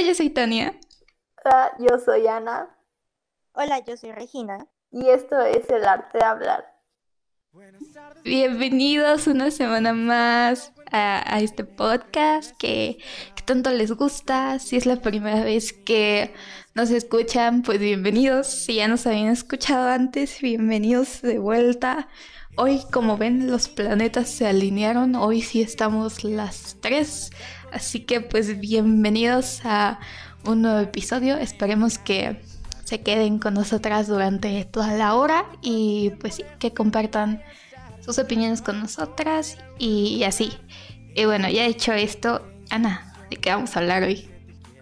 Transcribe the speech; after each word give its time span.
Hola, 0.00 0.08
yo 0.08 0.14
soy 0.14 0.30
Tania. 0.30 0.74
Hola, 1.44 1.72
yo 1.78 1.98
soy 1.98 2.26
Ana. 2.26 2.74
Hola, 3.52 3.84
yo 3.84 3.98
soy 3.98 4.12
Regina. 4.12 4.66
Y 4.90 5.10
esto 5.10 5.38
es 5.42 5.68
el 5.68 5.84
arte 5.84 6.16
de 6.16 6.24
hablar. 6.24 6.64
Bienvenidos 8.24 9.26
una 9.26 9.50
semana 9.50 9.92
más 9.92 10.72
a, 10.90 11.22
a 11.34 11.40
este 11.40 11.64
podcast 11.64 12.56
que, 12.56 12.96
que, 13.36 13.42
tanto 13.42 13.68
les 13.72 13.92
gusta. 13.92 14.58
Si 14.58 14.76
es 14.76 14.86
la 14.86 14.96
primera 14.96 15.44
vez 15.44 15.74
que 15.74 16.32
nos 16.74 16.88
escuchan, 16.88 17.60
pues 17.60 17.78
bienvenidos. 17.78 18.46
Si 18.46 18.76
ya 18.76 18.88
nos 18.88 19.06
habían 19.06 19.28
escuchado 19.28 19.86
antes, 19.86 20.40
bienvenidos 20.40 21.20
de 21.20 21.38
vuelta. 21.38 22.08
Hoy, 22.56 22.80
como 22.90 23.18
ven, 23.18 23.50
los 23.50 23.68
planetas 23.68 24.30
se 24.30 24.46
alinearon. 24.46 25.14
Hoy 25.14 25.42
sí 25.42 25.60
estamos 25.60 26.24
las 26.24 26.78
tres. 26.80 27.32
Así 27.72 28.00
que 28.00 28.20
pues 28.20 28.58
bienvenidos 28.58 29.60
a 29.64 30.00
un 30.44 30.62
nuevo 30.62 30.80
episodio. 30.80 31.36
Esperemos 31.36 31.98
que 31.98 32.40
se 32.84 33.00
queden 33.02 33.38
con 33.38 33.54
nosotras 33.54 34.08
durante 34.08 34.64
toda 34.64 34.92
la 34.94 35.14
hora 35.14 35.46
y 35.62 36.10
pues 36.20 36.36
sí, 36.36 36.44
que 36.58 36.74
compartan 36.74 37.42
sus 38.00 38.18
opiniones 38.18 38.60
con 38.62 38.80
nosotras 38.80 39.58
y 39.78 40.24
así. 40.24 40.52
Y 41.14 41.24
bueno, 41.26 41.48
ya 41.48 41.64
hecho 41.66 41.92
esto, 41.92 42.44
Ana, 42.70 43.12
¿de 43.30 43.36
qué 43.36 43.50
vamos 43.50 43.76
a 43.76 43.80
hablar 43.80 44.02
hoy? 44.02 44.28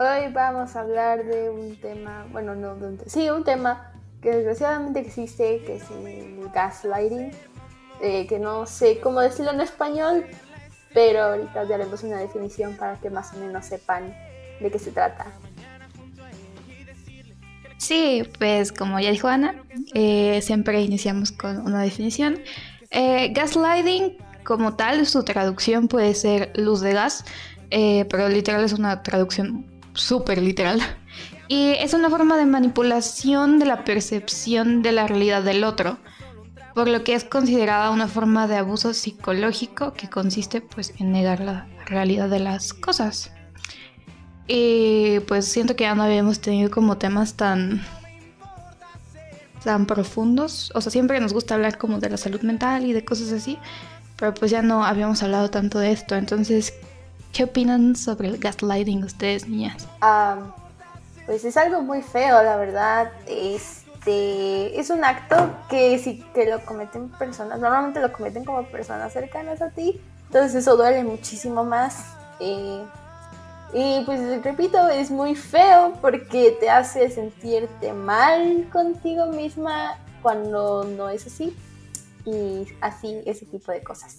Hoy 0.01 0.33
vamos 0.33 0.77
a 0.77 0.81
hablar 0.81 1.25
de 1.25 1.51
un 1.51 1.77
tema, 1.77 2.27
bueno, 2.31 2.55
no, 2.55 2.77
de 2.77 2.87
un, 2.87 3.01
sí, 3.07 3.29
un 3.29 3.45
tema 3.45 3.93
que 4.23 4.31
desgraciadamente 4.31 5.01
existe, 5.01 5.63
que 5.65 5.77
es 5.77 5.91
el 5.91 6.49
gaslighting, 6.55 7.33
eh, 8.01 8.27
que 8.27 8.39
no 8.39 8.65
sé 8.65 9.01
cómo 9.01 9.21
decirlo 9.21 9.51
en 9.51 9.61
español, 9.61 10.25
pero 10.95 11.23
ahorita 11.23 11.65
daremos 11.67 12.03
una 12.03 12.19
definición 12.19 12.77
para 12.77 12.97
que 12.97 13.11
más 13.11 13.33
o 13.35 13.39
menos 13.39 13.67
sepan 13.67 14.15
de 14.61 14.71
qué 14.71 14.79
se 14.79 14.91
trata. 14.91 15.27
Sí, 17.79 18.25
pues 18.39 18.73
como 18.73 18.99
ya 18.99 19.11
dijo 19.11 19.29
Ana, 19.29 19.55
eh, 19.95 20.41
siempre 20.43 20.83
iniciamos 20.83 21.31
con 21.33 21.59
una 21.59 21.83
definición. 21.83 22.41
Eh, 22.91 23.33
gaslighting, 23.33 24.17
como 24.45 24.75
tal, 24.75 25.07
su 25.07 25.23
traducción 25.23 25.89
puede 25.89 26.15
ser 26.15 26.53
luz 26.57 26.81
de 26.81 26.93
gas, 26.93 27.25
eh, 27.71 28.05
pero 28.11 28.29
literal 28.29 28.65
es 28.65 28.73
una 28.73 29.03
traducción 29.03 29.67
súper 29.95 30.43
literal. 30.43 30.81
Y 31.49 31.71
es 31.79 31.95
una 31.95 32.11
forma 32.11 32.37
de 32.37 32.47
manipulación 32.47 33.59
de 33.59 33.67
la 33.67 33.85
percepción 33.85 34.83
de 34.83 34.93
la 34.93 35.07
realidad 35.07 35.43
del 35.43 35.65
otro, 35.65 35.99
por 36.79 36.87
lo 36.87 37.03
que 37.03 37.17
es 37.17 37.25
considerada 37.25 37.91
una 37.91 38.07
forma 38.07 38.47
de 38.47 38.57
abuso 38.57 38.95
psicológico 38.95 39.95
que 39.95 40.09
consiste 40.09 40.61
pues 40.61 40.95
en 41.01 41.11
negar 41.11 41.41
la 41.41 41.67
realidad 41.87 42.29
de 42.29 42.39
las 42.39 42.73
cosas. 42.73 43.33
Y 44.47 45.19
pues 45.27 45.47
siento 45.47 45.75
que 45.75 45.83
ya 45.83 45.97
no 45.97 46.05
habíamos 46.05 46.39
tenido 46.39 46.71
como 46.71 46.97
temas 46.97 47.35
tan 47.35 47.85
tan 49.65 49.87
profundos. 49.87 50.71
O 50.77 50.81
sea, 50.81 50.93
siempre 50.93 51.19
nos 51.19 51.33
gusta 51.33 51.57
hablar 51.57 51.79
como 51.79 51.99
de 51.99 52.11
la 52.11 52.17
salud 52.17 52.43
mental 52.43 52.87
y 52.87 52.93
de 52.93 53.05
cosas 53.05 53.33
así, 53.33 53.59
pero 54.17 54.33
pues 54.33 54.53
ya 54.53 54.63
no 54.63 54.85
habíamos 54.85 55.21
hablado 55.25 55.51
tanto 55.51 55.81
de 55.81 55.91
esto. 55.91 56.15
Entonces, 56.15 56.73
¿qué 57.33 57.43
opinan 57.43 57.97
sobre 57.97 58.29
el 58.29 58.39
gaslighting 58.39 59.03
ustedes, 59.03 59.49
niñas? 59.49 59.89
Um, 60.01 60.53
pues 61.27 61.45
es 61.45 61.57
algo 61.57 61.83
muy 61.83 62.03
feo, 62.03 62.41
la 62.41 62.57
verdad. 62.57 63.11
Este 64.09 64.81
es 64.81 64.89
un 64.89 65.05
acto 65.05 65.55
que 65.69 65.99
si 65.99 66.15
te 66.33 66.51
lo 66.51 66.65
cometen 66.65 67.11
personas, 67.11 67.61
normalmente 67.61 68.01
lo 68.01 68.11
cometen 68.11 68.43
como 68.43 68.65
personas 68.65 69.13
cercanas 69.13 69.61
a 69.61 69.69
ti, 69.69 70.01
entonces 70.29 70.55
eso 70.55 70.79
duele 70.79 71.05
muchísimo 71.05 71.63
más. 71.63 72.17
Eh, 72.41 72.87
y 73.75 74.03
pues 74.07 74.43
repito, 74.43 74.89
es 74.89 75.11
muy 75.11 75.35
feo 75.35 75.93
porque 76.01 76.57
te 76.59 76.71
hace 76.71 77.11
sentirte 77.11 77.93
mal 77.93 78.71
contigo 78.73 79.27
misma 79.27 79.99
cuando 80.23 80.85
no 80.85 81.11
es 81.11 81.27
así. 81.27 81.55
Y 82.25 82.67
así, 82.81 83.23
ese 83.27 83.45
tipo 83.45 83.73
de 83.73 83.83
cosas. 83.83 84.17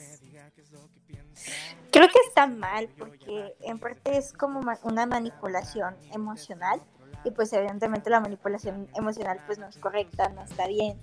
Creo 1.92 2.08
que 2.08 2.20
está 2.28 2.46
mal 2.46 2.90
porque 2.96 3.56
en 3.62 3.80
parte 3.80 4.20
es 4.20 4.34
como 4.34 4.62
una 4.84 5.08
manipulación 5.08 5.96
emocional 6.12 6.80
y 7.24 7.32
pues 7.32 7.52
evidentemente 7.54 8.10
la 8.10 8.20
manipulación 8.20 8.88
emocional 8.96 9.40
pues 9.46 9.58
no 9.58 9.68
es 9.68 9.78
correcta, 9.78 10.30
no 10.30 10.44
está 10.44 10.68
bien. 10.68 11.00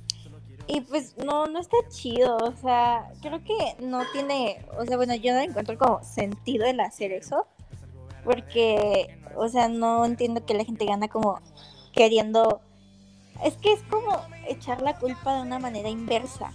Y 0.68 0.80
pues 0.80 1.16
no, 1.18 1.46
no 1.46 1.60
está 1.60 1.76
chido, 1.88 2.36
o 2.38 2.52
sea, 2.52 3.08
creo 3.22 3.42
que 3.44 3.76
no 3.80 4.02
tiene, 4.12 4.66
o 4.76 4.84
sea, 4.84 4.96
bueno, 4.96 5.14
yo 5.14 5.32
no 5.32 5.40
encuentro 5.40 5.78
como 5.78 6.02
sentido 6.02 6.66
en 6.66 6.80
hacer 6.80 7.12
eso 7.12 7.46
porque, 8.26 9.16
o 9.36 9.48
sea, 9.48 9.68
no 9.68 10.04
entiendo 10.04 10.44
que 10.44 10.54
la 10.54 10.64
gente 10.64 10.84
gana 10.84 11.08
como 11.08 11.40
queriendo... 11.92 12.60
Es 13.44 13.56
que 13.56 13.72
es 13.72 13.82
como 13.84 14.20
echar 14.48 14.82
la 14.82 14.98
culpa 14.98 15.36
de 15.36 15.42
una 15.42 15.58
manera 15.58 15.88
inversa. 15.88 16.52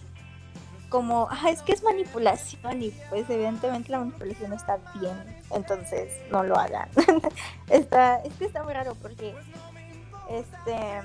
Como, 0.90 1.28
ah, 1.32 1.50
es 1.50 1.62
que 1.62 1.72
es 1.72 1.84
manipulación 1.84 2.82
y 2.82 2.92
pues 3.10 3.30
evidentemente 3.30 3.92
la 3.92 4.00
manipulación 4.00 4.52
está 4.52 4.78
bien, 5.00 5.41
entonces 5.54 6.14
no 6.32 6.44
lo 6.44 6.58
hagan. 6.58 6.90
está, 7.70 8.18
es 8.18 8.34
que 8.36 8.46
está 8.46 8.64
muy 8.64 8.74
raro 8.74 8.96
porque 9.02 9.34
este 10.30 11.02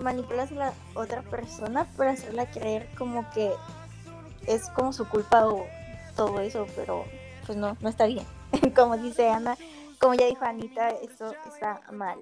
manipulas 0.00 0.50
a 0.52 0.54
la 0.54 0.72
otra 0.94 1.22
persona 1.22 1.84
para 1.96 2.12
hacerla 2.12 2.50
creer 2.50 2.88
como 2.98 3.30
que 3.30 3.52
es 4.46 4.68
como 4.70 4.92
su 4.92 5.08
culpa 5.08 5.46
o 5.46 5.66
todo 6.16 6.40
eso, 6.40 6.66
pero 6.76 7.04
pues 7.46 7.56
no, 7.56 7.76
no 7.80 7.88
está 7.88 8.06
bien. 8.06 8.24
como 8.74 8.96
dice 8.96 9.28
Ana, 9.28 9.56
como 9.98 10.14
ya 10.14 10.26
dijo 10.26 10.44
Anita, 10.44 10.90
eso 10.90 11.32
está 11.46 11.80
mal. 11.92 12.18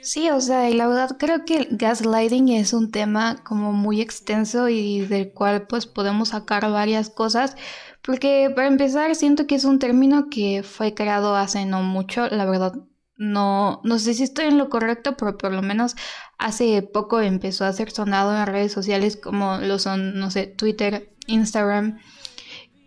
Sí, 0.00 0.30
o 0.30 0.40
sea, 0.40 0.70
y 0.70 0.74
la 0.74 0.86
verdad 0.86 1.16
creo 1.18 1.44
que 1.44 1.56
el 1.56 1.68
gaslighting 1.76 2.48
es 2.50 2.72
un 2.72 2.90
tema 2.90 3.42
como 3.44 3.72
muy 3.72 4.00
extenso 4.00 4.68
y 4.68 5.00
del 5.00 5.32
cual 5.32 5.66
pues 5.66 5.86
podemos 5.86 6.30
sacar 6.30 6.70
varias 6.70 7.10
cosas, 7.10 7.56
porque 8.02 8.50
para 8.54 8.68
empezar 8.68 9.14
siento 9.14 9.46
que 9.46 9.54
es 9.54 9.64
un 9.64 9.78
término 9.78 10.28
que 10.30 10.62
fue 10.62 10.94
creado 10.94 11.36
hace 11.36 11.64
no 11.64 11.82
mucho, 11.82 12.28
la 12.28 12.44
verdad 12.44 12.74
no, 13.16 13.82
no 13.84 13.98
sé 13.98 14.14
si 14.14 14.22
estoy 14.22 14.46
en 14.46 14.56
lo 14.56 14.70
correcto, 14.70 15.14
pero 15.16 15.36
por 15.36 15.52
lo 15.52 15.60
menos 15.60 15.94
hace 16.38 16.80
poco 16.80 17.20
empezó 17.20 17.66
a 17.66 17.72
ser 17.74 17.90
sonado 17.90 18.34
en 18.34 18.46
redes 18.46 18.72
sociales 18.72 19.18
como 19.18 19.58
lo 19.58 19.78
son, 19.78 20.18
no 20.18 20.30
sé, 20.30 20.46
Twitter, 20.46 21.12
Instagram. 21.26 21.98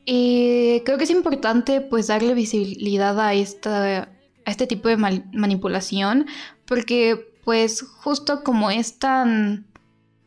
Y 0.05 0.81
creo 0.85 0.97
que 0.97 1.03
es 1.03 1.11
importante 1.11 1.81
pues 1.81 2.07
darle 2.07 2.33
visibilidad 2.33 3.19
a, 3.19 3.35
esta, 3.35 4.09
a 4.45 4.51
este 4.51 4.65
tipo 4.65 4.89
de 4.89 4.97
manipulación 4.97 6.25
porque 6.65 7.37
pues 7.43 7.83
justo 7.83 8.43
como 8.43 8.71
es 8.71 8.97
tan 8.97 9.67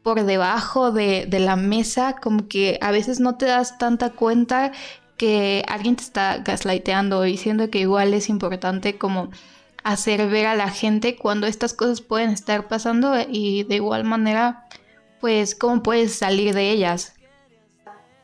por 0.06 0.22
debajo 0.22 0.92
de, 0.92 1.26
de, 1.26 1.40
la 1.40 1.56
mesa, 1.56 2.14
como 2.22 2.46
que 2.46 2.78
a 2.80 2.92
veces 2.92 3.18
no 3.18 3.36
te 3.36 3.46
das 3.46 3.76
tanta 3.76 4.10
cuenta 4.10 4.70
que 5.16 5.64
alguien 5.66 5.96
te 5.96 6.04
está 6.04 6.38
gaslighteando 6.44 7.26
y 7.26 7.36
siendo 7.36 7.70
que 7.70 7.80
igual 7.80 8.14
es 8.14 8.28
importante 8.28 8.98
como 8.98 9.30
hacer 9.82 10.28
ver 10.28 10.46
a 10.46 10.54
la 10.54 10.68
gente 10.68 11.16
cuando 11.16 11.48
estas 11.48 11.74
cosas 11.74 12.02
pueden 12.02 12.30
estar 12.30 12.68
pasando 12.68 13.16
y 13.28 13.64
de 13.64 13.74
igual 13.74 14.04
manera 14.04 14.68
pues 15.20 15.56
cómo 15.56 15.82
puedes 15.82 16.14
salir 16.14 16.54
de 16.54 16.70
ellas. 16.70 17.16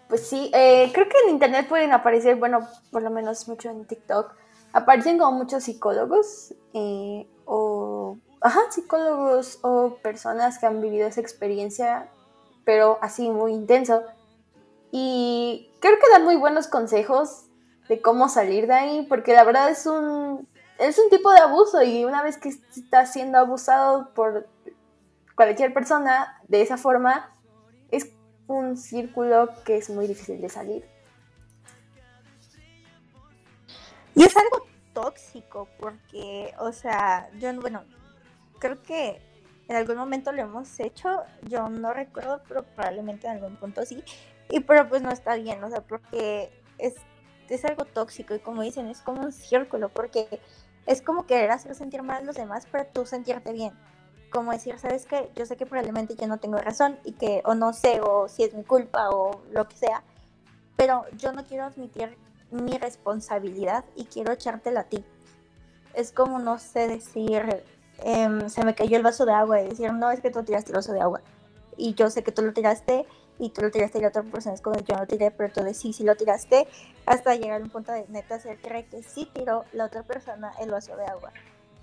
Pues 0.08 0.24
sí, 0.24 0.52
eh, 0.54 0.88
creo 0.94 1.08
que 1.08 1.16
en 1.24 1.30
internet 1.30 1.66
pueden 1.68 1.90
aparecer, 1.90 2.36
bueno, 2.36 2.60
por 2.92 3.02
lo 3.02 3.10
menos 3.10 3.48
mucho 3.48 3.70
en 3.70 3.86
TikTok, 3.86 4.36
aparecen 4.72 5.18
como 5.18 5.36
muchos 5.36 5.64
psicólogos 5.64 6.54
eh, 6.74 7.26
o, 7.44 7.81
ajá, 8.42 8.60
psicólogos 8.70 9.58
o 9.62 9.96
personas 10.02 10.58
que 10.58 10.66
han 10.66 10.80
vivido 10.80 11.06
esa 11.06 11.20
experiencia, 11.20 12.08
pero 12.64 12.98
así 13.00 13.30
muy 13.30 13.52
intenso. 13.52 14.02
Y 14.90 15.70
creo 15.80 15.96
que 15.98 16.10
dan 16.10 16.24
muy 16.24 16.36
buenos 16.36 16.66
consejos 16.68 17.46
de 17.88 18.00
cómo 18.00 18.28
salir 18.28 18.66
de 18.66 18.74
ahí, 18.74 19.06
porque 19.08 19.32
la 19.32 19.44
verdad 19.44 19.70
es 19.70 19.86
un, 19.86 20.48
es 20.78 20.98
un 20.98 21.08
tipo 21.08 21.30
de 21.32 21.38
abuso 21.38 21.82
y 21.82 22.04
una 22.04 22.22
vez 22.22 22.36
que 22.36 22.48
estás 22.48 23.12
siendo 23.12 23.38
abusado 23.38 24.12
por 24.14 24.48
cualquier 25.36 25.72
persona 25.72 26.40
de 26.48 26.62
esa 26.62 26.76
forma, 26.76 27.34
es 27.90 28.08
un 28.46 28.76
círculo 28.76 29.50
que 29.64 29.76
es 29.76 29.88
muy 29.88 30.06
difícil 30.06 30.40
de 30.40 30.48
salir. 30.48 30.84
Y 34.14 34.24
es 34.24 34.36
algo 34.36 34.66
tóxico 34.92 35.68
porque, 35.78 36.52
o 36.58 36.70
sea, 36.72 37.30
yo, 37.38 37.52
bueno, 37.60 37.82
creo 38.62 38.80
que 38.80 39.20
en 39.66 39.76
algún 39.76 39.96
momento 39.96 40.30
lo 40.30 40.42
hemos 40.42 40.78
hecho, 40.78 41.22
yo 41.42 41.68
no 41.68 41.92
recuerdo, 41.92 42.40
pero 42.46 42.62
probablemente 42.62 43.26
en 43.26 43.34
algún 43.34 43.56
punto 43.56 43.84
sí, 43.84 44.04
y 44.50 44.60
pero 44.60 44.88
pues 44.88 45.02
no 45.02 45.10
está 45.10 45.34
bien, 45.34 45.62
o 45.64 45.68
sea, 45.68 45.80
porque 45.80 46.50
es, 46.78 46.94
es 47.48 47.64
algo 47.64 47.84
tóxico 47.84 48.36
y 48.36 48.38
como 48.38 48.62
dicen, 48.62 48.86
es 48.86 49.00
como 49.00 49.22
un 49.22 49.32
círculo, 49.32 49.88
porque 49.88 50.40
es 50.86 51.02
como 51.02 51.26
querer 51.26 51.50
hacer 51.50 51.74
sentir 51.74 52.04
mal 52.04 52.22
a 52.22 52.24
los 52.24 52.36
demás 52.36 52.66
para 52.66 52.84
tú 52.84 53.04
sentirte 53.04 53.52
bien 53.52 53.72
como 54.30 54.50
decir, 54.50 54.78
¿sabes 54.78 55.04
qué? 55.04 55.30
Yo 55.36 55.44
sé 55.44 55.56
que 55.56 55.66
probablemente 55.66 56.16
yo 56.16 56.26
no 56.26 56.38
tengo 56.38 56.56
razón 56.56 56.98
y 57.04 57.12
que, 57.12 57.42
o 57.44 57.54
no 57.54 57.74
sé, 57.74 58.00
o 58.00 58.28
si 58.28 58.44
es 58.44 58.54
mi 58.54 58.64
culpa 58.64 59.10
o 59.10 59.42
lo 59.50 59.68
que 59.68 59.76
sea, 59.76 60.02
pero 60.74 61.04
yo 61.18 61.32
no 61.32 61.44
quiero 61.44 61.64
admitir 61.64 62.16
mi 62.50 62.78
responsabilidad 62.78 63.84
y 63.94 64.06
quiero 64.06 64.32
echártela 64.32 64.80
a 64.80 64.84
ti. 64.84 65.04
es 65.94 66.10
como, 66.10 66.38
no 66.38 66.58
sé, 66.58 66.88
decir, 66.88 67.62
em, 68.04 68.48
se 68.48 68.64
me 68.64 68.74
cayó 68.74 68.96
el 68.96 69.02
vaso 69.02 69.26
de 69.26 69.32
agua 69.32 69.60
y 69.60 69.68
decir, 69.68 69.92
no, 69.92 70.10
es 70.10 70.20
que 70.20 70.30
tú 70.30 70.42
tiraste 70.42 70.70
el 70.70 70.76
vaso 70.76 70.92
de 70.92 71.00
agua. 71.00 71.20
Y 71.76 71.94
yo 71.94 72.10
sé 72.10 72.22
que 72.22 72.32
tú 72.32 72.42
lo 72.42 72.52
tiraste 72.52 73.06
y 73.38 73.50
tú 73.50 73.62
lo 73.62 73.70
tiraste 73.70 73.98
y 73.98 74.02
la 74.02 74.08
otra 74.08 74.22
persona 74.22 74.54
es 74.54 74.60
como 74.60 74.78
yo 74.78 74.94
no 74.94 75.00
lo 75.00 75.06
tiré, 75.06 75.30
pero 75.30 75.52
tú 75.52 75.62
decís 75.62 75.78
sí, 75.78 75.92
sí 75.92 76.04
lo 76.04 76.14
tiraste, 76.14 76.68
hasta 77.06 77.34
llegar 77.34 77.60
a 77.60 77.64
un 77.64 77.70
punto 77.70 77.92
de 77.92 78.06
neta 78.08 78.38
creer 78.38 78.86
que 78.86 79.02
sí 79.02 79.28
tiró 79.32 79.64
la 79.72 79.86
otra 79.86 80.02
persona 80.02 80.52
el 80.60 80.70
vaso 80.70 80.96
de 80.96 81.06
agua. 81.06 81.32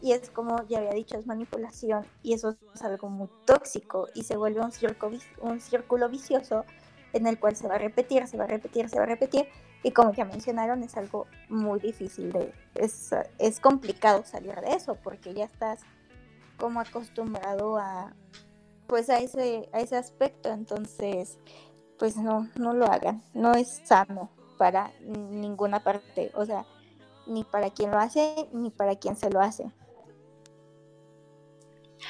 Y 0.02 0.14
es 0.14 0.30
como 0.30 0.66
ya 0.68 0.78
había 0.78 0.94
dicho, 0.94 1.18
es 1.18 1.28
manipulación 1.28 2.06
y 2.24 2.34
eso 2.34 2.56
es 2.74 2.82
algo 2.82 3.10
muy 3.10 3.28
tóxico 3.46 4.08
y 4.14 4.24
se 4.24 4.38
vuelve 4.38 4.62
un 4.62 4.72
círculo, 4.72 5.18
un 5.42 5.60
círculo 5.60 6.08
vicioso 6.08 6.64
en 7.12 7.28
el 7.28 7.40
cual 7.40 7.56
se 7.56 7.68
va 7.68 7.76
a 7.76 7.80
repetir, 7.80 8.26
se 8.28 8.38
va 8.38 8.46
a 8.46 8.48
repetir, 8.48 8.88
se 8.88 8.98
va 8.98 9.04
a 9.04 9.08
repetir 9.08 9.48
y 9.84 9.92
como 9.92 10.14
ya 10.14 10.26
mencionaron 10.26 10.84
es 10.84 10.96
algo 10.96 11.28
muy 11.50 11.80
difícil 11.80 12.32
de, 12.32 12.54
es, 12.76 13.14
es 13.38 13.60
complicado 13.60 14.24
salir 14.24 14.56
de 14.56 14.74
eso 14.74 14.96
porque 14.96 15.34
ya 15.34 15.46
estás 15.46 15.82
como 16.60 16.80
acostumbrado 16.80 17.78
a 17.78 18.14
pues 18.88 19.10
a 19.10 19.20
ese, 19.20 19.70
a 19.72 19.80
ese 19.82 19.96
aspecto, 19.96 20.50
entonces 20.50 21.38
pues 22.00 22.18
no, 22.18 22.50
no 22.56 22.74
lo 22.74 22.86
hagan, 22.86 23.22
no 23.34 23.54
es 23.54 23.82
sano 23.86 24.32
para 24.58 24.92
ninguna 25.02 25.82
parte, 25.82 26.32
o 26.34 26.46
sea, 26.46 26.66
ni 27.28 27.44
para 27.44 27.70
quien 27.70 27.92
lo 27.92 28.00
hace, 28.00 28.48
ni 28.52 28.72
para 28.72 28.96
quien 28.96 29.16
se 29.16 29.30
lo 29.30 29.42
hace. 29.42 29.72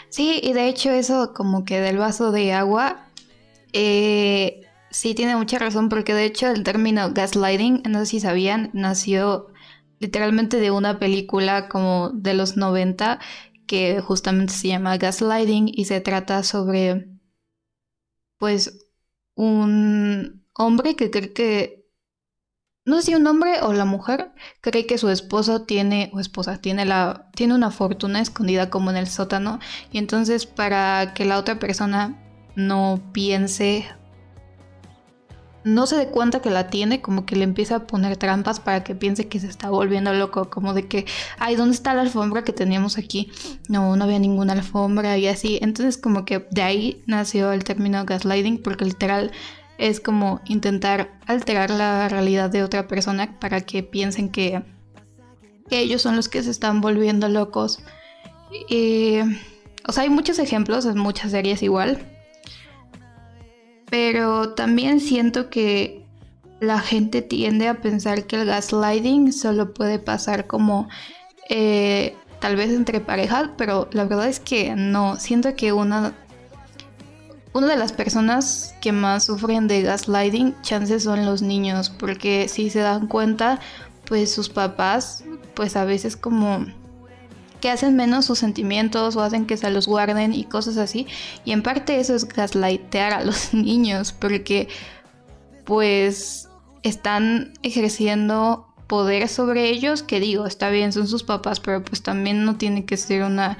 Sí, 0.09 0.39
y 0.41 0.53
de 0.53 0.67
hecho 0.67 0.91
eso 0.91 1.33
como 1.33 1.65
que 1.65 1.81
del 1.81 1.97
vaso 1.97 2.31
de 2.31 2.53
agua, 2.53 3.07
eh, 3.73 4.61
sí 4.89 5.13
tiene 5.13 5.35
mucha 5.35 5.59
razón 5.59 5.89
porque 5.89 6.13
de 6.13 6.25
hecho 6.25 6.47
el 6.47 6.63
término 6.63 7.11
gaslighting, 7.11 7.83
no 7.89 7.99
sé 7.99 8.05
si 8.05 8.19
sabían, 8.19 8.69
nació 8.73 9.47
literalmente 9.99 10.59
de 10.59 10.71
una 10.71 10.97
película 10.97 11.67
como 11.67 12.09
de 12.09 12.33
los 12.33 12.57
90 12.57 13.19
que 13.69 14.01
justamente 14.01 14.51
se 14.51 14.67
llama 14.69 14.97
Gaslighting 14.97 15.69
y 15.71 15.85
se 15.85 16.01
trata 16.01 16.41
sobre 16.41 17.07
pues 18.39 18.87
un 19.35 20.43
hombre 20.55 20.95
que 20.95 21.11
cree 21.11 21.33
que 21.33 21.87
no 22.83 22.95
sé 22.95 23.03
si 23.03 23.15
un 23.15 23.27
hombre 23.27 23.61
o 23.61 23.71
la 23.73 23.85
mujer 23.85 24.31
cree 24.61 24.87
que 24.87 24.97
su 24.97 25.09
esposo 25.09 25.65
tiene 25.65 26.09
o 26.13 26.19
esposa 26.19 26.59
tiene 26.59 26.83
la 26.85 27.29
tiene 27.35 27.53
una 27.53 27.69
fortuna 27.69 28.21
escondida 28.21 28.71
como 28.71 28.89
en 28.89 28.97
el 28.97 29.07
sótano 29.07 29.59
y 29.91 29.99
entonces 29.99 30.47
para 30.47 31.13
que 31.13 31.25
la 31.25 31.37
otra 31.37 31.59
persona 31.59 32.17
no 32.55 32.99
piense 33.13 33.87
no 35.63 35.87
se 35.87 35.97
dé 35.97 36.07
cuenta 36.07 36.41
que 36.41 36.49
la 36.49 36.67
tiene, 36.67 37.01
como 37.01 37.25
que 37.25 37.35
le 37.35 37.43
empieza 37.43 37.75
a 37.75 37.87
poner 37.87 38.17
trampas 38.17 38.59
para 38.59 38.83
que 38.83 38.95
piense 38.95 39.27
que 39.27 39.39
se 39.39 39.47
está 39.47 39.69
volviendo 39.69 40.13
loco, 40.13 40.49
como 40.49 40.73
de 40.73 40.87
que, 40.87 41.05
ay, 41.37 41.55
¿dónde 41.55 41.75
está 41.75 41.93
la 41.93 42.01
alfombra 42.01 42.43
que 42.43 42.53
teníamos 42.53 42.97
aquí? 42.97 43.31
No, 43.67 43.95
no 43.95 44.03
había 44.03 44.19
ninguna 44.19 44.53
alfombra 44.53 45.17
y 45.17 45.27
así. 45.27 45.59
Entonces 45.61 45.97
como 45.97 46.25
que 46.25 46.47
de 46.51 46.61
ahí 46.61 47.03
nació 47.07 47.51
el 47.51 47.63
término 47.63 48.05
gaslighting, 48.05 48.61
porque 48.61 48.85
literal 48.85 49.31
es 49.77 49.99
como 49.99 50.41
intentar 50.45 51.11
alterar 51.25 51.69
la 51.69 52.09
realidad 52.09 52.49
de 52.49 52.63
otra 52.63 52.87
persona 52.87 53.39
para 53.39 53.61
que 53.61 53.83
piensen 53.83 54.29
que, 54.29 54.63
ellos 55.71 56.01
son 56.01 56.15
los 56.15 56.29
que 56.29 56.41
se 56.41 56.49
están 56.49 56.81
volviendo 56.81 57.29
locos. 57.29 57.79
Y, 58.69 59.19
o 59.87 59.91
sea, 59.91 60.03
hay 60.03 60.09
muchos 60.09 60.39
ejemplos 60.39 60.85
en 60.85 60.97
muchas 60.97 61.29
series 61.29 61.61
igual 61.61 62.18
pero 63.89 64.53
también 64.53 64.99
siento 64.99 65.49
que 65.49 66.05
la 66.59 66.79
gente 66.79 67.21
tiende 67.21 67.67
a 67.67 67.81
pensar 67.81 68.25
que 68.25 68.35
el 68.37 68.45
gaslighting 68.45 69.31
solo 69.31 69.73
puede 69.73 69.99
pasar 69.99 70.47
como 70.47 70.89
eh, 71.49 72.15
tal 72.39 72.55
vez 72.55 72.71
entre 72.71 72.99
parejas, 72.99 73.49
pero 73.57 73.89
la 73.91 74.05
verdad 74.05 74.27
es 74.27 74.39
que 74.39 74.75
no. 74.75 75.17
Siento 75.17 75.55
que 75.55 75.71
una, 75.73 76.13
una 77.53 77.67
de 77.67 77.77
las 77.77 77.93
personas 77.93 78.75
que 78.81 78.91
más 78.91 79.25
sufren 79.25 79.67
de 79.67 79.81
gaslighting, 79.81 80.55
chances 80.61 81.03
son 81.03 81.25
los 81.25 81.41
niños, 81.41 81.89
porque 81.89 82.47
si 82.47 82.69
se 82.69 82.79
dan 82.79 83.07
cuenta, 83.07 83.59
pues 84.05 84.31
sus 84.33 84.49
papás, 84.49 85.23
pues 85.53 85.75
a 85.75 85.85
veces 85.85 86.17
como 86.17 86.65
que 87.61 87.69
hacen 87.69 87.95
menos 87.95 88.25
sus 88.25 88.39
sentimientos 88.39 89.15
o 89.15 89.21
hacen 89.21 89.45
que 89.45 89.57
se 89.57 89.69
los 89.69 89.87
guarden 89.87 90.33
y 90.33 90.45
cosas 90.45 90.77
así. 90.77 91.07
Y 91.45 91.51
en 91.51 91.63
parte 91.63 91.99
eso 91.99 92.15
es 92.15 92.27
gaslightear 92.27 93.13
a 93.13 93.23
los 93.23 93.53
niños 93.53 94.11
porque 94.11 94.67
pues 95.65 96.49
están 96.83 97.53
ejerciendo 97.61 98.67
poder 98.87 99.27
sobre 99.29 99.69
ellos, 99.69 100.01
que 100.01 100.19
digo, 100.19 100.47
está 100.47 100.69
bien, 100.69 100.91
son 100.91 101.07
sus 101.07 101.23
papás, 101.23 101.59
pero 101.59 101.83
pues 101.83 102.01
también 102.01 102.43
no 102.43 102.55
tiene 102.55 102.85
que 102.85 102.97
ser 102.97 103.23
una 103.23 103.57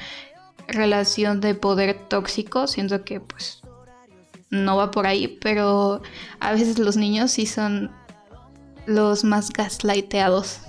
relación 0.67 1.39
de 1.39 1.53
poder 1.53 2.07
tóxico, 2.07 2.65
siento 2.67 3.03
que 3.03 3.19
pues 3.19 3.61
no 4.49 4.77
va 4.77 4.89
por 4.89 5.05
ahí, 5.05 5.27
pero 5.27 6.01
a 6.39 6.51
veces 6.51 6.79
los 6.79 6.97
niños 6.97 7.31
sí 7.31 7.45
son 7.45 7.91
los 8.87 9.23
más 9.23 9.51
gaslighteados. 9.51 10.61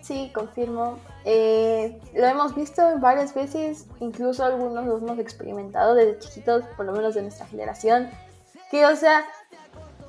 Sí, 0.00 0.30
confirmo. 0.34 0.98
Eh, 1.24 1.98
lo 2.14 2.26
hemos 2.26 2.54
visto 2.54 2.82
varias 2.98 3.34
veces, 3.34 3.86
incluso 4.00 4.44
algunos 4.44 4.84
lo 4.84 4.98
hemos 4.98 5.18
experimentado 5.18 5.94
desde 5.94 6.18
chiquitos, 6.18 6.64
por 6.76 6.84
lo 6.84 6.92
menos 6.92 7.14
de 7.14 7.22
nuestra 7.22 7.46
generación. 7.46 8.10
Que, 8.70 8.84
o 8.84 8.94
sea, 8.94 9.24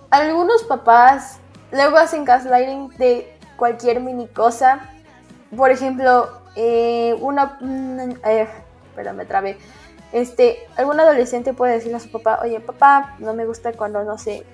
algunos 0.10 0.64
papás 0.64 1.40
luego 1.72 1.98
hacen 1.98 2.26
gaslighting 2.26 2.90
de 2.98 3.34
cualquier 3.56 4.02
mini 4.02 4.28
cosa. 4.28 4.90
Por 5.56 5.72
ejemplo, 5.72 6.30
eh, 6.56 7.16
una. 7.22 7.58
Eh, 8.26 8.48
perdón, 8.96 9.18
me 9.18 9.26
trabé. 9.26 9.58
Este, 10.12 10.68
algún 10.78 11.00
adolescente 11.00 11.54
puede 11.54 11.74
decirle 11.74 11.98
a 11.98 12.02
su 12.02 12.12
papá: 12.12 12.40
Oye, 12.44 12.60
papá, 12.60 13.16
no 13.20 13.34
me 13.34 13.46
gusta 13.46 13.72
cuando, 13.74 14.04
no 14.04 14.18
sé, 14.18 14.46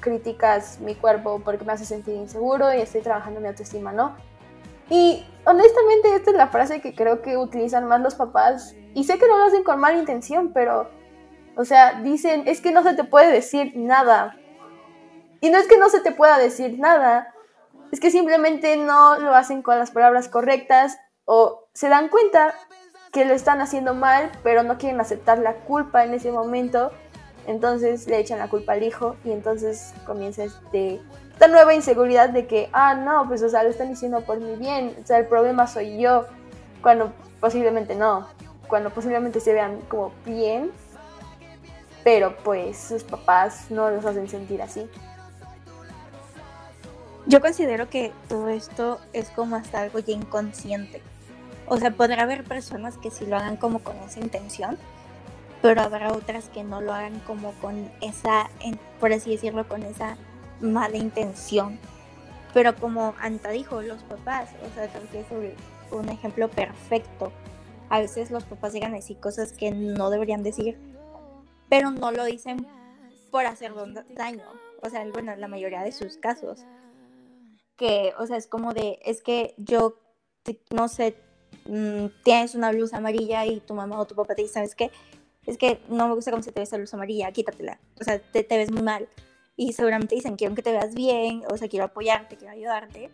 críticas 0.00 0.80
mi 0.80 0.94
cuerpo 0.94 1.40
porque 1.44 1.64
me 1.64 1.72
hace 1.72 1.84
sentir 1.84 2.14
inseguro 2.14 2.72
y 2.72 2.80
estoy 2.80 3.02
trabajando 3.02 3.40
mi 3.40 3.48
autoestima, 3.48 3.92
¿no? 3.92 4.14
Y 4.90 5.24
honestamente 5.46 6.14
esta 6.14 6.30
es 6.30 6.36
la 6.36 6.48
frase 6.48 6.80
que 6.80 6.94
creo 6.94 7.22
que 7.22 7.36
utilizan 7.36 7.86
más 7.86 8.00
los 8.00 8.14
papás 8.14 8.74
y 8.94 9.04
sé 9.04 9.18
que 9.18 9.26
no 9.26 9.38
lo 9.38 9.44
hacen 9.44 9.62
con 9.62 9.80
mala 9.80 9.98
intención, 9.98 10.52
pero, 10.52 10.90
o 11.56 11.64
sea, 11.64 12.00
dicen, 12.02 12.42
es 12.46 12.60
que 12.60 12.72
no 12.72 12.82
se 12.82 12.94
te 12.94 13.04
puede 13.04 13.32
decir 13.32 13.72
nada. 13.76 14.36
Y 15.40 15.50
no 15.50 15.58
es 15.58 15.66
que 15.66 15.78
no 15.78 15.88
se 15.88 16.00
te 16.00 16.12
pueda 16.12 16.36
decir 16.38 16.78
nada, 16.78 17.32
es 17.92 18.00
que 18.00 18.10
simplemente 18.10 18.76
no 18.76 19.18
lo 19.18 19.34
hacen 19.34 19.62
con 19.62 19.78
las 19.78 19.90
palabras 19.90 20.28
correctas 20.28 20.98
o 21.24 21.68
se 21.72 21.88
dan 21.88 22.08
cuenta 22.08 22.54
que 23.12 23.24
lo 23.24 23.32
están 23.32 23.60
haciendo 23.60 23.94
mal, 23.94 24.30
pero 24.42 24.62
no 24.62 24.76
quieren 24.76 25.00
aceptar 25.00 25.38
la 25.38 25.54
culpa 25.54 26.04
en 26.04 26.14
ese 26.14 26.30
momento 26.30 26.90
entonces 27.46 28.06
le 28.06 28.18
echan 28.18 28.38
la 28.38 28.48
culpa 28.48 28.72
al 28.72 28.82
hijo 28.82 29.16
y 29.24 29.32
entonces 29.32 29.92
comienza 30.06 30.44
este, 30.44 31.00
esta 31.40 31.50
nueva 31.50 31.72
inseguridad 31.72 32.28
de 32.28 32.46
que, 32.46 32.68
ah, 32.74 32.94
no, 32.94 33.26
pues 33.26 33.42
o 33.42 33.48
sea, 33.48 33.62
lo 33.62 33.70
están 33.70 33.88
diciendo 33.88 34.20
por 34.20 34.38
mi 34.40 34.56
bien, 34.56 34.94
o 35.02 35.06
sea, 35.06 35.16
el 35.16 35.24
problema 35.24 35.66
soy 35.66 35.98
yo, 35.98 36.26
cuando 36.82 37.14
posiblemente 37.40 37.94
no, 37.94 38.28
cuando 38.68 38.90
posiblemente 38.90 39.40
se 39.40 39.54
vean 39.54 39.80
como 39.88 40.12
bien, 40.26 40.70
pero 42.04 42.36
pues 42.44 42.76
sus 42.76 43.04
papás 43.04 43.70
no 43.70 43.88
los 43.90 44.04
hacen 44.04 44.28
sentir 44.28 44.60
así. 44.60 44.86
Yo 47.24 47.40
considero 47.40 47.88
que 47.88 48.12
todo 48.28 48.50
esto 48.50 49.00
es 49.14 49.30
como 49.30 49.56
hasta 49.56 49.80
algo 49.80 49.98
ya 49.98 50.12
inconsciente. 50.12 51.00
O 51.68 51.78
sea, 51.78 51.90
podrá 51.90 52.24
haber 52.24 52.44
personas 52.44 52.98
que 52.98 53.10
sí 53.10 53.24
lo 53.24 53.38
hagan 53.38 53.56
como 53.56 53.78
con 53.78 53.96
esa 54.00 54.20
intención, 54.20 54.76
pero 55.62 55.80
habrá 55.80 56.12
otras 56.12 56.50
que 56.50 56.64
no 56.64 56.82
lo 56.82 56.92
hagan 56.92 57.18
como 57.20 57.52
con 57.62 57.90
esa, 58.02 58.50
por 59.00 59.14
así 59.14 59.30
decirlo, 59.30 59.66
con 59.66 59.84
esa 59.84 60.18
mala 60.60 60.96
intención. 60.96 61.78
Pero 62.52 62.74
como 62.76 63.14
Anta 63.20 63.50
dijo, 63.50 63.82
los 63.82 64.02
papás, 64.02 64.50
o 64.68 64.74
sea, 64.74 64.88
creo 64.88 65.22
es 65.22 65.92
un 65.92 66.08
ejemplo 66.08 66.48
perfecto. 66.48 67.32
A 67.88 68.00
veces 68.00 68.30
los 68.30 68.44
papás 68.44 68.72
llegan 68.72 68.92
a 68.92 68.96
decir 68.96 69.18
cosas 69.18 69.52
que 69.52 69.70
no 69.70 70.10
deberían 70.10 70.42
decir, 70.42 70.78
pero 71.68 71.90
no 71.90 72.10
lo 72.12 72.24
dicen 72.24 72.66
por 73.30 73.46
hacer 73.46 73.72
daño. 74.16 74.44
O 74.82 74.90
sea, 74.90 75.06
bueno, 75.12 75.34
la 75.36 75.48
mayoría 75.48 75.82
de 75.82 75.92
sus 75.92 76.16
casos. 76.16 76.64
Que, 77.76 78.12
o 78.18 78.26
sea, 78.26 78.36
es 78.36 78.46
como 78.46 78.74
de, 78.74 78.98
es 79.04 79.22
que 79.22 79.54
yo, 79.56 79.96
no 80.70 80.88
sé, 80.88 81.16
mm, 81.66 82.06
tienes 82.24 82.54
una 82.54 82.72
blusa 82.72 82.98
amarilla 82.98 83.46
y 83.46 83.60
tu 83.60 83.74
mamá 83.74 83.98
o 83.98 84.06
tu 84.06 84.14
papá 84.14 84.34
te 84.34 84.42
dice, 84.42 84.54
¿sabes 84.54 84.74
qué? 84.74 84.90
es 85.46 85.58
que 85.58 85.80
no 85.88 86.06
me 86.06 86.14
gusta 86.14 86.30
cómo 86.30 86.42
se 86.42 86.52
te 86.52 86.60
ve 86.60 86.64
esa 86.64 86.78
luz 86.78 86.92
amarilla, 86.94 87.32
quítatela. 87.32 87.80
O 88.00 88.04
sea, 88.04 88.18
te, 88.20 88.44
te 88.44 88.56
ves 88.56 88.70
muy 88.70 88.82
mal. 88.82 89.08
Y 89.60 89.74
seguramente 89.74 90.14
dicen, 90.14 90.36
quiero 90.36 90.54
que 90.54 90.62
te 90.62 90.72
veas 90.72 90.94
bien, 90.94 91.42
o 91.50 91.54
sea, 91.58 91.68
quiero 91.68 91.84
apoyarte, 91.84 92.38
quiero 92.38 92.54
ayudarte. 92.54 93.10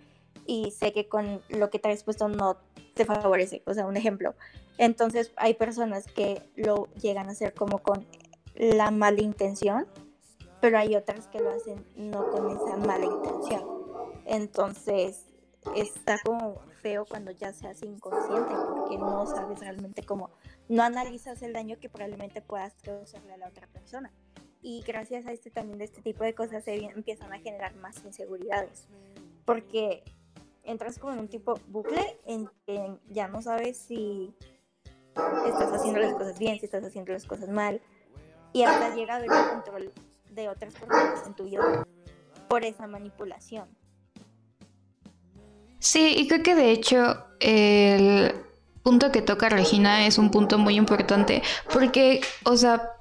Y 0.46 0.70
sé 0.70 0.92
que 0.92 1.08
con 1.08 1.42
lo 1.48 1.70
que 1.70 1.80
has 1.82 2.04
puesto 2.04 2.28
no 2.28 2.58
te 2.94 3.04
favorece, 3.04 3.64
o 3.66 3.74
sea, 3.74 3.84
un 3.84 3.96
ejemplo. 3.96 4.32
Entonces 4.78 5.32
hay 5.34 5.54
personas 5.54 6.06
que 6.06 6.48
lo 6.54 6.86
llegan 7.02 7.26
a 7.26 7.32
hacer 7.32 7.52
como 7.52 7.80
con 7.80 8.06
la 8.54 8.92
mala 8.92 9.22
intención, 9.22 9.88
pero 10.60 10.78
hay 10.78 10.94
otras 10.94 11.26
que 11.26 11.40
lo 11.40 11.50
hacen 11.50 11.84
no 11.96 12.30
con 12.30 12.48
esa 12.52 12.76
mala 12.76 13.06
intención. 13.06 13.64
Entonces 14.24 15.26
está 15.74 16.20
como 16.24 16.60
feo 16.80 17.06
cuando 17.06 17.32
ya 17.32 17.52
seas 17.54 17.82
inconsciente, 17.82 18.54
porque 18.68 18.98
no 18.98 19.26
sabes 19.26 19.58
realmente 19.58 20.04
cómo, 20.04 20.30
no 20.68 20.84
analizas 20.84 21.42
el 21.42 21.52
daño 21.52 21.80
que 21.80 21.88
probablemente 21.88 22.40
puedas 22.40 22.72
causarle 22.84 23.32
a 23.32 23.36
la 23.36 23.48
otra 23.48 23.66
persona. 23.66 24.12
Y 24.62 24.82
gracias 24.86 25.26
a 25.26 25.32
este 25.32 25.50
también 25.50 25.78
de 25.78 25.84
este 25.84 26.02
tipo 26.02 26.24
de 26.24 26.34
cosas 26.34 26.64
se 26.64 26.74
empiezan 26.74 27.32
a 27.32 27.38
generar 27.38 27.74
más 27.76 28.04
inseguridades, 28.04 28.88
porque 29.44 30.02
entras 30.64 30.98
como 30.98 31.12
en 31.12 31.20
un 31.20 31.28
tipo 31.28 31.60
bucle 31.68 32.18
en 32.26 32.48
que 32.66 32.98
ya 33.08 33.28
no 33.28 33.40
sabes 33.42 33.78
si 33.78 34.34
estás 35.46 35.72
haciendo 35.72 36.00
las 36.00 36.14
cosas 36.14 36.38
bien, 36.38 36.58
si 36.58 36.64
estás 36.64 36.84
haciendo 36.84 37.12
las 37.12 37.26
cosas 37.26 37.48
mal, 37.48 37.80
y 38.52 38.64
hasta 38.64 38.94
llega 38.94 39.14
a 39.14 39.16
haber 39.18 39.30
el 39.30 39.48
control 39.50 39.92
de 40.30 40.48
otras 40.48 40.74
personas 40.74 41.26
en 41.26 41.34
tu 41.34 41.44
vida 41.44 41.86
por 42.48 42.64
esa 42.64 42.86
manipulación. 42.86 43.68
Sí, 45.78 46.14
y 46.16 46.26
creo 46.26 46.42
que 46.42 46.54
de 46.54 46.72
hecho 46.72 47.24
el 47.38 48.34
punto 48.82 49.12
que 49.12 49.22
toca 49.22 49.48
Regina 49.48 50.06
es 50.06 50.18
un 50.18 50.30
punto 50.30 50.58
muy 50.58 50.74
importante, 50.74 51.42
porque, 51.72 52.20
o 52.44 52.56
sea, 52.56 52.95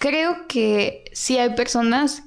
creo 0.00 0.48
que 0.48 1.04
sí 1.12 1.38
hay 1.38 1.54
personas 1.54 2.24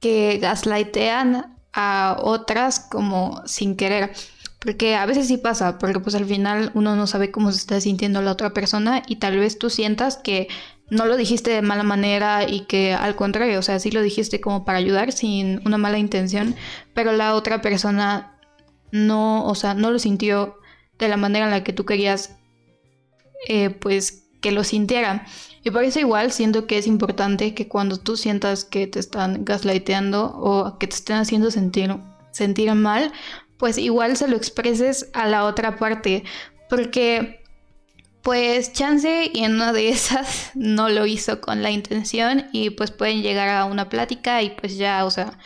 que 0.00 0.38
gaslightean 0.38 1.56
a 1.72 2.16
otras 2.20 2.80
como 2.80 3.42
sin 3.46 3.76
querer. 3.76 4.12
Porque 4.58 4.96
a 4.96 5.06
veces 5.06 5.28
sí 5.28 5.36
pasa, 5.36 5.78
porque 5.78 6.00
pues 6.00 6.16
al 6.16 6.26
final 6.26 6.72
uno 6.74 6.96
no 6.96 7.06
sabe 7.06 7.30
cómo 7.30 7.52
se 7.52 7.58
está 7.58 7.80
sintiendo 7.80 8.20
la 8.20 8.32
otra 8.32 8.52
persona 8.52 9.02
y 9.06 9.16
tal 9.16 9.38
vez 9.38 9.58
tú 9.58 9.70
sientas 9.70 10.16
que 10.16 10.48
no 10.90 11.06
lo 11.06 11.16
dijiste 11.16 11.50
de 11.50 11.62
mala 11.62 11.84
manera 11.84 12.48
y 12.48 12.62
que 12.62 12.92
al 12.92 13.14
contrario, 13.14 13.60
o 13.60 13.62
sea, 13.62 13.78
sí 13.78 13.92
lo 13.92 14.02
dijiste 14.02 14.40
como 14.40 14.64
para 14.64 14.78
ayudar 14.78 15.12
sin 15.12 15.60
una 15.64 15.78
mala 15.78 15.98
intención, 15.98 16.56
pero 16.92 17.12
la 17.12 17.34
otra 17.34 17.60
persona 17.62 18.36
no, 18.90 19.44
o 19.44 19.54
sea, 19.54 19.74
no 19.74 19.92
lo 19.92 20.00
sintió 20.00 20.58
de 20.98 21.08
la 21.08 21.16
manera 21.16 21.44
en 21.44 21.52
la 21.52 21.62
que 21.62 21.72
tú 21.72 21.84
querías, 21.84 22.36
eh, 23.48 23.70
pues, 23.70 24.24
que 24.40 24.50
lo 24.50 24.64
sintiera. 24.64 25.26
Y 25.66 25.72
por 25.72 25.82
eso 25.82 25.98
igual 25.98 26.30
siento 26.30 26.68
que 26.68 26.78
es 26.78 26.86
importante 26.86 27.52
que 27.52 27.66
cuando 27.66 27.96
tú 27.98 28.16
sientas 28.16 28.64
que 28.64 28.86
te 28.86 29.00
están 29.00 29.44
gaslighteando 29.44 30.26
o 30.26 30.78
que 30.78 30.86
te 30.86 30.94
estén 30.94 31.16
haciendo 31.16 31.50
sentir, 31.50 31.92
sentir 32.30 32.72
mal, 32.76 33.12
pues 33.58 33.76
igual 33.76 34.16
se 34.16 34.28
lo 34.28 34.36
expreses 34.36 35.10
a 35.12 35.26
la 35.26 35.44
otra 35.44 35.74
parte. 35.74 36.22
Porque, 36.70 37.42
pues, 38.22 38.72
chance 38.74 39.28
y 39.34 39.42
en 39.42 39.56
una 39.56 39.72
de 39.72 39.88
esas 39.88 40.52
no 40.54 40.88
lo 40.88 41.04
hizo 41.04 41.40
con 41.40 41.64
la 41.64 41.72
intención 41.72 42.46
y 42.52 42.70
pues 42.70 42.92
pueden 42.92 43.22
llegar 43.22 43.48
a 43.48 43.64
una 43.64 43.88
plática 43.88 44.44
y 44.44 44.50
pues 44.50 44.76
ya, 44.76 45.04
o 45.04 45.10
sea, 45.10 45.36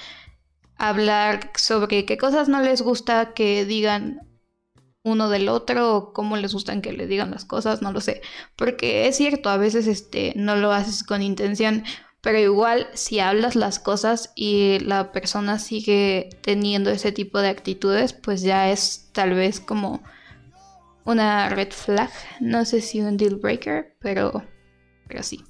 hablar 0.77 1.51
sobre 1.57 2.05
qué 2.05 2.19
cosas 2.19 2.47
no 2.47 2.61
les 2.61 2.83
gusta 2.83 3.33
que 3.33 3.65
digan 3.65 4.30
uno 5.03 5.29
del 5.31 5.49
otro 5.49 5.97
o 5.97 6.13
cómo 6.13 6.37
les 6.37 6.53
gustan 6.53 6.83
que 6.83 6.93
le 6.93 7.07
digan 7.07 7.31
las 7.31 7.45
cosas, 7.45 7.83
no 7.83 7.93
lo 7.93 8.01
sé. 8.01 8.21
Porque 8.57 9.09
es 9.09 9.17
cierto, 9.17 9.49
a 9.49 9.57
veces 9.57 9.87
este, 9.87 10.33
no 10.37 10.57
lo 10.57 10.73
haces 10.73 11.03
con 11.03 11.23
intención, 11.23 11.85
pero 12.21 12.39
igual 12.39 12.89
si 12.95 13.21
hablas 13.21 13.57
las 13.57 13.79
cosas 13.79 14.33
y 14.35 14.79
la 14.81 15.13
persona 15.13 15.59
sigue 15.59 16.29
teniendo 16.43 16.91
ese 16.91 17.13
tipo 17.13 17.41
de 17.41 17.49
actitudes, 17.49 18.13
pues 18.13 18.43
ya 18.43 18.71
es 18.71 19.11
tal 19.13 19.35
vez 19.35 19.61
como 19.61 20.03
una 21.05 21.49
red 21.49 21.71
flag. 21.73 22.11
No 22.41 22.65
sé 22.65 22.81
si 22.81 23.01
un 23.01 23.17
deal 23.17 23.37
breaker, 23.37 23.97
pero, 24.01 24.45
pero 25.09 25.23
sí. 25.23 25.43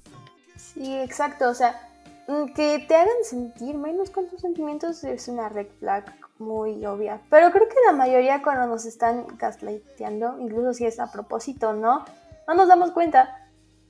Sí, 0.57 0.97
exacto. 0.97 1.51
O 1.51 1.55
sea, 1.55 1.91
Mm, 2.31 2.53
que 2.53 2.85
te 2.87 2.95
hagan 2.95 3.25
sentir 3.25 3.77
menos 3.77 4.11
con 4.11 4.29
tus 4.29 4.41
sentimientos 4.41 5.03
es 5.03 5.27
una 5.27 5.49
red 5.49 5.67
flag 5.81 6.20
muy 6.41 6.85
obvia. 6.87 7.21
Pero 7.31 7.51
creo 7.53 7.69
que 7.69 7.77
la 7.87 7.93
mayoría 7.93 8.43
cuando 8.43 8.67
nos 8.67 8.85
están 8.87 9.27
gaslighteando, 9.39 10.39
incluso 10.39 10.75
si 10.75 10.87
es 10.87 10.99
a 10.99 11.13
propósito, 11.13 11.73
¿no? 11.73 12.05
No 12.49 12.55
nos 12.55 12.69
damos 12.69 12.91
cuenta. 12.91 13.49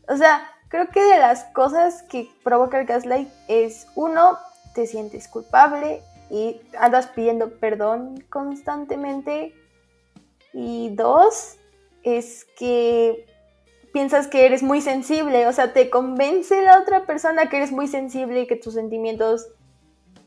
O 0.09 0.16
sea, 0.16 0.42
creo 0.69 0.88
que 0.88 1.02
de 1.02 1.19
las 1.19 1.45
cosas 1.45 2.02
que 2.02 2.28
provoca 2.42 2.80
el 2.80 2.87
gaslight 2.87 3.28
es 3.49 3.87
uno, 3.95 4.38
te 4.75 4.87
sientes 4.87 5.28
culpable 5.28 6.02
y 6.30 6.61
andas 6.78 7.07
pidiendo 7.09 7.59
perdón 7.59 8.25
constantemente. 8.28 9.54
Y 10.52 10.90
dos, 10.90 11.57
es 12.02 12.45
que 12.59 13.26
piensas 13.92 14.28
que 14.28 14.47
eres 14.47 14.62
muy 14.62 14.80
sensible, 14.80 15.47
o 15.47 15.52
sea, 15.52 15.73
te 15.73 15.90
convence 15.90 16.62
la 16.62 16.80
otra 16.80 17.07
persona 17.07 17.49
que 17.49 17.57
eres 17.57 17.73
muy 17.73 17.88
sensible 17.88 18.42
y 18.42 18.47
que 18.47 18.57
tus 18.57 18.75
sentimientos 18.75 19.49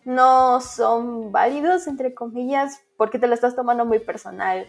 no 0.05 0.62
son 0.62 1.31
válidos, 1.31 1.88
entre 1.88 2.13
comillas, 2.13 2.81
porque 2.98 3.19
te 3.19 3.27
lo 3.27 3.33
estás 3.33 3.55
tomando 3.55 3.86
muy 3.86 4.00
personal. 4.00 4.67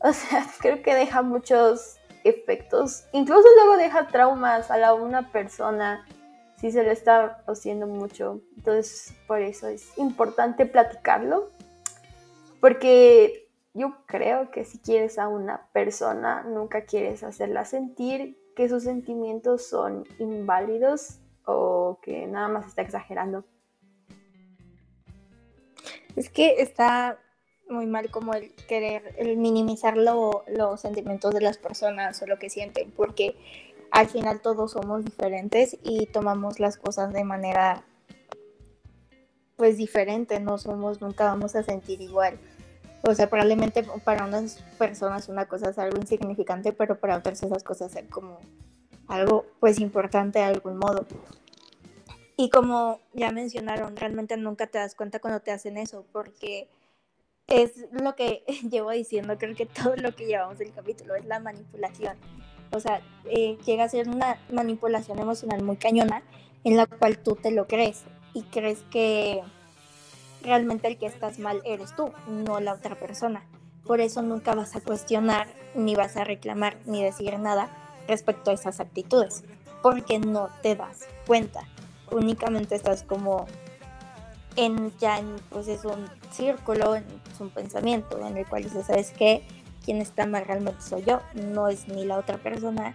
O 0.00 0.12
sea, 0.12 0.46
creo 0.60 0.82
que 0.82 0.94
deja 0.94 1.22
muchos 1.22 1.96
efectos, 2.24 3.04
incluso 3.12 3.46
luego 3.56 3.76
deja 3.76 4.06
traumas 4.06 4.70
a 4.70 4.78
la 4.78 4.94
una 4.94 5.30
persona 5.30 6.06
si 6.56 6.72
se 6.72 6.82
le 6.82 6.92
está 6.92 7.42
haciendo 7.46 7.86
mucho. 7.86 8.40
Entonces, 8.56 9.14
por 9.26 9.42
eso 9.42 9.68
es 9.68 9.96
importante 9.98 10.64
platicarlo, 10.64 11.50
porque 12.60 13.50
yo 13.74 13.96
creo 14.06 14.50
que 14.50 14.64
si 14.64 14.78
quieres 14.78 15.18
a 15.18 15.28
una 15.28 15.66
persona, 15.72 16.42
nunca 16.44 16.84
quieres 16.84 17.22
hacerla 17.22 17.64
sentir 17.64 18.38
que 18.56 18.68
sus 18.68 18.84
sentimientos 18.84 19.68
son 19.68 20.04
inválidos 20.18 21.18
o 21.44 21.98
que 22.00 22.26
nada 22.26 22.48
más 22.48 22.66
está 22.66 22.82
exagerando. 22.82 23.44
Es 26.16 26.30
que 26.30 26.62
está 26.62 27.18
muy 27.68 27.86
mal 27.86 28.10
como 28.10 28.34
el 28.34 28.54
querer 28.68 29.14
el 29.16 29.36
minimizar 29.36 29.96
los 29.96 30.80
sentimientos 30.80 31.34
de 31.34 31.40
las 31.40 31.58
personas 31.58 32.20
o 32.22 32.26
lo 32.26 32.38
que 32.38 32.50
sienten, 32.50 32.90
porque 32.90 33.36
al 33.90 34.08
final 34.08 34.40
todos 34.40 34.72
somos 34.72 35.04
diferentes 35.04 35.76
y 35.82 36.06
tomamos 36.06 36.60
las 36.60 36.76
cosas 36.76 37.12
de 37.12 37.24
manera 37.24 37.84
pues 39.56 39.76
diferente, 39.76 40.40
no 40.40 40.58
somos, 40.58 41.00
nunca 41.00 41.24
vamos 41.26 41.54
a 41.54 41.62
sentir 41.62 42.00
igual. 42.00 42.38
O 43.02 43.14
sea, 43.14 43.28
probablemente 43.28 43.84
para 44.04 44.24
unas 44.24 44.62
personas 44.78 45.28
una 45.28 45.46
cosa 45.46 45.70
es 45.70 45.78
algo 45.78 45.98
insignificante, 45.98 46.72
pero 46.72 46.98
para 46.98 47.18
otras 47.18 47.42
esas 47.42 47.62
cosas 47.62 47.92
son 47.92 48.06
como 48.06 48.38
algo 49.06 49.46
pues 49.60 49.78
importante 49.78 50.38
de 50.38 50.46
algún 50.46 50.78
modo. 50.78 51.06
Y 52.36 52.50
como 52.50 53.00
ya 53.12 53.30
mencionaron, 53.30 53.96
realmente 53.96 54.36
nunca 54.36 54.66
te 54.66 54.78
das 54.78 54.94
cuenta 54.94 55.20
cuando 55.20 55.40
te 55.40 55.52
hacen 55.52 55.76
eso, 55.76 56.04
porque 56.12 56.68
es 57.46 57.72
lo 57.92 58.16
que 58.16 58.44
llevo 58.70 58.90
diciendo, 58.90 59.38
creo 59.38 59.54
que 59.54 59.66
todo 59.66 59.96
lo 59.96 60.14
que 60.14 60.26
llevamos 60.26 60.58
del 60.58 60.72
capítulo 60.72 61.14
es 61.14 61.24
la 61.26 61.38
manipulación. 61.40 62.16
O 62.72 62.80
sea, 62.80 63.00
eh, 63.26 63.56
llega 63.64 63.84
a 63.84 63.88
ser 63.88 64.08
una 64.08 64.38
manipulación 64.50 65.18
emocional 65.18 65.62
muy 65.62 65.76
cañona 65.76 66.22
en 66.64 66.76
la 66.76 66.86
cual 66.86 67.18
tú 67.18 67.36
te 67.36 67.50
lo 67.50 67.66
crees 67.66 68.02
y 68.32 68.42
crees 68.42 68.80
que 68.90 69.42
realmente 70.42 70.88
el 70.88 70.98
que 70.98 71.06
estás 71.06 71.38
mal 71.38 71.62
eres 71.64 71.94
tú, 71.94 72.10
no 72.26 72.60
la 72.60 72.74
otra 72.74 72.96
persona. 72.96 73.44
Por 73.84 74.00
eso 74.00 74.22
nunca 74.22 74.54
vas 74.54 74.74
a 74.74 74.80
cuestionar, 74.80 75.46
ni 75.74 75.94
vas 75.94 76.16
a 76.16 76.24
reclamar, 76.24 76.78
ni 76.86 77.02
decir 77.02 77.38
nada 77.38 77.68
respecto 78.08 78.50
a 78.50 78.54
esas 78.54 78.80
actitudes, 78.80 79.44
porque 79.82 80.18
no 80.18 80.48
te 80.62 80.74
das 80.74 81.06
cuenta. 81.26 81.68
Únicamente 82.14 82.76
estás 82.76 83.02
como 83.02 83.46
en 84.54 84.96
ya 84.98 85.18
en, 85.18 85.34
pues 85.50 85.66
es 85.66 85.84
un 85.84 86.08
círculo, 86.30 86.94
es 86.94 87.02
un 87.40 87.50
pensamiento 87.50 88.24
en 88.24 88.36
el 88.36 88.46
cual 88.46 88.62
dices, 88.62 88.86
¿sabes 88.86 89.10
qué? 89.10 89.44
Quien 89.84 90.00
está 90.00 90.24
mal 90.24 90.44
realmente 90.46 90.80
soy 90.80 91.02
yo, 91.02 91.20
no 91.34 91.66
es 91.68 91.88
ni 91.88 92.04
la 92.04 92.16
otra 92.16 92.38
persona, 92.38 92.94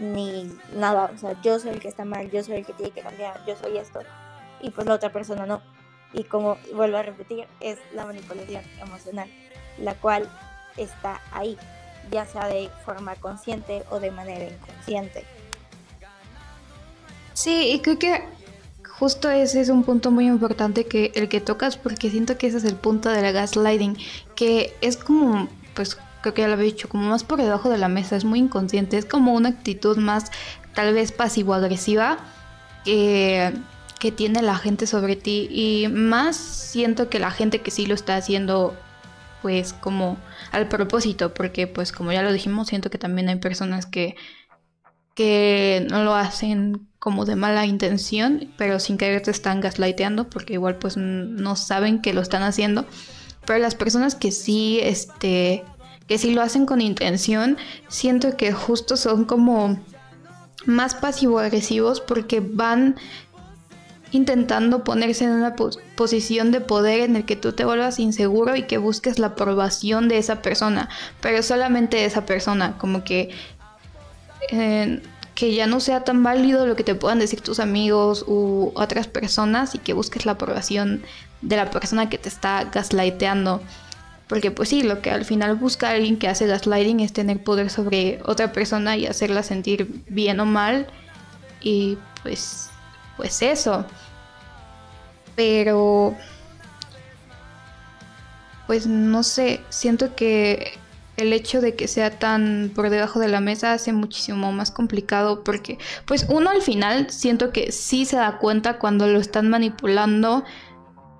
ni 0.00 0.52
nada. 0.74 1.12
O 1.14 1.16
sea, 1.16 1.40
yo 1.42 1.60
soy 1.60 1.70
el 1.70 1.80
que 1.80 1.86
está 1.86 2.04
mal, 2.04 2.28
yo 2.32 2.42
soy 2.42 2.56
el 2.56 2.66
que 2.66 2.72
tiene 2.72 2.90
que 2.90 3.02
cambiar, 3.02 3.40
yo 3.46 3.54
soy 3.56 3.78
esto. 3.78 4.00
Y 4.60 4.70
pues 4.70 4.84
la 4.88 4.94
otra 4.94 5.12
persona 5.12 5.46
no. 5.46 5.62
Y 6.12 6.24
como 6.24 6.58
vuelvo 6.74 6.96
a 6.96 7.02
repetir, 7.02 7.46
es 7.60 7.78
la 7.94 8.04
manipulación 8.04 8.64
emocional, 8.80 9.30
la 9.78 9.94
cual 9.94 10.28
está 10.76 11.20
ahí, 11.30 11.56
ya 12.10 12.26
sea 12.26 12.48
de 12.48 12.68
forma 12.84 13.14
consciente 13.14 13.84
o 13.90 14.00
de 14.00 14.10
manera 14.10 14.44
inconsciente. 14.44 15.24
Sí, 17.32 17.70
y 17.72 17.80
creo 17.80 17.98
que 17.98 18.24
justo 18.98 19.30
ese 19.30 19.60
es 19.60 19.68
un 19.68 19.84
punto 19.84 20.10
muy 20.10 20.26
importante 20.26 20.86
que 20.86 21.12
el 21.14 21.28
que 21.28 21.40
tocas 21.40 21.76
porque 21.76 22.10
siento 22.10 22.38
que 22.38 22.46
ese 22.46 22.58
es 22.58 22.64
el 22.64 22.76
punto 22.76 23.08
de 23.08 23.22
la 23.22 23.32
gaslighting, 23.32 23.96
que 24.34 24.76
es 24.80 24.96
como, 24.96 25.48
pues 25.74 25.98
creo 26.22 26.34
que 26.34 26.42
ya 26.42 26.48
lo 26.48 26.54
había 26.54 26.66
dicho, 26.66 26.88
como 26.88 27.08
más 27.08 27.24
por 27.24 27.40
debajo 27.40 27.68
de 27.68 27.78
la 27.78 27.88
mesa, 27.88 28.16
es 28.16 28.24
muy 28.24 28.38
inconsciente, 28.38 28.98
es 28.98 29.04
como 29.04 29.34
una 29.34 29.50
actitud 29.50 29.96
más 29.96 30.30
tal 30.74 30.94
vez 30.94 31.12
pasivo-agresiva 31.12 32.18
que 32.84 33.52
que 33.98 34.12
tiene 34.12 34.42
la 34.42 34.56
gente 34.56 34.86
sobre 34.86 35.16
ti 35.16 35.48
y 35.50 35.88
más 35.88 36.36
siento 36.36 37.08
que 37.08 37.18
la 37.18 37.30
gente 37.30 37.62
que 37.62 37.70
sí 37.70 37.86
lo 37.86 37.94
está 37.94 38.16
haciendo 38.16 38.76
pues 39.42 39.72
como 39.72 40.18
al 40.52 40.68
propósito 40.68 41.32
porque 41.32 41.66
pues 41.66 41.92
como 41.92 42.12
ya 42.12 42.22
lo 42.22 42.32
dijimos 42.32 42.68
siento 42.68 42.90
que 42.90 42.98
también 42.98 43.28
hay 43.28 43.36
personas 43.36 43.86
que 43.86 44.16
que 45.14 45.86
no 45.90 46.04
lo 46.04 46.14
hacen 46.14 46.86
como 47.06 47.24
de 47.24 47.36
mala 47.36 47.66
intención 47.66 48.48
pero 48.56 48.80
sin 48.80 48.98
querer 48.98 49.22
te 49.22 49.30
están 49.30 49.60
gaslighteando 49.60 50.28
porque 50.28 50.54
igual 50.54 50.74
pues 50.74 50.96
no 50.96 51.54
saben 51.54 52.02
que 52.02 52.12
lo 52.12 52.20
están 52.20 52.42
haciendo. 52.42 52.84
Pero 53.46 53.60
las 53.60 53.76
personas 53.76 54.16
que 54.16 54.32
sí, 54.32 54.80
este, 54.82 55.62
que 56.08 56.18
sí 56.18 56.34
lo 56.34 56.42
hacen 56.42 56.66
con 56.66 56.80
intención, 56.80 57.58
siento 57.86 58.36
que 58.36 58.50
justo 58.50 58.96
son 58.96 59.24
como 59.24 59.78
más 60.64 60.96
pasivo-agresivos 60.96 62.00
porque 62.00 62.40
van 62.40 62.96
intentando 64.10 64.82
ponerse 64.82 65.26
en 65.26 65.30
una 65.30 65.54
posición 65.94 66.50
de 66.50 66.60
poder 66.60 67.02
en 67.02 67.14
el 67.14 67.24
que 67.24 67.36
tú 67.36 67.52
te 67.52 67.64
vuelvas 67.64 68.00
inseguro 68.00 68.56
y 68.56 68.64
que 68.64 68.78
busques 68.78 69.20
la 69.20 69.28
aprobación 69.28 70.08
de 70.08 70.18
esa 70.18 70.42
persona, 70.42 70.88
pero 71.20 71.44
solamente 71.44 71.98
de 71.98 72.06
esa 72.06 72.26
persona, 72.26 72.76
como 72.78 73.04
que 73.04 73.30
eh, 74.50 75.00
que 75.36 75.54
ya 75.54 75.66
no 75.66 75.80
sea 75.80 76.02
tan 76.02 76.22
válido 76.22 76.66
lo 76.66 76.76
que 76.76 76.82
te 76.82 76.94
puedan 76.94 77.18
decir 77.18 77.42
tus 77.42 77.60
amigos 77.60 78.24
u 78.26 78.72
otras 78.74 79.06
personas 79.06 79.74
y 79.74 79.78
que 79.78 79.92
busques 79.92 80.24
la 80.24 80.32
aprobación 80.32 81.04
de 81.42 81.56
la 81.56 81.70
persona 81.70 82.08
que 82.08 82.16
te 82.16 82.30
está 82.30 82.64
gaslighteando. 82.64 83.62
Porque 84.28 84.50
pues 84.50 84.70
sí, 84.70 84.82
lo 84.82 85.02
que 85.02 85.10
al 85.10 85.26
final 85.26 85.54
busca 85.54 85.90
alguien 85.90 86.18
que 86.18 86.26
hace 86.26 86.46
gaslighting 86.46 87.00
es 87.00 87.12
tener 87.12 87.44
poder 87.44 87.68
sobre 87.68 88.18
otra 88.24 88.50
persona 88.50 88.96
y 88.96 89.06
hacerla 89.06 89.42
sentir 89.42 90.02
bien 90.08 90.40
o 90.40 90.46
mal. 90.46 90.86
Y 91.60 91.98
pues, 92.22 92.70
pues 93.18 93.42
eso. 93.42 93.84
Pero, 95.36 96.16
pues 98.66 98.86
no 98.86 99.22
sé, 99.22 99.60
siento 99.68 100.16
que 100.16 100.72
el 101.16 101.32
hecho 101.32 101.60
de 101.60 101.74
que 101.74 101.88
sea 101.88 102.18
tan 102.18 102.70
por 102.74 102.90
debajo 102.90 103.18
de 103.20 103.28
la 103.28 103.40
mesa 103.40 103.72
hace 103.72 103.92
muchísimo 103.92 104.52
más 104.52 104.70
complicado 104.70 105.44
porque, 105.44 105.78
pues 106.04 106.26
uno 106.28 106.50
al 106.50 106.62
final 106.62 107.10
siento 107.10 107.52
que 107.52 107.72
sí 107.72 108.04
se 108.04 108.16
da 108.16 108.38
cuenta 108.38 108.78
cuando 108.78 109.06
lo 109.06 109.18
están 109.18 109.48
manipulando 109.48 110.44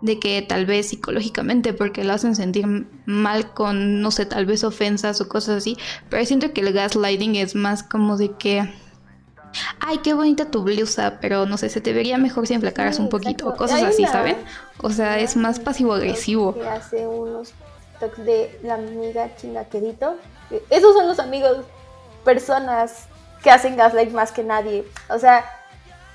de 0.03 0.19
que 0.19 0.43
tal 0.43 0.67
vez 0.67 0.89
psicológicamente 0.89 1.73
porque 1.73 2.05
lo 2.05 2.13
hacen 2.13 2.37
sentir 2.37 2.67
mal 3.07 3.53
con, 3.55 4.03
no 4.03 4.11
sé, 4.11 4.27
tal 4.27 4.45
vez 4.47 4.63
ofensas 4.65 5.21
o 5.21 5.29
cosas 5.29 5.57
así, 5.57 5.77
pero 6.11 6.25
siento 6.27 6.53
que 6.53 6.61
el 6.61 6.73
gaslighting 6.73 7.37
es 7.37 7.55
más 7.55 7.83
como 7.83 8.19
de 8.19 8.33
que, 8.37 8.71
ay, 9.81 9.99
qué 10.05 10.13
bonita 10.13 10.51
tu 10.51 10.63
blusa, 10.63 11.19
pero 11.21 11.47
no 11.47 11.57
sé, 11.57 11.71
se 11.71 11.81
te 11.81 11.95
vería 11.95 12.19
mejor 12.19 12.47
si 12.47 12.55
enflacaras 12.55 12.99
un 12.99 13.09
poquito, 13.09 13.49
o 13.49 13.57
cosas 13.57 13.83
así, 13.83 14.05
¿saben? 14.05 14.37
O 14.83 14.91
sea, 14.91 15.19
es 15.19 15.37
más 15.37 15.59
pasivo-agresivo. 15.59 16.55
Que 16.55 16.69
hace 16.69 17.07
unos 17.07 17.55
de 18.19 18.59
la 18.63 18.75
amiga 18.75 19.35
chingaquerito. 19.37 20.17
Esos 20.71 20.95
son 20.95 21.09
los 21.09 21.19
amigos, 21.19 21.65
personas 22.25 23.07
que 23.43 23.51
hacen 23.51 23.77
gaslight 23.77 24.11
más 24.13 24.33
que 24.33 24.43
nadie. 24.43 24.85
O 25.09 25.19
sea, 25.19 25.45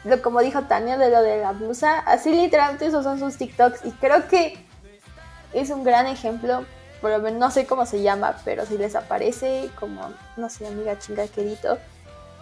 lo, 0.03 0.21
como 0.21 0.41
dijo 0.41 0.63
Tania 0.63 0.97
de 0.97 1.09
lo 1.09 1.21
de 1.21 1.41
la 1.41 1.51
blusa, 1.51 1.99
así 1.99 2.31
literalmente 2.31 2.85
esos 2.85 3.03
son 3.03 3.19
sus 3.19 3.37
TikToks 3.37 3.85
y 3.85 3.91
creo 3.91 4.27
que 4.27 4.65
es 5.53 5.69
un 5.69 5.83
gran 5.83 6.07
ejemplo, 6.07 6.65
por 7.01 7.11
lo 7.11 7.19
menos 7.19 7.39
no 7.39 7.51
sé 7.51 7.65
cómo 7.65 7.85
se 7.85 8.01
llama, 8.01 8.37
pero 8.43 8.65
si 8.65 8.77
les 8.77 8.95
aparece 8.95 9.69
como, 9.79 10.11
no 10.37 10.49
sé, 10.49 10.67
amiga 10.67 10.97
chinga 10.97 11.27
querido, 11.27 11.77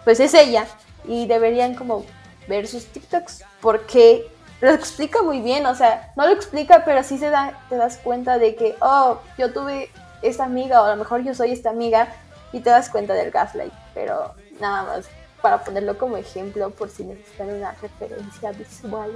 pues 0.04 0.20
es 0.20 0.32
ella 0.34 0.66
y 1.04 1.26
deberían 1.26 1.74
como 1.74 2.04
ver 2.48 2.66
sus 2.66 2.86
TikToks 2.86 3.44
porque 3.60 4.26
lo 4.60 4.70
explica 4.70 5.22
muy 5.22 5.40
bien, 5.40 5.66
o 5.66 5.74
sea, 5.74 6.12
no 6.16 6.26
lo 6.26 6.32
explica, 6.32 6.84
pero 6.84 7.02
sí 7.02 7.18
se 7.18 7.30
da, 7.30 7.58
te 7.68 7.76
das 7.76 7.96
cuenta 7.98 8.38
de 8.38 8.54
que, 8.56 8.76
oh, 8.80 9.20
yo 9.38 9.52
tuve 9.52 9.90
esta 10.22 10.44
amiga 10.44 10.82
o 10.82 10.84
a 10.84 10.90
lo 10.90 10.96
mejor 10.96 11.22
yo 11.22 11.34
soy 11.34 11.52
esta 11.52 11.70
amiga 11.70 12.08
y 12.52 12.60
te 12.60 12.70
das 12.70 12.90
cuenta 12.90 13.14
del 13.14 13.30
gaslight, 13.30 13.72
pero 13.94 14.34
nada 14.60 14.82
más 14.84 15.08
para 15.40 15.64
ponerlo 15.64 15.96
como 15.96 16.16
ejemplo 16.16 16.70
por 16.70 16.90
si 16.90 17.04
necesitan 17.04 17.50
una 17.50 17.72
referencia 17.72 18.52
visual. 18.52 19.10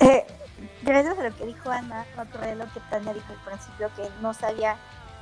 Eh, 0.00 0.26
gracias 0.82 1.18
a 1.18 1.22
lo 1.22 1.36
que 1.36 1.46
dijo 1.46 1.70
Ana, 1.70 2.04
de 2.40 2.54
lo 2.56 2.64
que 2.72 2.80
Tania 2.90 3.14
dijo 3.14 3.32
al 3.32 3.44
principio, 3.44 3.90
que 3.96 4.08
no 4.20 4.34
sabía 4.34 4.76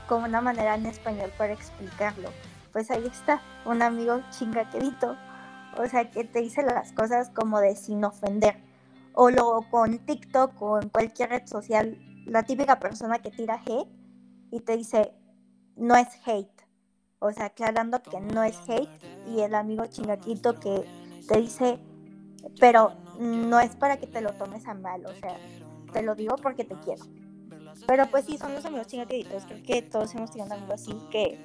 como 0.09 0.25
una 0.25 0.41
manera 0.41 0.75
en 0.75 0.87
español 0.87 1.33
para 1.37 1.53
explicarlo. 1.53 2.31
Pues 2.73 2.91
ahí 2.91 3.07
está, 3.07 3.41
un 3.65 3.83
amigo 3.83 4.21
chingaquerito, 4.31 5.17
o 5.79 5.87
sea, 5.89 6.11
que 6.11 6.25
te 6.25 6.41
dice 6.41 6.63
las 6.63 6.93
cosas 6.93 7.31
como 7.31 7.61
de 7.61 7.77
sin 7.77 8.05
ofender. 8.05 8.57
O 9.13 9.31
luego 9.31 9.67
con 9.71 9.99
TikTok 9.99 10.61
o 10.61 10.81
en 10.81 10.89
cualquier 10.89 11.31
red 11.31 11.47
social, 11.47 11.99
la 12.27 12.43
típica 12.43 12.79
persona 12.79 13.21
que 13.21 13.31
tira 13.31 13.61
hate 13.65 13.89
y 14.51 14.61
te 14.61 14.77
dice, 14.77 15.13
no 15.77 15.97
es 15.97 16.09
hate, 16.27 16.67
o 17.19 17.33
sea, 17.33 17.47
aclarando 17.47 18.03
que 18.03 18.21
no 18.21 18.43
es 18.43 18.59
hate 18.69 18.91
y 19.27 19.41
el 19.41 19.55
amigo 19.55 19.87
chingaquito 19.87 20.59
que 20.61 20.85
te 21.27 21.41
dice, 21.41 21.79
pero 22.61 22.93
no 23.19 23.61
es 23.61 23.75
para 23.77 23.97
que 23.97 24.07
te 24.07 24.21
lo 24.21 24.33
tomes 24.33 24.67
a 24.67 24.75
mal, 24.75 25.05
o 25.07 25.15
sea, 25.15 25.37
te 25.93 26.03
lo 26.03 26.15
digo 26.15 26.37
porque 26.37 26.65
te 26.65 26.75
quiero. 26.81 27.05
Pero 27.87 28.07
pues 28.07 28.25
sí, 28.25 28.37
son 28.39 28.55
los 28.55 28.65
amigos 28.65 28.87
chingaquitos, 28.89 29.45
creo 29.45 29.63
que 29.63 29.83
todos 29.83 30.15
hemos 30.15 30.31
tenido 30.31 30.47
un 30.47 30.53
amigo 30.53 30.75
así 30.75 30.93
que 31.11 31.39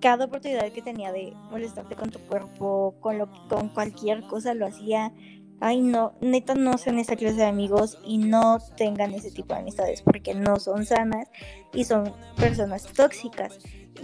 cada 0.00 0.26
oportunidad 0.26 0.70
que 0.72 0.82
tenía 0.82 1.12
de 1.12 1.32
molestarte 1.50 1.96
con 1.96 2.10
tu 2.10 2.18
cuerpo, 2.20 2.94
con 3.00 3.18
lo 3.18 3.28
con 3.48 3.68
cualquier 3.68 4.22
cosa 4.22 4.54
lo 4.54 4.66
hacía. 4.66 5.12
Ay, 5.60 5.80
no, 5.80 6.12
neta 6.20 6.54
no 6.54 6.78
sean 6.78 6.98
esa 6.98 7.16
clase 7.16 7.36
de 7.36 7.44
amigos 7.46 7.98
y 8.04 8.18
no 8.18 8.58
tengan 8.76 9.12
ese 9.12 9.32
tipo 9.32 9.54
de 9.54 9.60
amistades 9.60 10.02
porque 10.02 10.34
no 10.34 10.60
son 10.60 10.86
sanas 10.86 11.28
y 11.72 11.84
son 11.84 12.12
personas 12.36 12.84
tóxicas. 12.84 13.58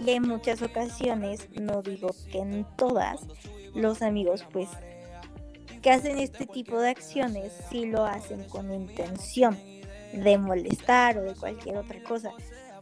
Y 0.05 0.09
en 0.11 0.23
muchas 0.23 0.61
ocasiones, 0.61 1.47
no 1.53 1.81
digo 1.81 2.09
que 2.29 2.39
en 2.39 2.65
todas, 2.75 3.21
los 3.73 4.01
amigos 4.01 4.45
pues 4.51 4.69
que 5.81 5.91
hacen 5.91 6.17
este 6.17 6.47
tipo 6.47 6.79
de 6.79 6.89
acciones 6.89 7.53
sí 7.69 7.85
lo 7.85 8.05
hacen 8.05 8.43
con 8.45 8.73
intención 8.73 9.57
de 10.13 10.37
molestar 10.37 11.17
o 11.17 11.23
de 11.23 11.35
cualquier 11.35 11.77
otra 11.77 12.01
cosa. 12.03 12.31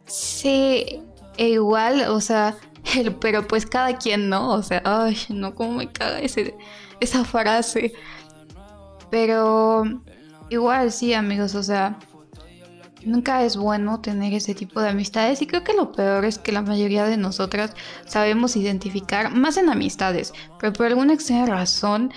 Sí, 0.06 1.02
e 1.38 1.50
igual, 1.50 2.06
o 2.10 2.22
sea, 2.22 2.56
pero 3.22 3.48
pues 3.48 3.66
cada 3.66 3.98
quien, 3.98 4.30
¿no? 4.30 4.52
O 4.52 4.64
sea, 4.64 4.82
ay, 4.86 5.18
no, 5.30 5.56
cómo 5.56 5.74
me 5.74 5.92
caga 5.92 6.20
ese, 6.20 6.56
esa 7.00 7.24
frase. 7.26 7.94
Pero 9.10 9.84
igual, 10.50 10.92
sí, 10.92 11.14
amigos, 11.14 11.56
o 11.56 11.64
sea, 11.64 12.00
Nunca 13.06 13.44
es 13.44 13.58
bueno 13.58 14.00
tener 14.00 14.34
ese 14.34 14.56
tipo 14.56 14.80
de 14.82 14.90
amistades 14.90 15.42
y 15.42 15.48
creo 15.48 15.64
que 15.64 15.74
lo 15.74 15.92
peor 15.92 16.24
es 16.24 16.38
que 16.38 16.54
la 16.54 16.62
mayoría 16.62 17.06
de 17.06 17.18
nosotras 17.18 17.74
sabemos 18.06 18.56
identificar, 18.56 19.30
más 19.30 19.58
en 19.58 19.70
amistades, 19.70 20.34
pero 20.60 20.72
por 20.72 20.86
alguna 20.86 21.14
extraña 21.14 21.46
razón 21.48 22.14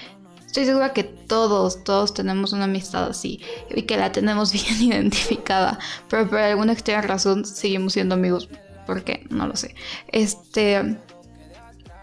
estoy 0.46 0.64
segura 0.64 0.92
que 0.92 1.02
todos, 1.02 1.82
todos 1.82 2.14
tenemos 2.14 2.52
una 2.52 2.64
amistad 2.64 3.04
así 3.04 3.40
y 3.74 3.82
que 3.82 3.96
la 3.96 4.12
tenemos 4.12 4.52
bien 4.52 4.80
identificada, 4.80 5.78
pero 6.08 6.28
por 6.28 6.38
alguna 6.38 6.72
extraña 6.72 7.02
razón 7.02 7.44
seguimos 7.44 7.94
siendo 7.94 8.14
amigos. 8.14 8.48
¿Por 8.86 9.04
qué? 9.04 9.26
No 9.30 9.46
lo 9.46 9.56
sé. 9.56 9.74
Este, 10.08 10.98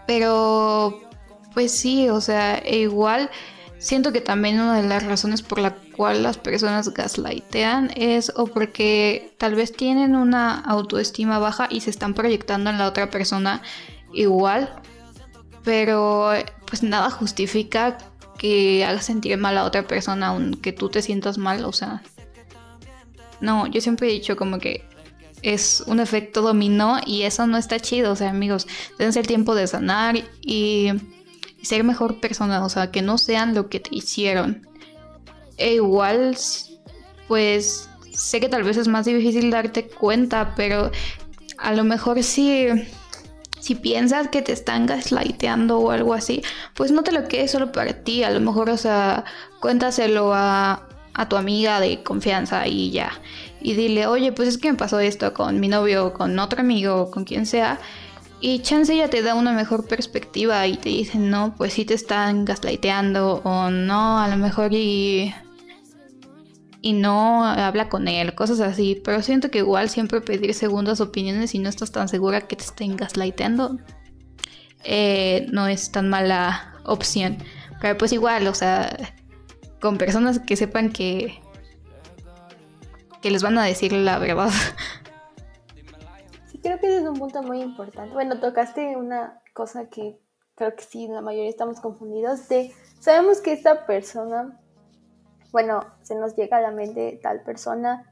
pero 0.06 1.00
pues 1.54 1.72
sí, 1.72 2.08
o 2.08 2.20
sea, 2.20 2.58
e 2.58 2.78
igual 2.78 3.30
Siento 3.84 4.14
que 4.14 4.22
también 4.22 4.58
una 4.58 4.80
de 4.80 4.88
las 4.88 5.02
razones 5.02 5.42
por 5.42 5.58
la 5.58 5.74
cual 5.74 6.22
las 6.22 6.38
personas 6.38 6.94
gaslightean 6.94 7.90
es 7.94 8.32
o 8.34 8.46
porque 8.46 9.34
tal 9.36 9.56
vez 9.56 9.72
tienen 9.72 10.16
una 10.16 10.58
autoestima 10.58 11.38
baja 11.38 11.68
y 11.70 11.82
se 11.82 11.90
están 11.90 12.14
proyectando 12.14 12.70
en 12.70 12.78
la 12.78 12.88
otra 12.88 13.10
persona 13.10 13.60
igual, 14.14 14.74
pero 15.64 16.30
pues 16.66 16.82
nada 16.82 17.10
justifica 17.10 17.98
que 18.38 18.86
hagas 18.86 19.04
sentir 19.04 19.36
mal 19.36 19.58
a 19.58 19.64
otra 19.64 19.86
persona 19.86 20.28
aunque 20.28 20.72
tú 20.72 20.88
te 20.88 21.02
sientas 21.02 21.36
mal, 21.36 21.62
o 21.66 21.72
sea, 21.72 22.02
no, 23.42 23.66
yo 23.66 23.82
siempre 23.82 24.08
he 24.08 24.12
dicho 24.12 24.34
como 24.34 24.60
que 24.60 24.88
es 25.44 25.84
un 25.86 26.00
efecto 26.00 26.40
dominó 26.40 26.98
y 27.04 27.22
eso 27.22 27.46
no 27.46 27.58
está 27.58 27.78
chido, 27.78 28.12
o 28.12 28.16
sea, 28.16 28.30
amigos, 28.30 28.66
dense 28.98 29.20
el 29.20 29.26
tiempo 29.26 29.54
de 29.54 29.66
sanar 29.66 30.16
y 30.40 30.90
ser 31.62 31.84
mejor 31.84 32.18
persona, 32.18 32.64
o 32.64 32.68
sea, 32.70 32.90
que 32.90 33.02
no 33.02 33.18
sean 33.18 33.54
lo 33.54 33.68
que 33.68 33.78
te 33.78 33.94
hicieron. 33.94 34.66
E 35.58 35.74
igual, 35.74 36.36
pues 37.28 37.90
sé 38.10 38.40
que 38.40 38.48
tal 38.48 38.62
vez 38.62 38.78
es 38.78 38.88
más 38.88 39.04
difícil 39.04 39.50
darte 39.50 39.86
cuenta, 39.86 40.54
pero 40.56 40.90
a 41.58 41.72
lo 41.74 41.84
mejor 41.84 42.22
si, 42.22 42.66
si 43.60 43.74
piensas 43.74 44.28
que 44.28 44.40
te 44.40 44.52
están 44.52 44.86
gaslighteando 44.86 45.78
o 45.78 45.90
algo 45.90 46.14
así, 46.14 46.42
pues 46.72 46.90
no 46.90 47.02
te 47.02 47.12
lo 47.12 47.28
quedes 47.28 47.50
solo 47.50 47.70
para 47.70 47.92
ti, 48.02 48.24
a 48.24 48.30
lo 48.30 48.40
mejor, 48.40 48.70
o 48.70 48.78
sea, 48.78 49.24
cuéntaselo 49.60 50.32
a, 50.32 50.88
a 51.14 51.28
tu 51.28 51.36
amiga 51.36 51.80
de 51.80 52.02
confianza 52.02 52.66
y 52.66 52.90
ya. 52.90 53.12
Y 53.60 53.74
dile, 53.74 54.06
oye, 54.06 54.32
pues 54.32 54.48
es 54.48 54.58
que 54.58 54.70
me 54.70 54.78
pasó 54.78 55.00
esto 55.00 55.32
con 55.32 55.60
mi 55.60 55.68
novio, 55.68 56.12
con 56.12 56.38
otro 56.38 56.60
amigo, 56.60 57.10
con 57.10 57.24
quien 57.24 57.46
sea. 57.46 57.78
Y 58.40 58.58
chance 58.58 58.94
ya 58.94 59.08
te 59.08 59.22
da 59.22 59.34
una 59.34 59.52
mejor 59.52 59.86
perspectiva 59.86 60.66
y 60.66 60.76
te 60.76 60.90
dicen, 60.90 61.30
no, 61.30 61.54
pues 61.56 61.72
sí 61.72 61.84
te 61.84 61.94
están 61.94 62.44
gaslighteando 62.44 63.40
o 63.44 63.70
no, 63.70 64.18
a 64.18 64.28
lo 64.28 64.36
mejor 64.36 64.72
y... 64.72 65.34
Y 66.82 66.92
no 66.92 67.46
habla 67.46 67.88
con 67.88 68.08
él, 68.08 68.34
cosas 68.34 68.60
así. 68.60 69.00
Pero 69.02 69.22
siento 69.22 69.50
que 69.50 69.58
igual 69.58 69.88
siempre 69.88 70.20
pedir 70.20 70.52
segundas 70.52 71.00
opiniones 71.00 71.52
si 71.52 71.58
no 71.58 71.70
estás 71.70 71.92
tan 71.92 72.08
segura 72.10 72.46
que 72.46 72.56
te 72.56 72.64
estén 72.64 72.96
gaslighteando 72.96 73.78
eh, 74.84 75.46
no 75.50 75.66
es 75.66 75.90
tan 75.90 76.08
mala 76.08 76.74
opción. 76.84 77.38
Pero 77.80 77.98
pues 77.98 78.12
igual, 78.12 78.46
o 78.46 78.54
sea, 78.54 78.96
con 79.84 79.98
personas 79.98 80.40
que 80.40 80.56
sepan 80.56 80.90
que 80.90 81.42
que 83.20 83.30
les 83.30 83.42
van 83.42 83.58
a 83.58 83.64
decir 83.64 83.92
la 83.92 84.18
verdad. 84.18 84.48
Sí, 86.46 86.58
creo 86.58 86.80
que 86.80 86.86
ese 86.86 87.02
es 87.02 87.04
un 87.04 87.18
punto 87.18 87.42
muy 87.42 87.60
importante. 87.60 88.14
Bueno, 88.14 88.40
tocaste 88.40 88.96
una 88.96 89.42
cosa 89.52 89.90
que 89.90 90.18
creo 90.54 90.74
que 90.74 90.84
sí, 90.84 91.06
la 91.06 91.20
mayoría 91.20 91.50
estamos 91.50 91.80
confundidos 91.80 92.48
de, 92.48 92.72
sabemos 92.98 93.42
que 93.42 93.52
esta 93.52 93.84
persona, 93.84 94.58
bueno, 95.52 95.84
se 96.00 96.14
nos 96.14 96.34
llega 96.34 96.56
a 96.56 96.62
la 96.62 96.70
mente 96.70 97.20
tal 97.22 97.42
persona 97.42 98.10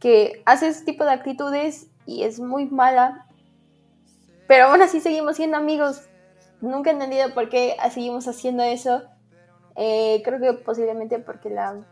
que 0.00 0.42
hace 0.46 0.68
ese 0.68 0.86
tipo 0.86 1.04
de 1.04 1.10
actitudes 1.10 1.88
y 2.06 2.22
es 2.22 2.40
muy 2.40 2.64
mala, 2.64 3.26
pero 4.48 4.68
aún 4.68 4.80
así 4.80 5.00
seguimos 5.00 5.36
siendo 5.36 5.58
amigos. 5.58 6.08
Nunca 6.62 6.88
he 6.88 6.92
entendido 6.94 7.34
por 7.34 7.50
qué 7.50 7.76
seguimos 7.90 8.26
haciendo 8.26 8.62
eso. 8.62 9.02
Eh, 9.76 10.22
creo 10.24 10.40
que 10.40 10.52
posiblemente 10.62 11.18
porque 11.18 11.50
la, 11.50 11.84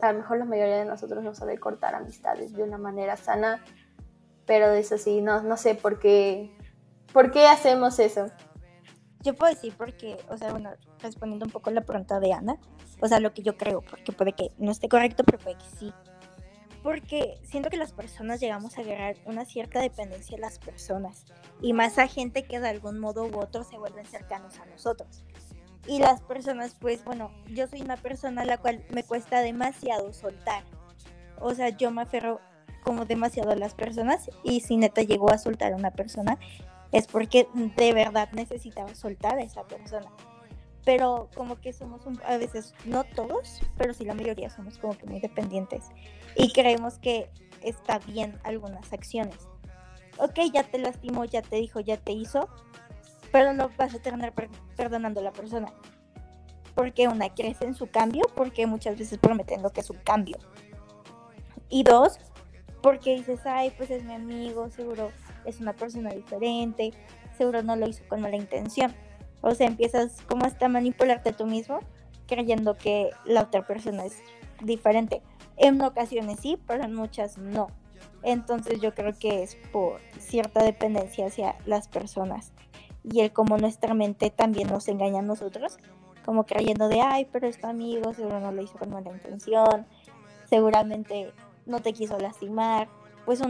a 0.00 0.12
lo 0.12 0.18
mejor 0.18 0.38
la 0.38 0.44
mayoría 0.44 0.78
de 0.78 0.84
nosotros 0.84 1.22
no 1.22 1.34
sabe 1.34 1.58
cortar 1.58 1.94
amistades 1.94 2.52
de 2.52 2.62
una 2.62 2.78
manera 2.78 3.16
sana, 3.16 3.64
pero 4.46 4.70
eso 4.72 4.98
sí, 4.98 5.20
no, 5.20 5.42
no 5.42 5.56
sé 5.56 5.74
por 5.74 5.98
qué, 5.98 6.50
por 7.12 7.30
qué 7.30 7.46
hacemos 7.46 7.98
eso. 7.98 8.26
Yo 9.20 9.34
puedo 9.34 9.52
decir 9.52 9.74
porque, 9.76 10.16
o 10.28 10.36
sea, 10.36 10.50
bueno, 10.52 10.70
respondiendo 11.00 11.46
un 11.46 11.52
poco 11.52 11.70
la 11.70 11.80
pregunta 11.80 12.20
de 12.20 12.32
Ana, 12.32 12.58
o 13.00 13.08
sea, 13.08 13.20
lo 13.20 13.32
que 13.32 13.42
yo 13.42 13.56
creo, 13.56 13.82
porque 13.82 14.12
puede 14.12 14.32
que 14.32 14.52
no 14.58 14.70
esté 14.70 14.88
correcto, 14.88 15.24
pero 15.24 15.38
puede 15.38 15.56
que 15.56 15.76
sí. 15.78 15.92
Porque 16.82 17.40
siento 17.42 17.70
que 17.70 17.76
las 17.76 17.92
personas 17.92 18.40
llegamos 18.40 18.78
a 18.78 18.82
agarrar 18.82 19.16
una 19.24 19.44
cierta 19.44 19.80
dependencia 19.80 20.36
de 20.36 20.40
las 20.40 20.58
personas 20.58 21.24
y 21.60 21.72
más 21.72 21.98
a 21.98 22.06
gente 22.06 22.44
que 22.44 22.60
de 22.60 22.68
algún 22.68 23.00
modo 23.00 23.26
u 23.26 23.38
otro 23.38 23.64
se 23.64 23.76
vuelven 23.78 24.06
cercanos 24.06 24.58
a 24.60 24.66
nosotros. 24.66 25.24
Y 25.88 25.98
las 25.98 26.20
personas, 26.20 26.76
pues 26.78 27.04
bueno, 27.04 27.32
yo 27.46 27.66
soy 27.66 27.80
una 27.80 27.96
persona 27.96 28.42
a 28.42 28.44
la 28.44 28.58
cual 28.58 28.84
me 28.90 29.02
cuesta 29.02 29.40
demasiado 29.40 30.12
soltar. 30.12 30.62
O 31.40 31.54
sea, 31.54 31.70
yo 31.70 31.90
me 31.90 32.02
aferro 32.02 32.40
como 32.84 33.06
demasiado 33.06 33.50
a 33.50 33.56
las 33.56 33.74
personas 33.74 34.30
y 34.44 34.60
si 34.60 34.76
neta 34.76 35.02
llegó 35.02 35.30
a 35.30 35.38
soltar 35.38 35.72
a 35.72 35.76
una 35.76 35.90
persona 35.90 36.38
es 36.92 37.06
porque 37.06 37.48
de 37.54 37.92
verdad 37.92 38.30
necesitaba 38.32 38.94
soltar 38.94 39.38
a 39.38 39.42
esa 39.42 39.64
persona. 39.64 40.10
Pero 40.84 41.28
como 41.34 41.60
que 41.60 41.72
somos 41.72 42.02
a 42.24 42.36
veces, 42.36 42.74
no 42.84 43.04
todos, 43.04 43.60
pero 43.76 43.92
sí 43.92 44.04
la 44.04 44.14
mayoría 44.14 44.48
somos 44.48 44.78
como 44.78 44.96
que 44.96 45.06
muy 45.06 45.20
dependientes 45.20 45.84
y 46.34 46.52
creemos 46.52 46.98
que 46.98 47.30
está 47.62 47.98
bien 47.98 48.38
algunas 48.44 48.92
acciones. 48.92 49.36
Ok, 50.18 50.38
ya 50.52 50.64
te 50.64 50.78
lastimó, 50.78 51.24
ya 51.24 51.42
te 51.42 51.56
dijo, 51.56 51.80
ya 51.80 51.96
te 51.96 52.12
hizo, 52.12 52.48
pero 53.32 53.52
no 53.52 53.70
vas 53.76 53.94
a 53.94 53.98
terminar 53.98 54.32
perdonando 54.76 55.20
a 55.20 55.24
la 55.24 55.32
persona. 55.32 55.72
Porque 56.74 57.08
una, 57.08 57.34
crece 57.34 57.64
en 57.64 57.74
su 57.74 57.88
cambio, 57.88 58.24
porque 58.34 58.66
muchas 58.66 58.98
veces 58.98 59.18
prometen 59.18 59.62
lo 59.62 59.70
que 59.70 59.80
es 59.80 59.90
un 59.90 59.98
cambio. 59.98 60.38
Y 61.68 61.82
dos, 61.82 62.18
porque 62.82 63.16
dices, 63.16 63.40
ay, 63.44 63.72
pues 63.76 63.90
es 63.90 64.04
mi 64.04 64.14
amigo, 64.14 64.70
seguro 64.70 65.10
es 65.44 65.60
una 65.60 65.72
persona 65.72 66.10
diferente, 66.10 66.92
seguro 67.36 67.62
no 67.62 67.76
lo 67.76 67.88
hizo 67.88 68.04
con 68.08 68.20
mala 68.20 68.36
intención. 68.36 68.94
O 69.40 69.54
sea, 69.54 69.66
empiezas 69.66 70.22
como 70.28 70.44
hasta 70.44 70.66
a 70.66 70.68
manipularte 70.68 71.32
tú 71.32 71.46
mismo, 71.46 71.80
creyendo 72.26 72.76
que 72.76 73.10
la 73.24 73.42
otra 73.42 73.66
persona 73.66 74.04
es 74.04 74.18
diferente. 74.62 75.22
En 75.56 75.80
ocasiones 75.82 76.40
sí, 76.40 76.58
pero 76.66 76.84
en 76.84 76.94
muchas 76.94 77.38
no. 77.38 77.68
Entonces 78.22 78.80
yo 78.80 78.94
creo 78.94 79.12
que 79.18 79.42
es 79.42 79.56
por 79.72 80.00
cierta 80.18 80.62
dependencia 80.62 81.26
hacia 81.26 81.56
las 81.66 81.88
personas 81.88 82.52
y 83.10 83.20
el 83.20 83.32
como 83.32 83.56
nuestra 83.58 83.94
mente 83.94 84.30
también 84.30 84.68
nos 84.68 84.88
engaña 84.88 85.20
a 85.20 85.22
nosotros, 85.22 85.78
como 86.24 86.44
creyendo 86.44 86.88
de, 86.88 87.00
ay, 87.00 87.26
pero 87.32 87.46
es 87.46 87.62
amigo, 87.64 88.12
seguro 88.12 88.40
no 88.40 88.52
lo 88.52 88.62
hizo 88.62 88.78
con 88.78 88.90
mala 88.90 89.10
intención, 89.10 89.86
seguramente 90.44 91.32
no 91.66 91.80
te 91.80 91.92
quiso 91.92 92.18
lastimar, 92.18 92.88
pues 93.24 93.40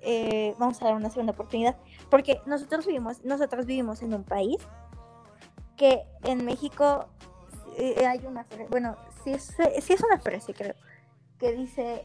eh, 0.00 0.54
vamos 0.58 0.80
a 0.80 0.86
dar 0.86 0.94
una 0.94 1.10
segunda 1.10 1.32
oportunidad, 1.32 1.76
porque 2.10 2.40
nosotros 2.46 2.86
vivimos, 2.86 3.24
nosotros 3.24 3.66
vivimos 3.66 4.02
en 4.02 4.14
un 4.14 4.24
país 4.24 4.58
que 5.76 6.02
en 6.24 6.44
México 6.44 7.06
eh, 7.76 8.06
hay 8.06 8.26
una, 8.26 8.46
bueno, 8.70 8.96
sí 9.24 9.32
es, 9.32 9.56
sí 9.80 9.92
es 9.92 10.02
una 10.02 10.18
frase 10.18 10.52
creo, 10.52 10.74
que 11.38 11.52
dice, 11.52 12.04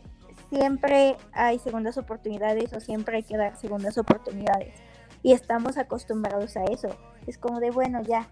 siempre 0.50 1.18
hay 1.34 1.60
segundas 1.60 1.98
oportunidades 1.98 2.72
o 2.74 2.80
siempre 2.80 3.18
hay 3.18 3.24
que 3.24 3.38
dar 3.38 3.58
segundas 3.58 3.98
oportunidades. 3.98 4.80
Y 5.26 5.34
estamos 5.34 5.80
acostumbrados 5.80 6.56
a 6.56 6.66
eso. 6.66 6.88
Es 7.26 7.40
como 7.40 7.60
de, 7.60 7.72
bueno, 7.72 8.00
ya, 8.04 8.30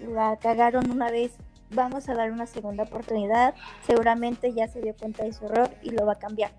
la 0.00 0.38
cagaron 0.38 0.90
una 0.90 1.10
vez, 1.10 1.36
vamos 1.70 2.08
a 2.08 2.14
dar 2.14 2.32
una 2.32 2.46
segunda 2.46 2.84
oportunidad. 2.84 3.54
Seguramente 3.86 4.54
ya 4.54 4.66
se 4.66 4.80
dio 4.80 4.96
cuenta 4.96 5.24
de 5.24 5.34
su 5.34 5.44
error 5.44 5.68
y 5.82 5.90
lo 5.90 6.06
va 6.06 6.12
a 6.12 6.18
cambiar. 6.18 6.52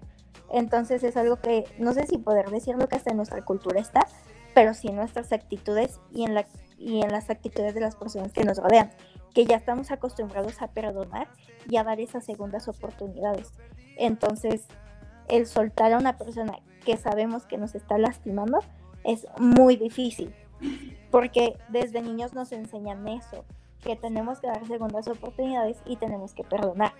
Entonces 0.51 1.03
es 1.03 1.17
algo 1.17 1.37
que 1.37 1.63
no 1.79 1.91
sé 1.93 2.05
si 2.05 2.19
poder 2.19 2.51
decirlo 2.51 2.87
que 2.87 2.97
hasta 2.97 3.09
en 3.09 3.17
nuestra 3.17 3.43
cultura 3.43 3.79
está, 3.79 4.01
pero 4.53 4.75
sí 4.75 4.89
en 4.89 4.97
nuestras 4.97 5.33
actitudes 5.33 5.99
y 6.13 6.23
en, 6.23 6.35
la, 6.35 6.45
y 6.77 7.01
en 7.01 7.11
las 7.11 7.31
actitudes 7.31 7.73
de 7.73 7.81
las 7.81 7.95
personas 7.95 8.33
que 8.33 8.43
nos 8.43 8.59
rodean, 8.59 8.91
que 9.33 9.45
ya 9.45 9.55
estamos 9.55 9.89
acostumbrados 9.89 10.61
a 10.61 10.67
perdonar 10.67 11.29
y 11.67 11.77
a 11.77 11.83
dar 11.83 11.99
esas 11.99 12.25
segundas 12.25 12.67
oportunidades. 12.67 13.53
Entonces, 13.97 14.67
el 15.29 15.47
soltar 15.47 15.93
a 15.93 15.97
una 15.97 16.15
persona 16.15 16.59
que 16.85 16.95
sabemos 16.95 17.47
que 17.47 17.57
nos 17.57 17.73
está 17.73 17.97
lastimando 17.97 18.59
es 19.03 19.25
muy 19.37 19.77
difícil, 19.77 20.33
porque 21.11 21.57
desde 21.69 22.01
niños 22.01 22.33
nos 22.33 22.51
enseñan 22.51 23.07
eso, 23.07 23.45
que 23.83 23.95
tenemos 23.95 24.39
que 24.39 24.47
dar 24.47 24.65
segundas 24.67 25.07
oportunidades 25.07 25.77
y 25.85 25.97
tenemos 25.97 26.33
que 26.33 26.43
perdonar. 26.43 26.93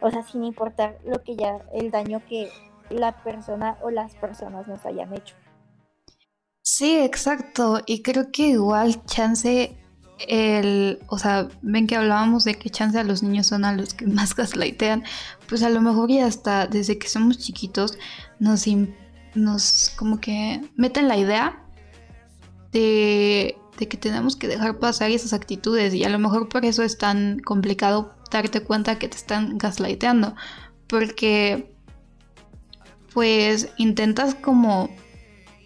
O 0.00 0.10
sea, 0.10 0.22
sin 0.22 0.44
importar 0.44 0.98
lo 1.04 1.22
que 1.22 1.36
ya, 1.36 1.64
el 1.72 1.90
daño 1.90 2.22
que 2.28 2.50
la 2.90 3.22
persona 3.22 3.76
o 3.82 3.90
las 3.90 4.14
personas 4.14 4.68
nos 4.68 4.84
hayan 4.86 5.12
hecho. 5.12 5.34
Sí, 6.62 6.98
exacto. 6.98 7.80
Y 7.86 8.02
creo 8.02 8.30
que 8.30 8.48
igual 8.48 9.04
chance 9.06 9.76
el, 10.26 11.00
o 11.08 11.18
sea, 11.18 11.48
ven 11.62 11.86
que 11.86 11.96
hablábamos 11.96 12.44
de 12.44 12.54
que 12.54 12.70
chance 12.70 12.98
a 12.98 13.04
los 13.04 13.22
niños 13.22 13.46
son 13.46 13.64
a 13.64 13.72
los 13.72 13.94
que 13.94 14.06
más 14.06 14.34
gaslightean, 14.34 15.04
pues 15.48 15.62
a 15.62 15.70
lo 15.70 15.80
mejor 15.80 16.10
ya 16.10 16.26
hasta 16.26 16.66
desde 16.66 16.98
que 16.98 17.08
somos 17.08 17.38
chiquitos 17.38 17.98
nos, 18.38 18.66
nos 19.38 19.92
como 19.96 20.20
que 20.20 20.60
meten 20.76 21.08
la 21.08 21.16
idea 21.16 21.64
de, 22.72 23.56
de 23.78 23.88
que 23.88 23.96
tenemos 23.96 24.36
que 24.36 24.48
dejar 24.48 24.78
pasar 24.78 25.10
esas 25.10 25.32
actitudes 25.32 25.94
y 25.94 26.04
a 26.04 26.08
lo 26.08 26.18
mejor 26.18 26.48
por 26.48 26.64
eso 26.64 26.82
es 26.82 26.98
tan 26.98 27.38
complicado 27.40 28.14
darte 28.30 28.62
cuenta 28.62 28.98
que 28.98 29.08
te 29.08 29.16
están 29.16 29.58
gaslighteando, 29.58 30.34
porque 30.86 31.74
pues 33.14 33.70
intentas 33.78 34.34
como, 34.34 34.90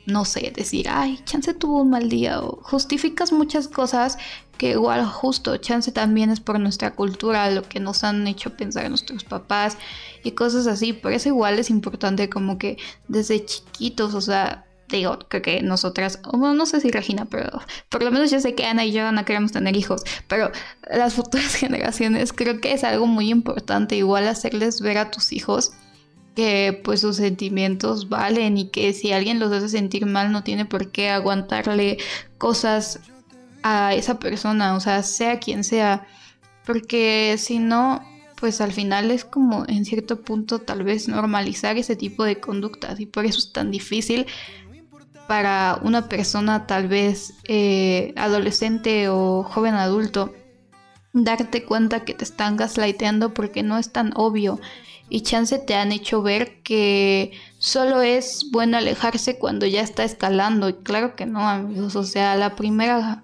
no 0.07 0.25
sé, 0.25 0.53
decir, 0.55 0.89
ay, 0.89 1.21
chance 1.25 1.53
tuvo 1.55 1.83
un 1.83 1.91
mal 1.91 2.09
día 2.09 2.41
o 2.41 2.63
justificas 2.63 3.33
muchas 3.33 3.69
cosas 3.69 4.19
que 4.63 4.71
igual 4.71 5.05
justo, 5.05 5.57
chance 5.57 5.91
también 5.91 6.31
es 6.31 6.39
por 6.39 6.61
nuestra 6.61 6.93
cultura, 6.93 7.51
lo 7.51 7.65
que 7.65 7.81
nos 7.81 8.05
han 8.05 8.29
hecho 8.29 8.57
pensar 8.57 8.89
nuestros 8.89 9.25
papás 9.25 9.77
y 10.23 10.31
cosas 10.31 10.69
así, 10.69 10.93
por 10.93 11.13
eso 11.13 11.31
igual 11.31 11.59
es 11.59 11.69
importante 11.69 12.29
como 12.29 12.59
que 12.59 12.77
desde 13.09 13.45
chiquitos, 13.45 14.15
o 14.15 14.21
sea, 14.21 14.65
digo, 14.89 15.19
creo 15.29 15.43
que 15.43 15.63
nosotras, 15.63 16.21
no 16.33 16.65
sé 16.65 16.81
si 16.81 16.93
Regina, 16.93 17.25
pero 17.25 17.61
por 17.89 18.05
lo 18.05 18.13
menos 18.13 18.31
yo 18.31 18.39
sé 18.39 18.55
que 18.55 18.65
Ana 18.65 18.85
y 18.85 18.93
yo 18.93 19.11
no 19.11 19.25
queremos 19.25 19.51
tener 19.51 19.77
hijos, 19.77 20.05
pero 20.29 20.53
las 20.89 21.15
futuras 21.15 21.55
generaciones 21.57 22.33
creo 22.33 22.61
que 22.61 22.73
es 22.73 22.85
algo 22.85 23.09
muy 23.09 23.31
importante 23.31 23.97
igual 23.97 24.29
hacerles 24.29 24.81
ver 24.81 24.99
a 24.99 25.11
tus 25.11 25.33
hijos 25.33 25.73
que 26.37 26.81
pues 26.85 27.01
sus 27.01 27.17
sentimientos 27.17 28.09
valen 28.09 28.57
y 28.59 28.71
que 28.71 28.93
si 28.93 29.11
alguien 29.11 29.41
los 29.41 29.51
hace 29.51 29.69
sentir 29.69 30.07
mal 30.07 30.31
no 30.31 30.45
tiene 30.45 30.67
por 30.67 30.93
qué 30.93 31.11
aguantarle 31.11 31.99
cosas 32.39 33.01
a 33.63 33.95
esa 33.95 34.19
persona, 34.19 34.75
o 34.75 34.81
sea, 34.81 35.03
sea 35.03 35.39
quien 35.39 35.65
sea, 35.65 36.07
porque 36.65 37.37
si 37.39 37.59
no, 37.59 38.03
pues 38.37 38.61
al 38.61 38.73
final 38.73 39.11
es 39.11 39.25
como 39.25 39.65
en 39.69 39.85
cierto 39.85 40.23
punto 40.23 40.59
tal 40.61 40.83
vez 40.83 41.09
normalizar 41.09 41.77
ese 41.77 41.97
tipo 41.97 42.25
de 42.25 42.41
conductas 42.41 42.99
y 43.01 43.07
por 43.07 43.25
eso 43.25 43.39
es 43.39 43.53
tan 43.53 43.71
difícil 43.71 44.27
para 45.29 45.79
una 45.83 46.09
persona 46.09 46.67
tal 46.67 46.89
vez 46.89 47.35
eh, 47.45 48.13
adolescente 48.17 49.09
o 49.09 49.45
joven 49.45 49.75
adulto 49.75 50.35
darte 51.13 51.65
cuenta 51.65 52.05
que 52.05 52.15
te 52.15 52.25
están 52.25 52.57
gaslighteando 52.57 53.33
porque 53.33 53.63
no 53.63 53.79
es 53.79 53.93
tan 53.93 54.13
obvio 54.17 54.61
y 55.09 55.21
chance 55.21 55.59
te 55.59 55.75
han 55.75 55.93
hecho 55.93 56.23
ver 56.23 56.63
que 56.63 57.33
solo 57.59 58.01
es 58.01 58.47
bueno 58.51 58.79
alejarse 58.79 59.39
cuando 59.39 59.67
ya 59.67 59.83
está 59.83 60.05
escalando. 60.05 60.71
Y 60.71 60.73
claro 60.73 61.17
que 61.17 61.27
no, 61.27 61.47
amigos. 61.47 61.97
O 61.97 62.03
sea, 62.05 62.35
la 62.37 62.57
primera 62.57 63.23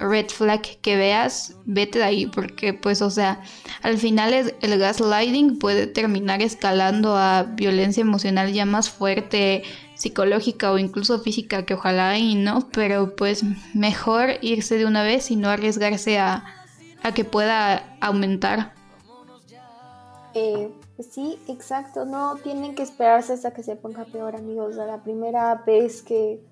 red 0.00 0.28
flag 0.28 0.62
que 0.82 0.96
veas, 0.96 1.56
vete 1.64 1.98
de 2.00 2.04
ahí. 2.04 2.26
Porque, 2.26 2.74
pues, 2.74 3.02
o 3.02 3.10
sea, 3.10 3.42
al 3.82 3.98
final 3.98 4.32
el 4.60 4.78
gaslighting 4.78 5.58
puede 5.58 5.86
terminar 5.86 6.42
escalando 6.42 7.16
a 7.16 7.44
violencia 7.44 8.00
emocional 8.02 8.52
ya 8.52 8.66
más 8.66 8.90
fuerte, 8.90 9.62
psicológica 9.94 10.72
o 10.72 10.78
incluso 10.78 11.20
física, 11.20 11.64
que 11.66 11.74
ojalá 11.74 12.18
y 12.18 12.34
no. 12.34 12.68
Pero, 12.72 13.14
pues, 13.16 13.44
mejor 13.74 14.30
irse 14.42 14.76
de 14.78 14.86
una 14.86 15.02
vez 15.04 15.30
y 15.30 15.36
no 15.36 15.48
arriesgarse 15.50 16.18
a, 16.18 16.44
a 17.02 17.14
que 17.14 17.24
pueda 17.24 17.96
aumentar. 18.00 18.74
Eh, 20.34 20.70
Pues 20.96 21.12
sí, 21.14 21.42
exacto. 21.48 22.04
No 22.04 22.40
tienen 22.42 22.74
que 22.74 22.82
esperarse 22.82 23.32
hasta 23.32 23.52
que 23.52 23.62
se 23.62 23.76
ponga 23.76 24.04
peor, 24.06 24.36
amigos. 24.36 24.78
A 24.78 24.86
la 24.86 25.02
primera 25.02 25.54
vez 25.66 26.02
que. 26.02 26.44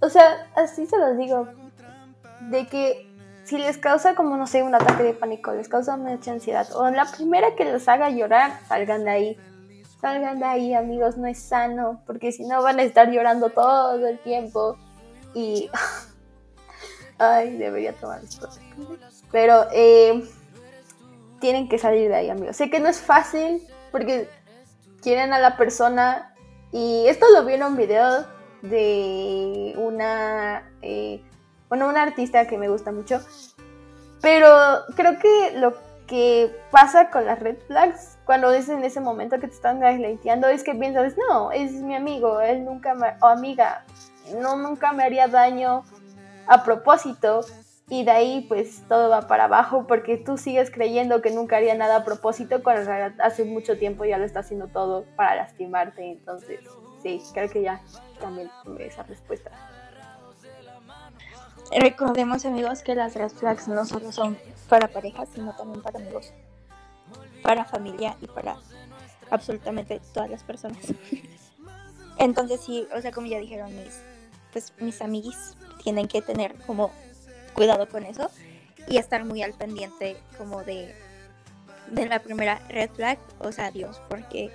O 0.00 0.08
sea, 0.10 0.50
así 0.56 0.86
se 0.86 0.98
los 0.98 1.16
digo. 1.18 1.54
De 2.50 2.66
que 2.66 3.14
si 3.44 3.58
les 3.58 3.76
causa 3.78 4.14
como, 4.14 4.36
no 4.36 4.46
sé, 4.46 4.62
un 4.62 4.74
ataque 4.74 5.02
de 5.02 5.12
pánico, 5.12 5.52
les 5.52 5.68
causa 5.68 5.96
mucha 5.96 6.32
ansiedad, 6.32 6.66
o 6.74 6.88
la 6.90 7.04
primera 7.04 7.54
que 7.54 7.64
los 7.66 7.86
haga 7.88 8.10
llorar, 8.10 8.58
salgan 8.68 9.04
de 9.04 9.10
ahí. 9.10 9.38
Salgan 10.00 10.38
de 10.38 10.44
ahí, 10.44 10.74
amigos, 10.74 11.16
no 11.16 11.26
es 11.26 11.38
sano, 11.38 12.02
porque 12.06 12.32
si 12.32 12.44
no 12.44 12.62
van 12.62 12.78
a 12.78 12.82
estar 12.82 13.10
llorando 13.10 13.50
todo 13.50 14.06
el 14.06 14.18
tiempo. 14.18 14.76
Y. 15.34 15.70
Ay, 17.18 17.56
debería 17.56 17.92
tomar 17.92 18.22
esto. 18.22 18.48
Pero 19.30 19.66
eh, 19.72 20.24
tienen 21.40 21.68
que 21.68 21.78
salir 21.78 22.08
de 22.08 22.16
ahí, 22.16 22.30
amigos. 22.30 22.56
Sé 22.56 22.70
que 22.70 22.80
no 22.80 22.88
es 22.88 23.00
fácil, 23.00 23.62
porque 23.92 24.28
quieren 25.00 25.32
a 25.32 25.38
la 25.38 25.56
persona. 25.56 26.34
Y 26.72 27.06
esto 27.06 27.26
lo 27.32 27.44
vi 27.44 27.54
en 27.54 27.62
un 27.62 27.76
video 27.76 28.26
de 28.62 29.74
una. 29.76 30.70
Eh, 30.82 31.22
bueno, 31.74 31.88
una 31.88 32.04
artista 32.04 32.46
que 32.46 32.56
me 32.56 32.68
gusta 32.68 32.92
mucho. 32.92 33.20
Pero 34.20 34.48
creo 34.94 35.18
que 35.18 35.58
lo 35.58 35.74
que 36.06 36.54
pasa 36.70 37.10
con 37.10 37.26
las 37.26 37.40
red 37.40 37.56
flags 37.66 38.16
cuando 38.24 38.52
es 38.52 38.68
en 38.68 38.84
ese 38.84 39.00
momento 39.00 39.40
que 39.40 39.48
te 39.48 39.54
están 39.54 39.80
gaslightando 39.80 40.46
es 40.46 40.62
que 40.62 40.72
piensas, 40.76 41.14
no, 41.28 41.50
es 41.50 41.72
mi 41.72 41.96
amigo, 41.96 42.40
él 42.40 42.64
nunca 42.64 42.94
me, 42.94 43.14
o 43.20 43.26
amiga, 43.26 43.84
no 44.40 44.56
nunca 44.56 44.92
me 44.92 45.02
haría 45.02 45.26
daño 45.26 45.82
a 46.46 46.62
propósito 46.62 47.40
y 47.88 48.04
de 48.04 48.10
ahí 48.12 48.46
pues 48.48 48.84
todo 48.88 49.10
va 49.10 49.22
para 49.22 49.44
abajo 49.44 49.86
porque 49.88 50.16
tú 50.16 50.38
sigues 50.38 50.70
creyendo 50.70 51.22
que 51.22 51.32
nunca 51.32 51.56
haría 51.56 51.74
nada 51.74 51.96
a 51.96 52.04
propósito 52.04 52.62
cuando 52.62 52.88
hace 53.18 53.44
mucho 53.44 53.76
tiempo 53.78 54.04
ya 54.04 54.18
lo 54.18 54.24
está 54.24 54.40
haciendo 54.40 54.68
todo 54.68 55.06
para 55.16 55.34
lastimarte, 55.34 56.12
entonces 56.12 56.60
sí, 57.02 57.20
creo 57.32 57.50
que 57.50 57.62
ya 57.62 57.80
también 58.20 58.48
esa 58.78 59.02
respuesta. 59.02 59.50
Recordemos 61.72 62.44
amigos 62.44 62.82
que 62.82 62.94
las 62.94 63.14
red 63.14 63.30
flags 63.30 63.68
no 63.68 63.84
solo 63.84 64.12
son 64.12 64.38
para 64.68 64.88
parejas, 64.88 65.28
sino 65.34 65.54
también 65.56 65.82
para 65.82 65.98
amigos, 65.98 66.32
para 67.42 67.64
familia 67.64 68.16
y 68.20 68.26
para 68.26 68.56
absolutamente 69.30 70.00
todas 70.12 70.30
las 70.30 70.42
personas. 70.42 70.78
Entonces 72.18 72.60
sí, 72.60 72.86
o 72.96 73.00
sea, 73.00 73.10
como 73.12 73.26
ya 73.26 73.38
dijeron 73.38 73.74
mis, 73.74 74.00
pues 74.52 74.72
mis 74.78 75.00
amiguis 75.02 75.56
tienen 75.82 76.06
que 76.06 76.22
tener 76.22 76.54
como 76.66 76.90
cuidado 77.54 77.88
con 77.88 78.04
eso 78.04 78.30
y 78.86 78.98
estar 78.98 79.24
muy 79.24 79.42
al 79.42 79.54
pendiente 79.54 80.16
como 80.38 80.62
de, 80.62 80.94
de 81.90 82.06
la 82.06 82.20
primera 82.20 82.60
red 82.68 82.90
flag, 82.90 83.18
o 83.40 83.50
sea, 83.52 83.70
Dios, 83.70 84.00
porque 84.08 84.50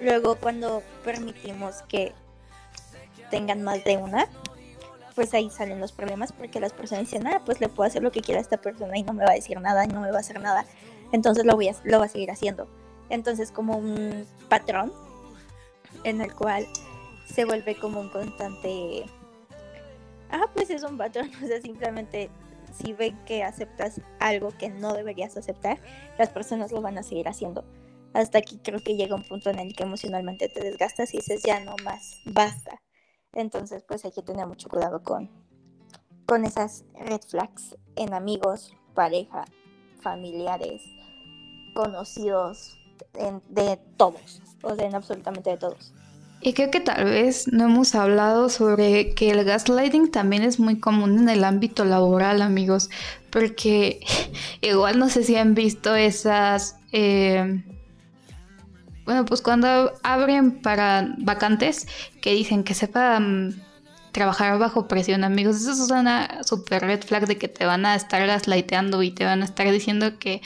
luego 0.00 0.36
cuando 0.36 0.82
permitimos 1.04 1.82
que 1.88 2.12
tengan 3.30 3.62
más 3.62 3.82
de 3.84 3.96
una, 3.96 4.28
pues 5.16 5.32
ahí 5.32 5.48
salen 5.50 5.80
los 5.80 5.92
problemas 5.92 6.30
porque 6.32 6.60
las 6.60 6.74
personas 6.74 7.10
dicen, 7.10 7.26
ah, 7.26 7.42
pues 7.44 7.58
le 7.60 7.68
puedo 7.68 7.88
hacer 7.88 8.02
lo 8.02 8.12
que 8.12 8.20
quiera 8.20 8.38
a 8.38 8.42
esta 8.42 8.58
persona 8.58 8.96
y 8.98 9.02
no 9.02 9.14
me 9.14 9.24
va 9.24 9.30
a 9.30 9.34
decir 9.34 9.58
nada 9.60 9.84
y 9.84 9.88
no 9.88 10.02
me 10.02 10.10
va 10.10 10.18
a 10.18 10.20
hacer 10.20 10.40
nada. 10.40 10.66
Entonces 11.10 11.46
lo 11.46 11.56
voy 11.56 11.68
a, 11.68 11.74
lo 11.84 11.98
va 11.98 12.04
a 12.04 12.08
seguir 12.08 12.30
haciendo. 12.30 12.68
Entonces 13.08 13.50
como 13.50 13.78
un 13.78 14.26
patrón 14.50 14.92
en 16.04 16.20
el 16.20 16.34
cual 16.34 16.66
se 17.24 17.46
vuelve 17.46 17.76
como 17.76 18.00
un 18.00 18.10
constante... 18.10 19.06
Ah, 20.30 20.50
pues 20.54 20.68
es 20.68 20.82
un 20.82 20.98
patrón, 20.98 21.30
o 21.42 21.46
sea, 21.46 21.62
simplemente 21.62 22.30
si 22.74 22.92
ven 22.92 23.18
que 23.24 23.42
aceptas 23.42 24.02
algo 24.20 24.50
que 24.50 24.68
no 24.68 24.92
deberías 24.92 25.36
aceptar, 25.38 25.78
las 26.18 26.28
personas 26.28 26.72
lo 26.72 26.82
van 26.82 26.98
a 26.98 27.02
seguir 27.02 27.26
haciendo. 27.26 27.64
Hasta 28.12 28.38
aquí 28.38 28.60
creo 28.62 28.80
que 28.80 28.96
llega 28.96 29.16
un 29.16 29.24
punto 29.24 29.48
en 29.48 29.60
el 29.60 29.74
que 29.74 29.84
emocionalmente 29.84 30.50
te 30.50 30.60
desgastas 30.60 31.14
y 31.14 31.18
dices, 31.18 31.42
ya 31.42 31.60
no 31.60 31.74
más, 31.84 32.20
basta. 32.26 32.82
Entonces, 33.36 33.84
pues 33.86 34.02
hay 34.06 34.12
que 34.12 34.22
tener 34.22 34.46
mucho 34.46 34.70
cuidado 34.70 35.02
con, 35.02 35.28
con 36.24 36.46
esas 36.46 36.84
red 36.98 37.20
flags 37.20 37.76
en 37.94 38.14
amigos, 38.14 38.74
pareja, 38.94 39.44
familiares, 40.00 40.82
conocidos, 41.74 42.78
de 43.50 43.78
todos, 43.98 44.40
o 44.62 44.74
sea, 44.74 44.86
en 44.86 44.94
absolutamente 44.94 45.50
de 45.50 45.58
todos. 45.58 45.92
Y 46.40 46.54
creo 46.54 46.70
que 46.70 46.80
tal 46.80 47.04
vez 47.04 47.52
no 47.52 47.64
hemos 47.64 47.94
hablado 47.94 48.48
sobre 48.48 49.14
que 49.14 49.30
el 49.30 49.44
gaslighting 49.44 50.10
también 50.10 50.42
es 50.42 50.58
muy 50.58 50.80
común 50.80 51.18
en 51.18 51.28
el 51.28 51.44
ámbito 51.44 51.84
laboral, 51.84 52.40
amigos, 52.40 52.88
porque 53.30 54.00
igual 54.62 54.98
no 54.98 55.10
sé 55.10 55.24
si 55.24 55.36
han 55.36 55.54
visto 55.54 55.94
esas... 55.94 56.76
Eh, 56.92 57.62
bueno, 59.06 59.24
pues 59.24 59.40
cuando 59.40 59.92
abren 60.02 60.60
para 60.60 61.14
vacantes 61.18 61.86
que 62.20 62.34
dicen 62.34 62.64
que 62.64 62.74
sepan 62.74 63.62
trabajar 64.10 64.58
bajo 64.58 64.88
presión, 64.88 65.22
amigos, 65.22 65.56
eso 65.56 65.70
es 65.72 65.90
una 65.90 66.42
super 66.42 66.82
red 66.82 67.02
flag 67.02 67.26
de 67.26 67.38
que 67.38 67.48
te 67.48 67.64
van 67.64 67.86
a 67.86 67.94
estar 67.94 68.26
gaslighteando 68.26 69.02
y 69.02 69.12
te 69.12 69.24
van 69.24 69.42
a 69.42 69.44
estar 69.44 69.70
diciendo 69.70 70.18
que, 70.18 70.42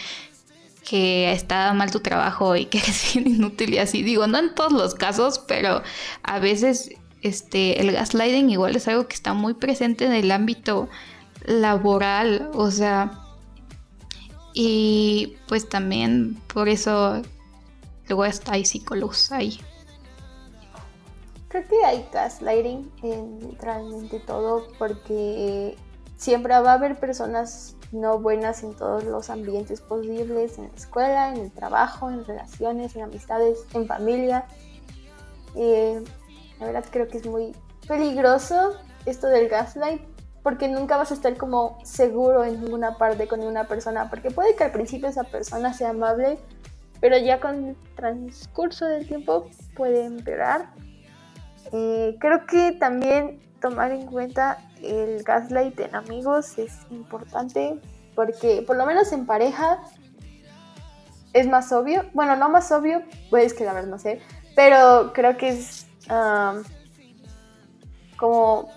que 0.87 1.33
está 1.33 1.73
mal 1.73 1.91
tu 1.91 2.01
trabajo 2.01 2.55
y 2.55 2.67
que 2.67 2.79
eres 2.85 3.17
inútil 3.17 3.75
y 3.75 3.79
así. 3.79 4.03
Digo, 4.03 4.27
no 4.27 4.39
en 4.39 4.55
todos 4.55 4.73
los 4.73 4.95
casos, 4.95 5.39
pero 5.49 5.83
a 6.23 6.39
veces 6.39 6.91
este, 7.23 7.81
el 7.81 7.93
gaslighting 7.93 8.51
igual 8.51 8.77
es 8.77 8.89
algo 8.89 9.09
que 9.09 9.15
está 9.15 9.33
muy 9.33 9.55
presente 9.55 10.05
en 10.05 10.13
el 10.13 10.31
ámbito 10.33 10.89
laboral, 11.47 12.51
o 12.53 12.71
sea, 12.71 13.13
y 14.53 15.37
pues 15.49 15.69
también 15.69 16.37
por 16.53 16.69
eso 16.69 17.23
Luego 18.11 18.25
hay 18.47 18.65
psicólogos 18.65 19.31
ahí. 19.31 19.61
Creo 21.47 21.67
que 21.69 21.85
hay 21.85 22.09
gaslighting 22.13 22.91
en 23.05 23.41
literalmente 23.41 24.19
todo 24.19 24.67
porque 24.81 25.77
siempre 26.17 26.59
va 26.59 26.73
a 26.73 26.75
haber 26.75 26.99
personas 26.99 27.77
no 27.93 28.19
buenas 28.19 28.65
en 28.65 28.75
todos 28.75 29.05
los 29.05 29.31
ambientes 29.31 29.81
posibles, 29.81 30.59
en 30.59 30.65
la 30.65 30.77
escuela, 30.77 31.33
en 31.33 31.37
el 31.37 31.53
trabajo, 31.53 32.11
en 32.11 32.25
relaciones, 32.25 32.97
en 32.97 33.03
amistades, 33.03 33.65
en 33.75 33.87
familia. 33.87 34.45
Eh, 35.55 36.03
la 36.59 36.67
verdad 36.67 36.85
creo 36.91 37.07
que 37.07 37.19
es 37.19 37.27
muy 37.27 37.55
peligroso 37.87 38.73
esto 39.07 39.29
del 39.29 39.49
gaslight 39.49 40.03
porque 40.43 40.69
nunca 40.69 40.97
vas 40.97 41.13
a 41.13 41.15
estar 41.15 41.37
como 41.37 41.79
seguro 41.85 42.45
en 42.45 42.61
ninguna 42.61 42.97
parte 42.97 43.29
con 43.29 43.41
ninguna 43.41 43.69
persona, 43.69 44.11
porque 44.11 44.31
puede 44.31 44.57
que 44.57 44.65
al 44.65 44.73
principio 44.73 45.09
esa 45.09 45.25
persona 45.25 45.75
sea 45.75 45.91
amable, 45.91 46.39
pero 47.01 47.19
ya 47.19 47.41
con 47.41 47.69
el 47.69 47.77
transcurso 47.97 48.87
del 48.87 49.07
tiempo 49.07 49.49
puede 49.75 50.05
empeorar. 50.05 50.71
Eh, 51.73 52.17
creo 52.21 52.47
que 52.47 52.73
también 52.73 53.41
tomar 53.61 53.93
en 53.93 54.07
cuenta 54.07 54.59
el 54.83 55.23
gaslight 55.23 55.79
en 55.81 55.95
amigos 55.95 56.59
es 56.59 56.79
importante 56.91 57.79
porque 58.15 58.63
por 58.67 58.77
lo 58.77 58.87
menos 58.87 59.13
en 59.13 59.27
pareja 59.27 59.79
es 61.33 61.47
más 61.47 61.73
obvio. 61.73 62.05
Bueno, 62.13 62.37
no 62.37 62.49
más 62.49 62.73
obvio, 62.73 63.03
pues 63.31 63.55
que 63.55 63.65
la 63.65 63.81
no 63.83 63.99
sé, 63.99 64.21
pero 64.57 65.13
creo 65.15 65.37
que 65.37 65.51
es 65.51 65.87
como 68.17 68.69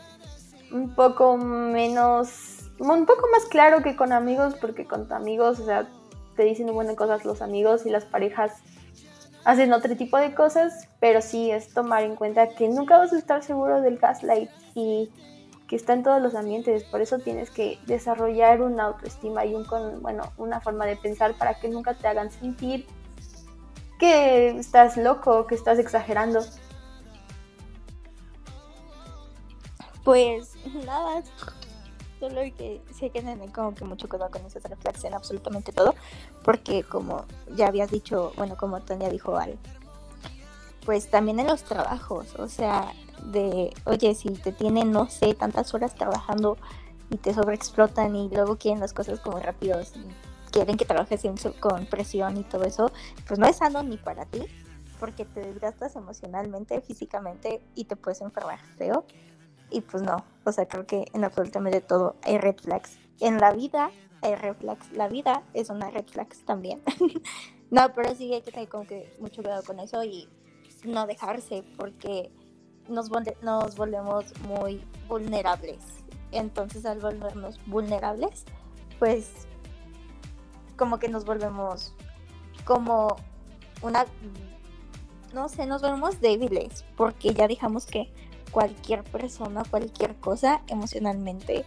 un 0.72 0.96
poco 0.96 1.38
menos, 1.38 2.70
un 2.80 3.06
poco 3.06 3.28
más 3.32 3.46
claro 3.50 3.82
que 3.82 3.96
con 3.96 4.12
amigos 4.12 4.56
porque 4.60 4.86
con 4.86 5.12
amigos, 5.12 5.60
o 5.60 5.66
sea, 5.66 5.88
te 6.36 6.44
dicen 6.44 6.74
buenas 6.74 6.96
cosas 6.96 7.26
los 7.26 7.42
amigos 7.42 7.86
y 7.86 7.90
las 7.90 8.06
parejas 8.06 8.54
hacen 9.46 9.74
otro 9.74 9.96
tipo 9.96 10.18
de 10.18 10.34
cosas, 10.34 10.88
pero 11.00 11.22
sí 11.22 11.52
es 11.52 11.74
tomar 11.74 12.04
en 12.04 12.16
cuenta 12.16 12.50
que 12.50 12.70
nunca 12.70 12.98
vas 12.98 13.14
a 13.14 13.18
estar 13.18 13.44
seguro 13.44 13.82
del 13.82 13.98
gaslight 13.98 14.50
y 14.74 15.12
que 15.68 15.76
está 15.76 15.94
en 15.94 16.04
todos 16.04 16.22
los 16.22 16.36
ambientes, 16.36 16.84
por 16.84 17.02
eso 17.02 17.20
tienes 17.20 17.50
que 17.50 17.80
desarrollar 17.88 18.62
una 18.62 18.84
autoestima 18.86 19.46
y 19.46 19.56
un 19.56 19.66
bueno, 20.02 20.32
una 20.38 20.62
forma 20.62 20.86
de 20.86 20.96
pensar 20.96 21.38
para 21.38 21.60
que 21.60 21.70
nunca 21.70 21.94
te 21.94 22.08
hagan 22.08 22.32
sentir 22.32 22.86
que 24.00 24.50
estás 24.50 24.98
loco, 24.98 25.48
que 25.48 25.56
estás 25.56 25.80
exagerando. 25.80 26.42
Pues 30.04 30.54
nada, 30.86 31.24
solo 32.24 32.42
que 32.58 32.82
se 32.94 33.10
que 33.10 33.22
tener 33.22 33.52
como 33.52 33.76
que 33.76 33.84
mucho 33.84 34.08
cuidado 34.08 34.32
con 34.32 34.46
esas 34.46 34.64
reflexiones 34.64 35.18
absolutamente 35.18 35.74
todo, 35.74 35.94
porque 36.44 36.84
como 36.84 37.26
ya 37.54 37.68
habías 37.68 37.92
dicho, 37.92 38.32
bueno, 38.38 38.56
como 38.56 38.82
Tania 38.82 39.10
dijo 39.10 39.36
al, 39.36 39.58
pues 40.86 41.10
también 41.10 41.42
en 41.42 41.48
los 41.48 41.64
trabajos, 41.64 42.36
o 42.40 42.48
sea, 42.48 42.94
de, 43.26 43.74
oye, 43.84 44.16
si 44.16 44.30
te 44.30 44.54
tienen, 44.54 44.92
no 44.92 45.10
sé, 45.10 45.34
tantas 45.34 45.74
horas 45.74 45.96
trabajando 45.96 46.58
y 47.10 47.18
te 47.18 47.34
sobreexplotan 47.34 48.16
y 48.16 48.30
luego 48.30 48.58
quieren 48.58 48.80
las 48.80 48.94
cosas 48.94 49.20
como 49.20 49.40
rápidos 49.40 49.92
y 49.98 50.50
quieren 50.52 50.78
que 50.78 50.86
trabajes 50.86 51.24
con 51.60 51.86
presión 51.88 52.38
y 52.38 52.44
todo 52.44 52.64
eso, 52.64 52.90
pues 53.28 53.38
no 53.38 53.48
es 53.48 53.58
sano 53.58 53.84
ni 53.84 53.98
para 53.98 54.26
ti, 54.26 54.46
porque 54.98 55.26
te 55.26 55.42
desgastas 55.42 55.98
emocionalmente, 55.98 56.80
físicamente 56.80 57.62
y 57.76 57.84
te 57.84 57.98
puedes 57.98 58.22
enfermar 58.22 58.60
feo. 58.78 59.06
Y 59.74 59.82
pues 59.82 60.04
no, 60.04 60.24
o 60.46 60.52
sea, 60.52 60.68
creo 60.68 60.86
que 60.86 61.06
en 61.14 61.24
absolutamente 61.24 61.82
todo 61.82 62.16
hay 62.22 62.38
red 62.38 62.56
flags. 62.58 63.00
En 63.20 63.40
la 63.40 63.52
vida 63.52 63.90
hay 64.22 64.36
red 64.36 64.56
flags. 64.56 64.92
La 64.92 65.08
vida 65.08 65.42
es 65.56 65.72
una 65.72 65.90
red 65.90 66.06
flags 66.06 66.46
también. 66.46 66.82
No, 67.72 67.92
pero 67.96 68.14
sí 68.14 68.32
hay 68.32 68.44
que 68.44 68.52
tener 68.52 68.70
como 68.70 68.86
que 68.86 69.12
mucho 69.20 69.42
cuidado 69.42 69.64
con 69.64 69.80
eso 69.80 70.04
y 70.04 70.30
no 70.84 71.08
dejarse 71.08 71.64
porque 71.76 72.32
nos, 72.88 73.10
nos 73.42 73.76
volvemos 73.76 74.26
muy 74.42 74.86
vulnerables. 75.08 75.80
Entonces 76.32 76.86
al 76.86 77.00
volvernos 77.00 77.60
vulnerables, 77.66 78.46
pues 79.00 79.48
como 80.76 81.00
que 81.00 81.10
nos 81.10 81.26
volvemos 81.26 81.96
como 82.64 83.16
una, 83.82 84.06
no 85.34 85.50
sé, 85.50 85.66
nos 85.66 85.82
volvemos 85.82 86.22
débiles 86.22 86.86
porque 86.96 87.34
ya 87.34 87.48
dejamos 87.48 87.88
que 87.88 88.14
cualquier 88.54 89.04
persona, 89.04 89.64
cualquier 89.70 90.16
cosa 90.16 90.62
emocionalmente 90.68 91.66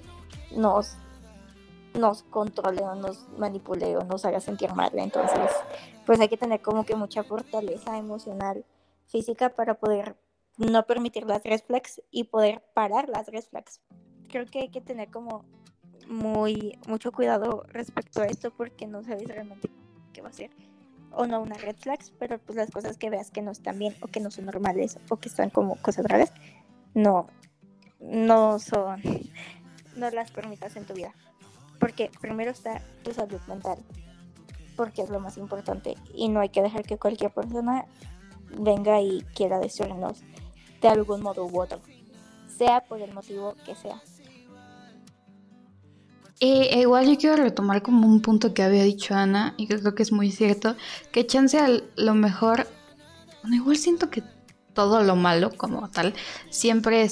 nos, 0.52 0.96
nos 1.94 2.22
controle 2.22 2.82
o 2.82 2.94
nos 2.94 3.28
manipule 3.36 3.96
o 3.96 4.04
nos 4.04 4.24
haga 4.24 4.40
sentir 4.40 4.72
mal. 4.72 4.92
Entonces, 4.94 5.50
pues 6.06 6.20
hay 6.20 6.28
que 6.28 6.36
tener 6.36 6.62
como 6.62 6.86
que 6.86 6.94
mucha 6.94 7.24
fortaleza 7.24 7.98
emocional, 7.98 8.64
física 9.06 9.50
para 9.50 9.74
poder 9.74 10.16
no 10.58 10.86
permitir 10.86 11.26
las 11.26 11.42
red 11.42 11.60
flags 11.60 12.00
y 12.10 12.24
poder 12.24 12.62
parar 12.72 13.08
las 13.08 13.26
red 13.26 13.42
flags. 13.42 13.80
Creo 14.28 14.46
que 14.46 14.60
hay 14.60 14.68
que 14.68 14.80
tener 14.80 15.10
como 15.10 15.44
muy 16.08 16.78
mucho 16.86 17.10
cuidado 17.10 17.64
respecto 17.68 18.22
a 18.22 18.26
esto 18.26 18.52
porque 18.52 18.86
no 18.86 19.02
sabes 19.02 19.26
realmente 19.26 19.68
qué 20.12 20.22
va 20.22 20.28
a 20.28 20.32
ser 20.32 20.50
o 21.16 21.26
no 21.26 21.40
una 21.40 21.56
red 21.56 21.76
flags, 21.76 22.12
pero 22.18 22.38
pues 22.38 22.56
las 22.56 22.70
cosas 22.70 22.98
que 22.98 23.10
veas 23.10 23.30
que 23.30 23.42
no 23.42 23.50
están 23.50 23.78
bien 23.78 23.96
o 24.02 24.06
que 24.06 24.20
no 24.20 24.30
son 24.30 24.46
normales 24.46 24.98
o 25.08 25.16
que 25.16 25.28
están 25.28 25.50
como 25.50 25.76
cosas 25.76 26.04
raras, 26.06 26.32
no 26.96 27.28
no 28.00 28.58
son 28.58 29.02
no 29.96 30.10
las 30.10 30.30
permitas 30.30 30.76
en 30.76 30.84
tu 30.84 30.94
vida. 30.94 31.12
Porque 31.78 32.10
primero 32.20 32.50
está 32.50 32.82
tu 33.02 33.12
salud 33.12 33.40
mental, 33.48 33.78
porque 34.76 35.02
es 35.02 35.10
lo 35.10 35.20
más 35.20 35.36
importante 35.36 35.94
y 36.14 36.28
no 36.28 36.40
hay 36.40 36.48
que 36.48 36.62
dejar 36.62 36.84
que 36.84 36.96
cualquier 36.96 37.30
persona 37.32 37.84
venga 38.58 39.00
y 39.02 39.22
quiera 39.34 39.58
destruirnos 39.58 40.22
de 40.80 40.88
algún 40.88 41.22
modo 41.22 41.46
u 41.46 41.60
otro, 41.60 41.80
sea 42.48 42.80
por 42.80 43.00
el 43.00 43.12
motivo 43.12 43.54
que 43.64 43.74
sea. 43.74 44.00
Eh, 46.40 46.80
igual 46.80 47.06
yo 47.06 47.16
quiero 47.16 47.36
retomar 47.36 47.82
como 47.82 48.06
un 48.06 48.20
punto 48.20 48.52
que 48.52 48.62
había 48.62 48.82
dicho 48.82 49.14
Ana 49.14 49.54
y 49.56 49.66
que 49.66 49.78
creo 49.78 49.94
que 49.94 50.02
es 50.02 50.12
muy 50.12 50.30
cierto, 50.30 50.76
que 51.10 51.26
chance 51.26 51.58
a 51.58 51.68
lo 51.96 52.14
mejor, 52.14 52.66
bueno, 53.42 53.56
igual 53.56 53.76
siento 53.76 54.10
que 54.10 54.22
todo 54.76 55.02
lo 55.02 55.16
malo 55.16 55.50
como 55.56 55.88
tal 55.88 56.14
siempre 56.50 57.08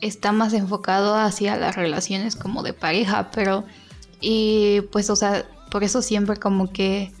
está 0.00 0.32
más 0.32 0.52
enfocado 0.54 1.14
hacia 1.14 1.56
las 1.56 1.76
relaciones 1.76 2.34
como 2.34 2.64
de 2.64 2.72
pareja, 2.72 3.30
pero 3.30 3.64
y 4.20 4.80
pues 4.90 5.10
o 5.10 5.14
sea, 5.14 5.46
por 5.70 5.84
eso 5.84 6.02
siempre 6.02 6.38
como 6.38 6.72
que 6.72 7.12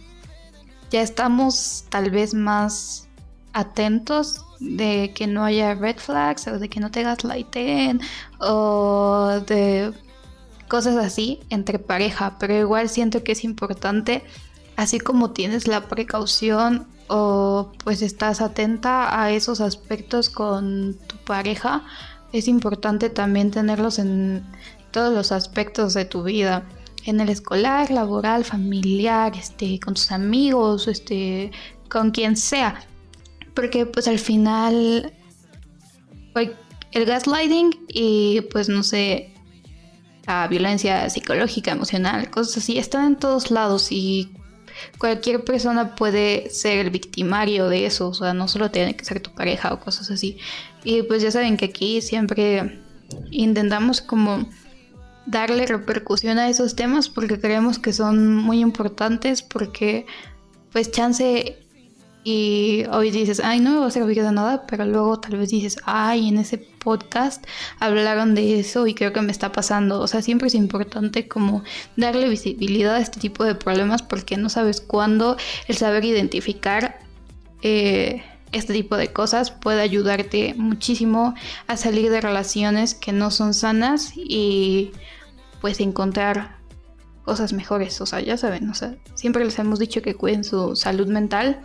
ya 0.90 1.02
estamos 1.02 1.84
tal 1.90 2.10
vez 2.10 2.34
más 2.34 3.08
atentos 3.52 4.44
de 4.60 5.12
que 5.14 5.26
no 5.26 5.44
haya 5.44 5.74
red 5.74 5.96
flags 5.98 6.48
o 6.48 6.58
de 6.58 6.68
que 6.68 6.80
no 6.80 6.90
te 6.90 7.02
gaslighten 7.02 8.00
o 8.40 9.40
de 9.46 9.92
cosas 10.68 10.96
así 10.96 11.40
entre 11.50 11.78
pareja, 11.78 12.36
pero 12.38 12.54
igual 12.58 12.88
siento 12.88 13.22
que 13.22 13.32
es 13.32 13.44
importante, 13.44 14.24
así 14.76 14.98
como 14.98 15.30
tienes 15.30 15.68
la 15.68 15.88
precaución 15.88 16.86
o 17.08 17.72
pues 17.84 18.02
estás 18.02 18.40
atenta 18.40 19.22
a 19.22 19.30
esos 19.30 19.60
aspectos 19.60 20.30
con 20.30 20.96
tu 21.06 21.16
pareja, 21.18 21.84
es 22.32 22.48
importante 22.48 23.10
también 23.10 23.50
tenerlos 23.50 23.98
en 23.98 24.44
todos 24.90 25.12
los 25.12 25.32
aspectos 25.32 25.94
de 25.94 26.04
tu 26.04 26.22
vida, 26.22 26.64
en 27.04 27.20
el 27.20 27.28
escolar, 27.28 27.90
laboral, 27.90 28.44
familiar, 28.44 29.32
este, 29.36 29.78
con 29.80 29.94
tus 29.94 30.12
amigos, 30.12 30.88
este, 30.88 31.50
con 31.88 32.10
quien 32.10 32.36
sea. 32.36 32.86
Porque 33.54 33.84
pues 33.84 34.08
al 34.08 34.18
final 34.18 35.12
el 36.92 37.06
gaslighting 37.06 37.86
y 37.88 38.42
pues 38.52 38.68
no 38.68 38.82
sé, 38.82 39.32
la 40.26 40.46
violencia 40.48 41.08
psicológica, 41.10 41.72
emocional, 41.72 42.30
cosas 42.30 42.58
así, 42.58 42.78
están 42.78 43.06
en 43.06 43.16
todos 43.16 43.50
lados 43.50 43.90
y 43.90 44.30
cualquier 44.98 45.44
persona 45.44 45.94
puede 45.94 46.50
ser 46.50 46.78
el 46.78 46.90
victimario 46.90 47.68
de 47.68 47.86
eso, 47.86 48.08
o 48.08 48.14
sea, 48.14 48.34
no 48.34 48.48
solo 48.48 48.70
tiene 48.70 48.96
que 48.96 49.04
ser 49.04 49.20
tu 49.20 49.30
pareja 49.32 49.72
o 49.72 49.80
cosas 49.80 50.10
así. 50.10 50.38
Y 50.84 51.02
pues 51.02 51.22
ya 51.22 51.30
saben 51.30 51.56
que 51.56 51.66
aquí 51.66 52.00
siempre 52.00 52.80
intentamos 53.30 54.00
como 54.00 54.48
darle 55.26 55.66
repercusión 55.66 56.38
a 56.38 56.48
esos 56.48 56.74
temas 56.74 57.08
porque 57.08 57.40
creemos 57.40 57.78
que 57.78 57.92
son 57.92 58.36
muy 58.36 58.60
importantes 58.60 59.42
porque 59.42 60.06
pues 60.72 60.90
chance 60.90 61.61
y 62.24 62.84
hoy 62.92 63.10
dices, 63.10 63.40
ay, 63.42 63.58
no 63.58 63.72
me 63.72 63.78
va 63.78 63.86
a 63.86 63.90
servir 63.90 64.22
de 64.22 64.30
nada, 64.30 64.64
pero 64.66 64.84
luego 64.84 65.18
tal 65.18 65.36
vez 65.38 65.50
dices, 65.50 65.78
ay, 65.84 66.28
en 66.28 66.38
ese 66.38 66.56
podcast 66.58 67.44
hablaron 67.80 68.34
de 68.36 68.60
eso 68.60 68.86
y 68.86 68.94
creo 68.94 69.12
que 69.12 69.20
me 69.22 69.32
está 69.32 69.50
pasando. 69.50 70.00
O 70.00 70.06
sea, 70.06 70.22
siempre 70.22 70.46
es 70.46 70.54
importante 70.54 71.26
como 71.26 71.64
darle 71.96 72.28
visibilidad 72.28 72.94
a 72.94 73.00
este 73.00 73.18
tipo 73.18 73.44
de 73.44 73.56
problemas 73.56 74.02
porque 74.02 74.36
no 74.36 74.48
sabes 74.50 74.80
cuándo 74.80 75.36
el 75.66 75.76
saber 75.76 76.04
identificar 76.04 77.00
eh, 77.62 78.22
este 78.52 78.72
tipo 78.72 78.96
de 78.96 79.12
cosas 79.12 79.50
puede 79.50 79.80
ayudarte 79.80 80.54
muchísimo 80.56 81.34
a 81.66 81.76
salir 81.76 82.10
de 82.10 82.20
relaciones 82.20 82.94
que 82.94 83.12
no 83.12 83.32
son 83.32 83.52
sanas 83.52 84.12
y 84.14 84.92
pues 85.60 85.80
encontrar 85.80 86.58
cosas 87.24 87.52
mejores. 87.52 88.00
O 88.00 88.06
sea, 88.06 88.20
ya 88.20 88.36
saben, 88.36 88.70
o 88.70 88.74
sea, 88.74 88.94
siempre 89.14 89.44
les 89.44 89.58
hemos 89.58 89.80
dicho 89.80 90.02
que 90.02 90.14
cuiden 90.14 90.44
su 90.44 90.76
salud 90.76 91.08
mental 91.08 91.60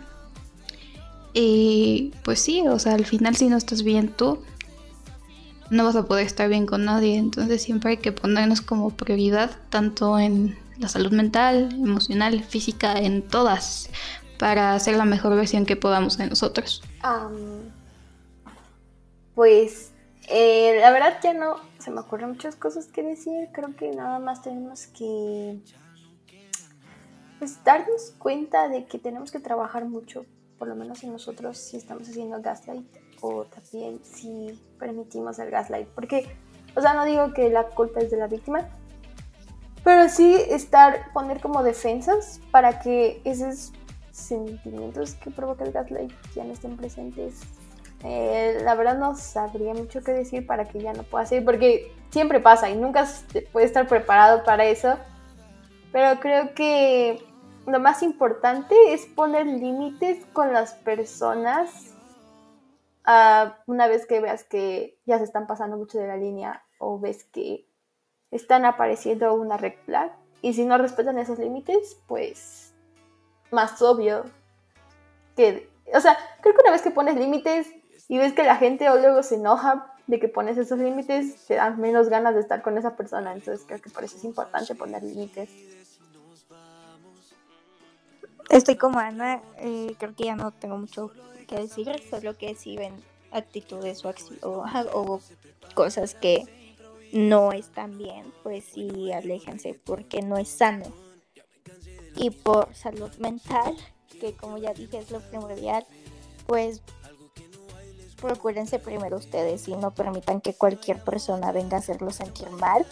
y 1.32 2.12
pues 2.24 2.40
sí, 2.40 2.66
o 2.66 2.78
sea, 2.78 2.94
al 2.94 3.06
final 3.06 3.36
si 3.36 3.48
no 3.48 3.56
estás 3.56 3.82
bien 3.82 4.08
tú, 4.08 4.42
no 5.70 5.84
vas 5.84 5.96
a 5.96 6.06
poder 6.06 6.26
estar 6.26 6.48
bien 6.48 6.66
con 6.66 6.84
nadie. 6.84 7.16
Entonces 7.16 7.62
siempre 7.62 7.90
hay 7.90 7.96
que 7.98 8.12
ponernos 8.12 8.60
como 8.60 8.90
prioridad 8.90 9.50
tanto 9.70 10.18
en 10.18 10.56
la 10.78 10.88
salud 10.88 11.12
mental, 11.12 11.70
emocional, 11.72 12.42
física, 12.42 12.98
en 12.98 13.22
todas, 13.22 13.90
para 14.38 14.74
hacer 14.74 14.96
la 14.96 15.04
mejor 15.04 15.34
versión 15.34 15.66
que 15.66 15.76
podamos 15.76 16.16
de 16.18 16.28
nosotros. 16.28 16.82
pues 19.34 19.92
eh, 20.28 20.78
la 20.80 20.90
verdad 20.90 21.18
ya 21.22 21.32
no 21.32 21.56
se 21.78 21.90
me 21.90 22.00
ocurren 22.00 22.30
muchas 22.30 22.56
cosas 22.56 22.86
que 22.86 23.02
decir. 23.02 23.48
Creo 23.52 23.74
que 23.76 23.90
nada 23.90 24.18
más 24.18 24.42
tenemos 24.42 24.86
que 24.86 25.58
pues, 27.38 27.62
darnos 27.64 28.14
cuenta 28.18 28.68
de 28.68 28.86
que 28.86 28.98
tenemos 28.98 29.30
que 29.30 29.40
trabajar 29.40 29.84
mucho 29.84 30.24
por 30.58 30.68
lo 30.68 30.74
menos 30.74 31.02
en 31.04 31.12
nosotros, 31.12 31.56
si 31.58 31.76
estamos 31.76 32.08
haciendo 32.08 32.40
gaslight 32.40 32.86
o 33.20 33.44
también 33.44 34.00
si 34.02 34.60
permitimos 34.78 35.38
el 35.38 35.50
gaslight. 35.50 35.88
Porque, 35.88 36.26
o 36.74 36.80
sea, 36.80 36.94
no 36.94 37.04
digo 37.04 37.32
que 37.32 37.48
la 37.50 37.64
culpa 37.68 38.00
es 38.00 38.10
de 38.10 38.16
la 38.16 38.26
víctima, 38.26 38.68
pero 39.84 40.08
sí 40.08 40.34
estar, 40.34 41.12
poner 41.12 41.40
como 41.40 41.62
defensas 41.62 42.40
para 42.50 42.80
que 42.80 43.20
esos 43.24 43.72
sentimientos 44.10 45.14
que 45.14 45.30
provoca 45.30 45.64
el 45.64 45.72
gaslight 45.72 46.12
ya 46.34 46.44
no 46.44 46.52
estén 46.52 46.76
presentes. 46.76 47.40
Eh, 48.04 48.60
la 48.62 48.74
verdad 48.74 48.96
no 48.98 49.16
sabría 49.16 49.74
mucho 49.74 50.02
qué 50.02 50.12
decir 50.12 50.46
para 50.46 50.66
que 50.66 50.80
ya 50.80 50.92
no 50.92 51.02
pueda 51.04 51.26
ser, 51.26 51.44
porque 51.44 51.92
siempre 52.10 52.40
pasa 52.40 52.70
y 52.70 52.76
nunca 52.76 53.06
se 53.06 53.42
puede 53.42 53.66
estar 53.66 53.86
preparado 53.86 54.44
para 54.44 54.64
eso. 54.64 54.96
Pero 55.92 56.20
creo 56.20 56.54
que 56.54 57.24
lo 57.68 57.80
más 57.80 58.02
importante 58.02 58.74
es 58.92 59.06
poner 59.06 59.46
límites 59.46 60.24
con 60.32 60.52
las 60.52 60.74
personas 60.74 61.94
ah, 63.04 63.58
una 63.66 63.86
vez 63.86 64.06
que 64.06 64.20
veas 64.20 64.44
que 64.44 64.98
ya 65.04 65.18
se 65.18 65.24
están 65.24 65.46
pasando 65.46 65.76
mucho 65.76 65.98
de 65.98 66.06
la 66.06 66.16
línea 66.16 66.64
o 66.78 66.98
ves 66.98 67.24
que 67.24 67.68
están 68.30 68.64
apareciendo 68.64 69.34
una 69.34 69.56
red 69.56 69.74
flag. 69.84 70.12
Y 70.40 70.54
si 70.54 70.64
no 70.64 70.78
respetan 70.78 71.18
esos 71.18 71.38
límites, 71.38 72.00
pues 72.06 72.74
más 73.50 73.80
obvio 73.82 74.24
que... 75.36 75.70
O 75.94 76.00
sea, 76.00 76.16
creo 76.40 76.54
que 76.54 76.60
una 76.60 76.70
vez 76.70 76.82
que 76.82 76.90
pones 76.90 77.16
límites 77.16 77.68
y 78.08 78.18
ves 78.18 78.32
que 78.32 78.44
la 78.44 78.56
gente 78.56 78.88
o 78.90 78.98
luego 78.98 79.22
se 79.22 79.36
enoja 79.36 79.94
de 80.06 80.18
que 80.18 80.28
pones 80.28 80.56
esos 80.56 80.78
límites, 80.78 81.46
te 81.46 81.54
dan 81.54 81.80
menos 81.80 82.08
ganas 82.08 82.34
de 82.34 82.40
estar 82.40 82.62
con 82.62 82.78
esa 82.78 82.96
persona. 82.96 83.32
Entonces 83.32 83.64
creo 83.66 83.80
que 83.80 83.90
por 83.90 84.04
eso 84.04 84.16
es 84.16 84.24
importante 84.24 84.74
poner 84.74 85.02
límites. 85.02 85.50
Estoy 88.50 88.76
como 88.76 88.98
Ana, 88.98 89.42
eh, 89.58 89.94
creo 89.98 90.14
que 90.14 90.24
ya 90.24 90.36
no 90.36 90.52
tengo 90.52 90.78
mucho 90.78 91.10
que 91.46 91.56
decir, 91.56 91.90
solo 92.08 92.36
que 92.36 92.54
si 92.54 92.76
ven 92.76 92.94
actitudes 93.30 94.02
o, 94.42 95.20
cosas 95.74 96.14
que 96.14 96.44
no 97.12 97.52
están 97.52 97.98
bien, 97.98 98.32
pues 98.42 98.64
sí, 98.64 99.12
aléjense 99.12 99.78
porque 99.84 100.22
no 100.22 100.38
es 100.38 100.48
sano. 100.48 100.86
Y 102.16 102.30
por 102.30 102.74
salud 102.74 103.14
mental, 103.18 103.76
que 104.18 104.34
como 104.34 104.56
ya 104.56 104.72
dije 104.72 104.98
es 104.98 105.10
lo 105.10 105.20
primordial, 105.20 105.86
pues 106.46 106.80
procúrense 108.20 108.78
primero 108.78 109.18
ustedes 109.18 109.68
y 109.68 109.76
no 109.76 109.92
permitan 109.92 110.40
que 110.40 110.54
cualquier 110.54 111.04
persona 111.04 111.52
venga 111.52 111.76
a 111.76 111.80
hacerlos 111.80 112.16
sentir 112.16 112.50
mal 112.50 112.86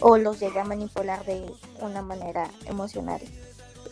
o 0.00 0.18
los 0.18 0.38
llegue 0.38 0.60
a 0.60 0.64
manipular 0.64 1.24
de 1.24 1.50
una 1.80 2.02
manera 2.02 2.48
emocional 2.66 3.20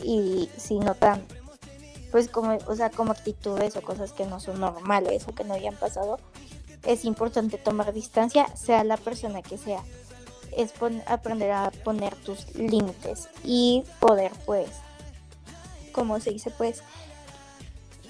y 0.05 0.51
si 0.57 0.79
notan 0.79 1.25
pues 2.11 2.29
como, 2.29 2.59
o 2.67 2.75
sea, 2.75 2.91
como 2.91 3.13
actitudes 3.13 3.77
o 3.77 3.83
cosas 3.83 4.13
que 4.13 4.27
no 4.27 4.41
son 4.41 4.61
normales 4.61 5.27
o 5.29 5.35
que 5.35 5.45
no 5.45 5.55
hayan 5.55 5.77
pasado, 5.77 6.19
es 6.85 7.05
importante 7.05 7.59
tomar 7.59 7.93
distancia, 7.93 8.47
sea 8.57 8.85
la 8.85 8.97
persona 8.97 9.43
que 9.43 9.59
sea. 9.59 9.83
Es 10.57 10.73
aprender 11.07 11.53
a 11.53 11.71
poner 11.85 12.15
tus 12.17 12.55
límites 12.57 13.29
y 13.45 13.85
poder, 14.01 14.33
pues, 14.45 14.71
como 15.93 16.19
se 16.19 16.33
dice, 16.33 16.51
pues, 16.51 16.83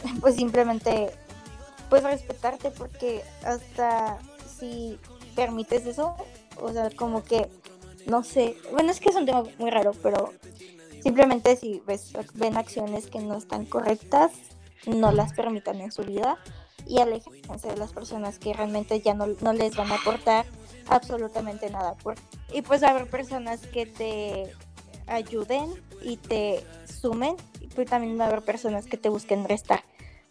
pues 0.20 0.36
simplemente, 0.36 1.11
pues 1.91 2.03
respetarte 2.03 2.70
porque 2.70 3.22
hasta 3.45 4.18
si 4.59 4.99
permites 5.36 5.84
eso, 5.84 6.14
o 6.61 6.72
sea, 6.72 6.91
como 6.91 7.22
que, 7.22 7.51
no 8.07 8.24
sé, 8.24 8.57
bueno, 8.72 8.91
es 8.91 9.01
que 9.01 9.11
es 9.11 9.16
un 9.16 9.26
tema 9.26 9.45
muy 9.59 9.70
raro, 9.70 9.93
pero 10.03 10.32
simplemente 11.03 11.57
si 11.57 11.82
ves, 11.86 12.12
ven 12.34 12.57
acciones 12.57 13.07
que 13.07 13.20
no 13.20 13.36
están 13.36 13.66
correctas, 13.66 14.32
no 14.86 15.12
las 15.12 15.32
permitan 15.32 15.80
en 15.80 15.92
su 15.92 16.03
vida 16.03 16.38
y 16.86 16.98
aléjense 16.98 17.68
de 17.68 17.76
las 17.76 17.92
personas 17.92 18.38
que 18.38 18.53
realmente 18.53 19.01
ya 19.01 19.14
no, 19.14 19.26
no 19.40 19.53
les 19.53 19.76
van 19.76 19.92
a 19.92 19.96
aportar 19.96 20.46
absolutamente 20.88 21.70
nada. 21.70 21.96
Y 22.53 22.62
pues 22.62 22.82
haber 22.82 23.09
personas 23.09 23.61
que 23.66 23.86
te 23.86 24.53
ayuden 25.07 25.72
y 26.03 26.16
te 26.16 26.64
sumen, 26.86 27.36
y 27.61 27.66
pues 27.68 27.88
también 27.88 28.18
va 28.18 28.24
a 28.24 28.28
haber 28.28 28.42
personas 28.42 28.86
que 28.86 28.96
te 28.96 29.09
busquen 29.09 29.46
restar 29.46 29.84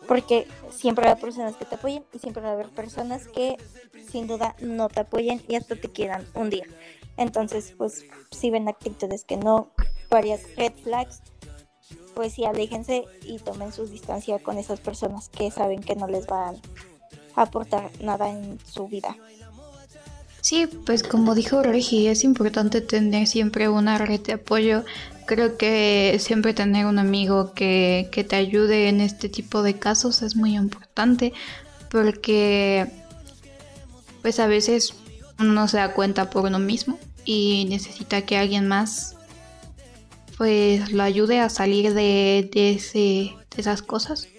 porque 0.10 0.48
siempre 0.72 1.04
va 1.04 1.10
a 1.10 1.14
haber 1.14 1.24
personas 1.24 1.56
que 1.56 1.66
te 1.66 1.76
apoyen 1.76 2.04
y 2.12 2.18
siempre 2.18 2.42
va 2.42 2.50
a 2.50 2.54
haber 2.54 2.70
personas 2.70 3.28
que 3.28 3.58
sin 4.10 4.26
duda 4.26 4.56
no 4.60 4.90
te 4.90 5.02
apoyen 5.02 5.40
y 5.48 5.56
hasta 5.56 5.76
te 5.76 5.92
quieran 5.92 6.26
hundir. 6.34 6.64
Entonces, 7.16 7.76
pues 7.78 8.06
si 8.32 8.50
ven 8.50 8.68
actitudes 8.68 9.24
que 9.24 9.38
no, 9.38 9.72
varias 10.10 10.42
red 10.56 10.74
flags, 10.84 11.22
pues 12.16 12.34
sí, 12.34 12.46
aléjense 12.46 13.06
y 13.24 13.40
tomen 13.40 13.72
su 13.72 13.86
distancia 13.86 14.40
con 14.40 14.58
esas 14.58 14.80
personas 14.80 15.30
que 15.30 15.52
saben 15.52 15.82
que 15.82 15.96
no 15.96 16.08
les 16.08 16.28
van 16.28 16.56
a 17.36 17.44
aportar 17.44 17.92
nada 18.02 18.30
en 18.30 18.60
su 18.66 18.88
vida. 18.88 19.16
Sí, 20.42 20.68
pues 20.86 21.04
como 21.04 21.36
dijo 21.36 21.62
Regi, 21.64 22.08
es 22.08 22.24
importante 22.24 22.82
tener 22.82 23.28
siempre 23.28 23.68
una 23.70 23.98
red 23.98 24.22
de 24.22 24.34
apoyo 24.34 24.84
creo 25.30 25.58
que 25.58 26.18
siempre 26.20 26.56
tener 26.56 26.88
un 26.88 26.98
amigo 26.98 27.54
que, 27.54 28.10
te 28.28 28.36
ayude 28.36 28.90
en 28.90 29.00
este 29.00 29.30
tipo 29.30 29.62
de 29.62 29.76
casos 29.78 30.24
es 30.24 30.36
muy 30.36 30.56
importante 30.56 31.34
porque 31.92 32.92
pues 34.24 34.40
a 34.40 34.48
veces 34.48 34.96
uno 35.38 35.54
no 35.54 35.68
se 35.68 35.78
da 35.78 35.94
cuenta 35.94 36.32
por 36.32 36.46
uno 36.46 36.58
mismo 36.58 36.98
y 37.26 37.68
necesita 37.70 38.24
que 38.24 38.38
alguien 38.38 38.68
más 38.68 39.18
pues 40.40 40.94
lo 40.94 41.04
ayude 41.04 41.42
a 41.42 41.50
salir 41.50 41.94
de, 41.94 42.50
de, 42.54 42.72
ese, 42.72 42.98
de 42.98 43.58
esas 43.58 43.82
cosas. 43.82 44.30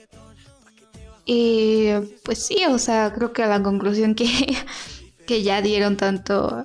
Y 1.26 1.90
pues 2.24 2.42
sí, 2.42 2.64
o 2.70 2.78
sea, 2.78 3.12
creo 3.12 3.34
que 3.34 3.44
la 3.44 3.62
conclusión 3.62 4.14
que, 4.14 4.26
que 5.26 5.42
ya 5.42 5.60
dieron 5.60 5.98
tanto 5.98 6.64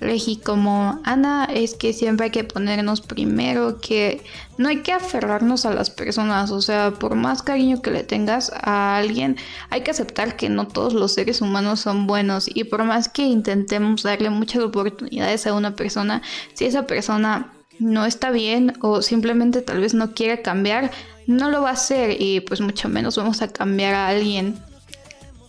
Regi 0.00 0.38
como 0.38 0.98
Ana 1.04 1.44
es 1.44 1.74
que 1.74 1.92
siempre 1.92 2.24
hay 2.24 2.30
que 2.30 2.42
ponernos 2.42 3.02
primero, 3.02 3.82
que 3.82 4.24
no 4.56 4.70
hay 4.70 4.78
que 4.78 4.92
aferrarnos 4.92 5.66
a 5.66 5.74
las 5.74 5.90
personas, 5.90 6.50
o 6.50 6.62
sea, 6.62 6.92
por 6.92 7.16
más 7.16 7.42
cariño 7.42 7.82
que 7.82 7.90
le 7.90 8.02
tengas 8.02 8.50
a 8.62 8.96
alguien, 8.96 9.36
hay 9.68 9.82
que 9.82 9.90
aceptar 9.90 10.36
que 10.36 10.48
no 10.48 10.66
todos 10.66 10.94
los 10.94 11.12
seres 11.12 11.42
humanos 11.42 11.80
son 11.80 12.06
buenos 12.06 12.48
y 12.48 12.64
por 12.64 12.84
más 12.84 13.10
que 13.10 13.24
intentemos 13.24 14.04
darle 14.04 14.30
muchas 14.30 14.62
oportunidades 14.62 15.46
a 15.46 15.52
una 15.52 15.76
persona, 15.76 16.22
si 16.54 16.64
esa 16.64 16.86
persona 16.86 17.52
no 17.80 18.04
está 18.04 18.30
bien 18.30 18.74
o 18.80 19.02
simplemente 19.02 19.62
tal 19.62 19.80
vez 19.80 19.94
no 19.94 20.14
quiere 20.14 20.42
cambiar, 20.42 20.90
no 21.26 21.50
lo 21.50 21.62
va 21.62 21.70
a 21.70 21.72
hacer 21.72 22.20
y 22.20 22.40
pues 22.40 22.60
mucho 22.60 22.88
menos 22.88 23.16
vamos 23.16 23.42
a 23.42 23.48
cambiar 23.48 23.94
a 23.94 24.08
alguien 24.08 24.56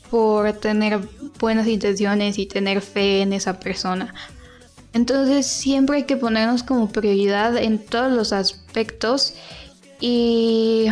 por 0.10 0.52
tener 0.54 1.00
buenas 1.40 1.68
intenciones 1.68 2.38
y 2.38 2.46
tener 2.46 2.82
fe 2.82 3.22
en 3.22 3.34
esa 3.34 3.60
persona. 3.60 4.14
Entonces 4.94 5.46
siempre 5.46 5.98
hay 5.98 6.04
que 6.04 6.18
ponernos 6.18 6.64
como 6.64 6.90
prioridad 6.90 7.58
en 7.58 7.80
todos 7.80 8.12
los 8.12 8.34
aspectos 8.34 9.34
y 10.00 10.88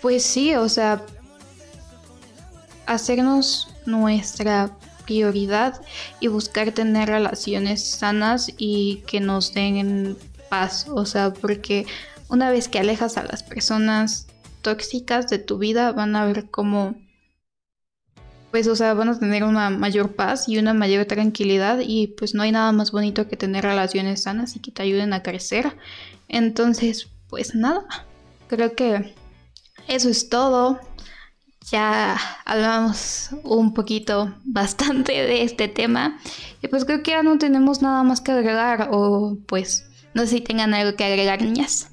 pues 0.00 0.22
sí, 0.24 0.54
o 0.54 0.68
sea, 0.68 1.02
hacernos 2.86 3.68
nuestra 3.86 4.70
prioridad 5.12 5.78
y 6.20 6.28
buscar 6.28 6.72
tener 6.72 7.08
relaciones 7.10 7.84
sanas 7.84 8.50
y 8.56 9.02
que 9.06 9.20
nos 9.20 9.52
den 9.52 10.16
paz, 10.48 10.86
o 10.88 11.04
sea, 11.04 11.34
porque 11.34 11.84
una 12.28 12.50
vez 12.50 12.68
que 12.68 12.78
alejas 12.78 13.18
a 13.18 13.24
las 13.24 13.42
personas 13.42 14.26
tóxicas 14.62 15.28
de 15.28 15.38
tu 15.38 15.58
vida 15.58 15.92
van 15.92 16.16
a 16.16 16.24
ver 16.24 16.48
cómo 16.50 16.94
pues, 18.50 18.66
o 18.68 18.76
sea, 18.76 18.92
van 18.92 19.08
a 19.08 19.18
tener 19.18 19.44
una 19.44 19.70
mayor 19.70 20.14
paz 20.14 20.46
y 20.46 20.58
una 20.58 20.74
mayor 20.74 21.06
tranquilidad 21.06 21.78
y 21.82 22.08
pues 22.08 22.34
no 22.34 22.42
hay 22.42 22.52
nada 22.52 22.70
más 22.72 22.90
bonito 22.90 23.26
que 23.26 23.36
tener 23.36 23.64
relaciones 23.64 24.22
sanas 24.22 24.56
y 24.56 24.60
que 24.60 24.70
te 24.70 24.82
ayuden 24.82 25.14
a 25.14 25.22
crecer. 25.22 25.74
Entonces, 26.28 27.08
pues 27.28 27.54
nada, 27.54 27.86
creo 28.48 28.74
que 28.74 29.14
eso 29.88 30.10
es 30.10 30.28
todo. 30.28 30.80
Ya 31.70 32.16
hablamos 32.44 33.30
un 33.44 33.72
poquito, 33.72 34.34
bastante 34.44 35.12
de 35.12 35.42
este 35.42 35.68
tema 35.68 36.18
y 36.60 36.68
pues 36.68 36.84
creo 36.84 37.02
que 37.02 37.12
ya 37.12 37.22
no 37.22 37.38
tenemos 37.38 37.82
nada 37.82 38.02
más 38.02 38.20
que 38.20 38.32
agregar 38.32 38.88
o 38.90 39.36
pues 39.46 39.88
no 40.14 40.22
sé 40.22 40.28
si 40.28 40.40
tengan 40.40 40.74
algo 40.74 40.96
que 40.96 41.04
agregar, 41.04 41.40
niñas. 41.40 41.90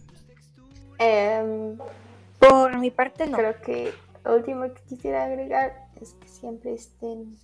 Em, 0.97 1.77
por 2.39 2.77
mi 2.77 2.91
parte 2.91 3.27
no. 3.27 3.37
Creo 3.37 3.61
que 3.61 3.93
lo 4.25 4.35
último 4.35 4.63
que 4.73 4.81
quisiera 4.87 5.23
agregar 5.23 5.87
es 6.01 6.13
que 6.13 6.27
siempre 6.27 6.73
estén 6.73 7.37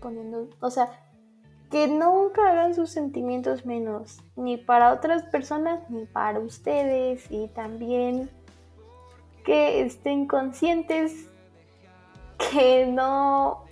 poniendo, 0.00 0.50
o 0.60 0.70
sea, 0.70 0.90
que 1.70 1.88
nunca 1.88 2.50
hagan 2.50 2.74
sus 2.74 2.90
sentimientos 2.90 3.64
menos, 3.64 4.18
ni 4.36 4.58
para 4.58 4.92
otras 4.92 5.24
personas, 5.24 5.88
ni 5.88 6.04
para 6.04 6.38
ustedes, 6.40 7.24
y 7.30 7.48
también 7.48 8.30
que 9.44 9.80
estén 9.82 10.26
conscientes 10.26 11.28
que 12.38 12.86
no, 12.86 13.64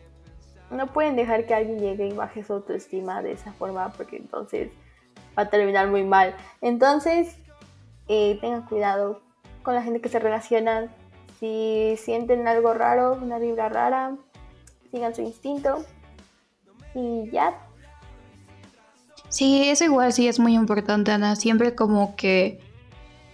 no 0.70 0.86
pueden 0.88 1.16
dejar 1.16 1.46
que 1.46 1.54
alguien 1.54 1.80
llegue 1.80 2.08
y 2.08 2.12
baje 2.12 2.44
su 2.44 2.54
autoestima 2.54 3.22
de 3.22 3.32
esa 3.32 3.52
forma, 3.52 3.90
porque 3.96 4.16
entonces 4.16 4.72
va 5.38 5.44
a 5.44 5.50
terminar 5.50 5.88
muy 5.88 6.04
mal. 6.04 6.34
Entonces, 6.60 7.36
eh, 8.08 8.38
tengan 8.40 8.62
cuidado 8.62 9.20
con 9.62 9.74
la 9.74 9.82
gente 9.82 10.00
que 10.00 10.08
se 10.08 10.18
relaciona, 10.18 10.88
si 11.38 11.96
sienten 11.98 12.46
algo 12.46 12.74
raro, 12.74 13.18
una 13.20 13.38
vibra 13.38 13.68
rara, 13.68 14.16
sigan 14.90 15.14
su 15.14 15.22
instinto 15.22 15.84
y 16.94 17.30
ya. 17.30 17.58
Sí, 19.28 19.68
eso 19.68 19.84
igual 19.84 20.12
sí 20.12 20.28
es 20.28 20.38
muy 20.38 20.54
importante, 20.54 21.10
Ana. 21.10 21.36
Siempre 21.36 21.74
como 21.74 22.16
que, 22.16 22.60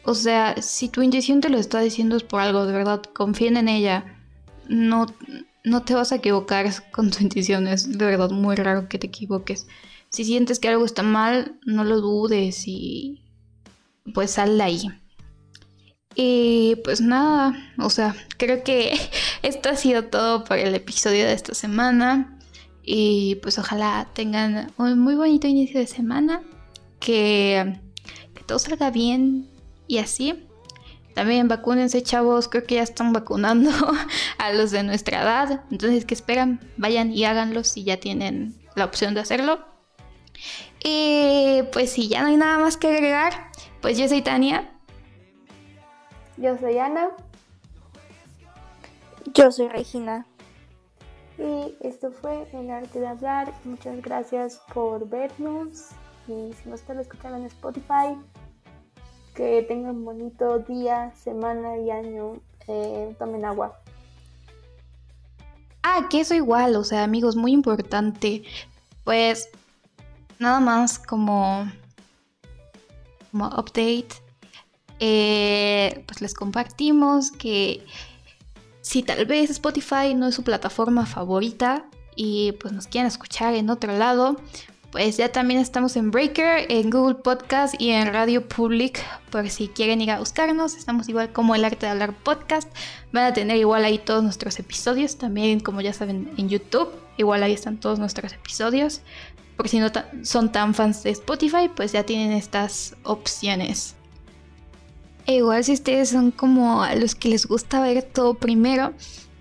o 0.05 0.14
sea, 0.14 0.55
si 0.62 0.89
tu 0.89 1.03
intuición 1.03 1.41
te 1.41 1.49
lo 1.49 1.59
está 1.59 1.81
diciendo 1.81 2.16
es 2.16 2.22
por 2.22 2.41
algo, 2.41 2.66
de 2.66 2.72
verdad, 2.72 3.03
confíen 3.03 3.57
en 3.57 3.68
ella. 3.68 4.18
No, 4.69 5.07
no 5.64 5.83
te 5.83 5.95
vas 5.95 6.12
a 6.12 6.16
equivocar 6.16 6.66
con 6.93 7.11
tu 7.11 7.23
intuición, 7.23 7.66
es 7.66 7.99
de 7.99 8.05
verdad 8.05 8.31
muy 8.31 8.57
raro 8.57 8.89
que 8.89 8.99
te 8.99 9.07
equivoques. 9.07 9.66
Si 10.11 10.25
sientes 10.25 10.59
que 10.59 10.69
algo 10.69 10.85
está 10.85 11.03
mal, 11.03 11.59
no 11.66 11.85
lo 11.85 12.01
dudes 12.01 12.64
y 12.66 13.23
pues 14.14 14.33
sal 14.33 14.57
de 14.57 14.64
ahí. 14.64 14.89
Y 16.14 16.77
pues 16.83 17.01
nada, 17.01 17.55
o 17.79 17.91
sea, 17.91 18.16
creo 18.39 18.64
que 18.64 18.99
esto 19.43 19.69
ha 19.69 19.77
sido 19.77 20.05
todo 20.05 20.45
por 20.45 20.59
el 20.59 20.75
episodio 20.75 21.25
de 21.25 21.33
esta 21.33 21.55
semana. 21.55 22.39
Y 22.83 23.37
pues 23.37 23.59
ojalá 23.59 24.09
tengan 24.14 24.73
un 24.79 24.99
muy 24.99 25.14
bonito 25.14 25.47
inicio 25.47 25.79
de 25.79 25.87
semana. 25.87 26.43
Que, 27.01 27.79
que 28.35 28.43
todo 28.45 28.59
salga 28.59 28.91
bien 28.91 29.49
y 29.87 29.99
así. 29.99 30.47
También 31.19 31.49
vacúnense, 31.49 32.01
chavos. 32.01 32.47
Creo 32.47 32.62
que 32.62 32.77
ya 32.77 32.85
están 32.85 33.12
vacunando 33.12 33.71
a 34.39 34.53
los 34.53 34.71
de 34.71 34.85
nuestra 34.85 35.21
edad. 35.21 35.64
Entonces, 35.69 36.05
¿qué 36.05 36.14
esperan? 36.14 36.61
Vayan 36.77 37.11
y 37.11 37.25
háganlo 37.25 37.64
si 37.64 37.83
ya 37.83 37.99
tienen 37.99 38.55
la 38.77 38.85
opción 38.85 39.14
de 39.14 39.21
hacerlo. 39.23 39.59
Y 40.85 41.64
pues 41.73 41.91
si 41.91 42.07
ya 42.07 42.23
no 42.23 42.29
hay 42.29 42.37
nada 42.37 42.61
más 42.61 42.77
que 42.77 42.87
agregar, 42.87 43.51
pues 43.83 43.99
yo 43.99 44.07
soy 44.07 44.23
Tania. 44.23 44.71
Yo 46.37 46.57
soy 46.57 46.79
Ana. 46.79 47.09
Yo 49.35 49.51
soy 49.51 49.66
Regina. 49.66 50.25
Y 51.37 51.75
esto 51.81 52.12
fue 52.12 52.47
El 52.53 52.71
Arte 52.71 53.01
de 53.01 53.09
Hablar. 53.09 53.53
Muchas 53.64 54.01
gracias 54.03 54.61
por 54.73 55.09
vernos. 55.09 55.89
Y 56.29 56.53
si 56.53 56.69
nos 56.69 56.79
están 56.79 57.01
escuchando 57.01 57.39
en 57.39 57.47
Spotify, 57.47 58.16
que 59.39 59.62
tengan 59.62 60.05
bonito 60.05 60.59
día, 60.59 61.12
semana 61.14 61.78
y 61.78 61.93
año. 61.93 62.41
Eh, 62.66 63.14
tomen 63.20 63.45
agua. 63.45 63.78
Ah, 65.84 66.09
que 66.11 66.20
eso 66.20 66.34
igual, 66.34 66.74
o 66.74 66.82
sea, 66.82 67.05
amigos, 67.05 67.36
muy 67.36 67.53
importante. 67.53 68.43
Pues 69.05 69.49
nada 70.41 70.59
más 70.59 70.99
como, 70.99 71.70
como 73.30 73.47
update 73.47 74.09
eh, 74.99 76.03
pues 76.09 76.20
les 76.20 76.34
compartimos 76.34 77.30
que 77.30 77.86
si 78.80 79.05
tal 79.05 79.24
vez 79.26 79.51
Spotify 79.51 80.14
no 80.16 80.26
es 80.26 80.34
su 80.34 80.43
plataforma 80.43 81.07
favorita 81.07 81.84
y 82.16 82.53
pues 82.53 82.72
nos 82.72 82.89
quieren 82.89 83.07
escuchar 83.07 83.55
en 83.55 83.70
otro 83.70 83.97
lado, 83.97 84.36
pues 84.91 85.18
ya 85.18 85.30
también 85.30 85.61
estamos 85.61 85.97
en 85.97 86.11
Breaker, 86.11 86.66
en 86.70 86.89
Google 86.89 87.16
Podcast 87.16 87.74
y 87.78 87.91
en 87.91 88.12
Radio 88.12 88.49
Public. 88.49 89.05
Por 89.30 89.51
si 89.51 89.68
quieren 89.68 90.01
ir 90.01 90.11
a 90.11 90.18
buscarnos, 90.18 90.76
estamos 90.76 91.09
igual 91.09 91.30
como 91.32 91.55
El 91.55 91.64
Arte 91.64 91.86
de 91.86 91.93
Hablar 91.93 92.14
Podcast. 92.14 92.68
Van 93.12 93.24
a 93.24 93.34
tener 93.34 93.59
igual 93.59 93.84
ahí 93.84 93.99
todos 93.99 94.22
nuestros 94.22 94.59
episodios. 94.59 95.18
También, 95.18 95.61
como 95.61 95.82
ya 95.82 95.93
saben, 95.93 96.30
en 96.39 96.49
YouTube. 96.49 96.89
Igual 97.18 97.43
ahí 97.43 97.53
están 97.53 97.78
todos 97.78 97.99
nuestros 97.99 98.32
episodios. 98.32 99.03
Por 99.57 99.68
si 99.68 99.78
no 99.78 99.89
son 100.22 100.53
tan 100.53 100.72
fans 100.72 101.03
de 101.03 101.11
Spotify, 101.11 101.68
pues 101.74 101.93
ya 101.93 102.05
tienen 102.05 102.32
estas 102.32 102.97
opciones. 103.03 103.95
E 105.26 105.34
igual 105.36 105.62
si 105.64 105.74
ustedes 105.74 106.09
son 106.09 106.30
como 106.30 106.82
a 106.82 106.95
los 106.95 107.14
que 107.14 107.28
les 107.28 107.47
gusta 107.47 107.80
ver 107.82 108.03
todo 108.03 108.34
primero, 108.34 108.95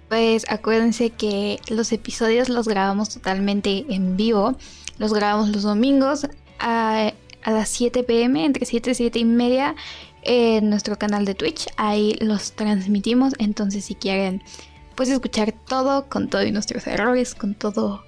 pues 0.10 0.46
acuérdense 0.50 1.10
que 1.10 1.60
los 1.70 1.92
episodios 1.92 2.50
los 2.50 2.68
grabamos 2.68 3.10
totalmente 3.10 3.86
en 3.90 4.16
vivo. 4.16 4.56
Los 4.98 5.14
grabamos 5.14 5.50
los 5.50 5.64
domingos 5.64 6.28
a, 6.60 7.14
las 7.46 7.70
7 7.70 8.04
pm, 8.04 8.44
entre 8.46 8.66
7 8.66 8.92
y 8.92 8.96
7 8.96 9.20
y 9.20 9.26
media, 9.26 9.76
en 10.24 10.70
nuestro 10.70 10.98
canal 10.98 11.26
de 11.26 11.36
Twitch. 11.36 11.68
Ahí 11.78 12.16
los 12.20 12.54
transmitimos. 12.54 13.34
Entonces, 13.38 13.86
si 13.86 13.96
quieren, 13.96 14.42
pues 14.96 15.10
escuchar 15.10 15.54
todo, 15.68 16.10
con 16.10 16.30
todos 16.30 16.52
nuestros 16.52 16.88
errores, 16.88 17.36
con 17.36 17.54
todo 17.54 18.04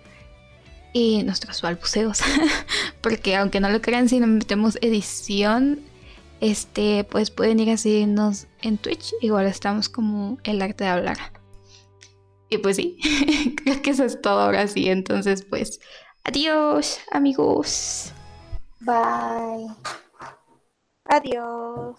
y 0.93 1.23
nuestros 1.23 1.61
balbuceos. 1.61 2.19
Porque 3.01 3.35
aunque 3.35 3.59
no 3.59 3.69
lo 3.69 3.81
crean, 3.81 4.09
si 4.09 4.19
no 4.19 4.27
metemos 4.27 4.77
edición, 4.81 5.79
este, 6.41 7.03
pues 7.03 7.29
pueden 7.29 7.59
ir 7.59 7.69
a 7.69 7.77
seguirnos 7.77 8.47
en 8.61 8.77
Twitch. 8.77 9.13
Igual 9.21 9.45
estamos 9.45 9.89
como 9.89 10.37
el 10.43 10.61
arte 10.61 10.85
de 10.85 10.89
hablar. 10.89 11.38
Y 12.49 12.57
pues 12.57 12.77
sí, 12.77 12.97
creo 13.63 13.81
que 13.81 13.91
eso 13.91 14.03
es 14.03 14.21
todo 14.21 14.39
ahora 14.39 14.67
sí. 14.67 14.89
Entonces, 14.89 15.45
pues 15.45 15.79
Adiós, 16.25 16.99
amigos. 17.11 18.13
Bye. 18.81 19.73
Adiós. 21.05 21.97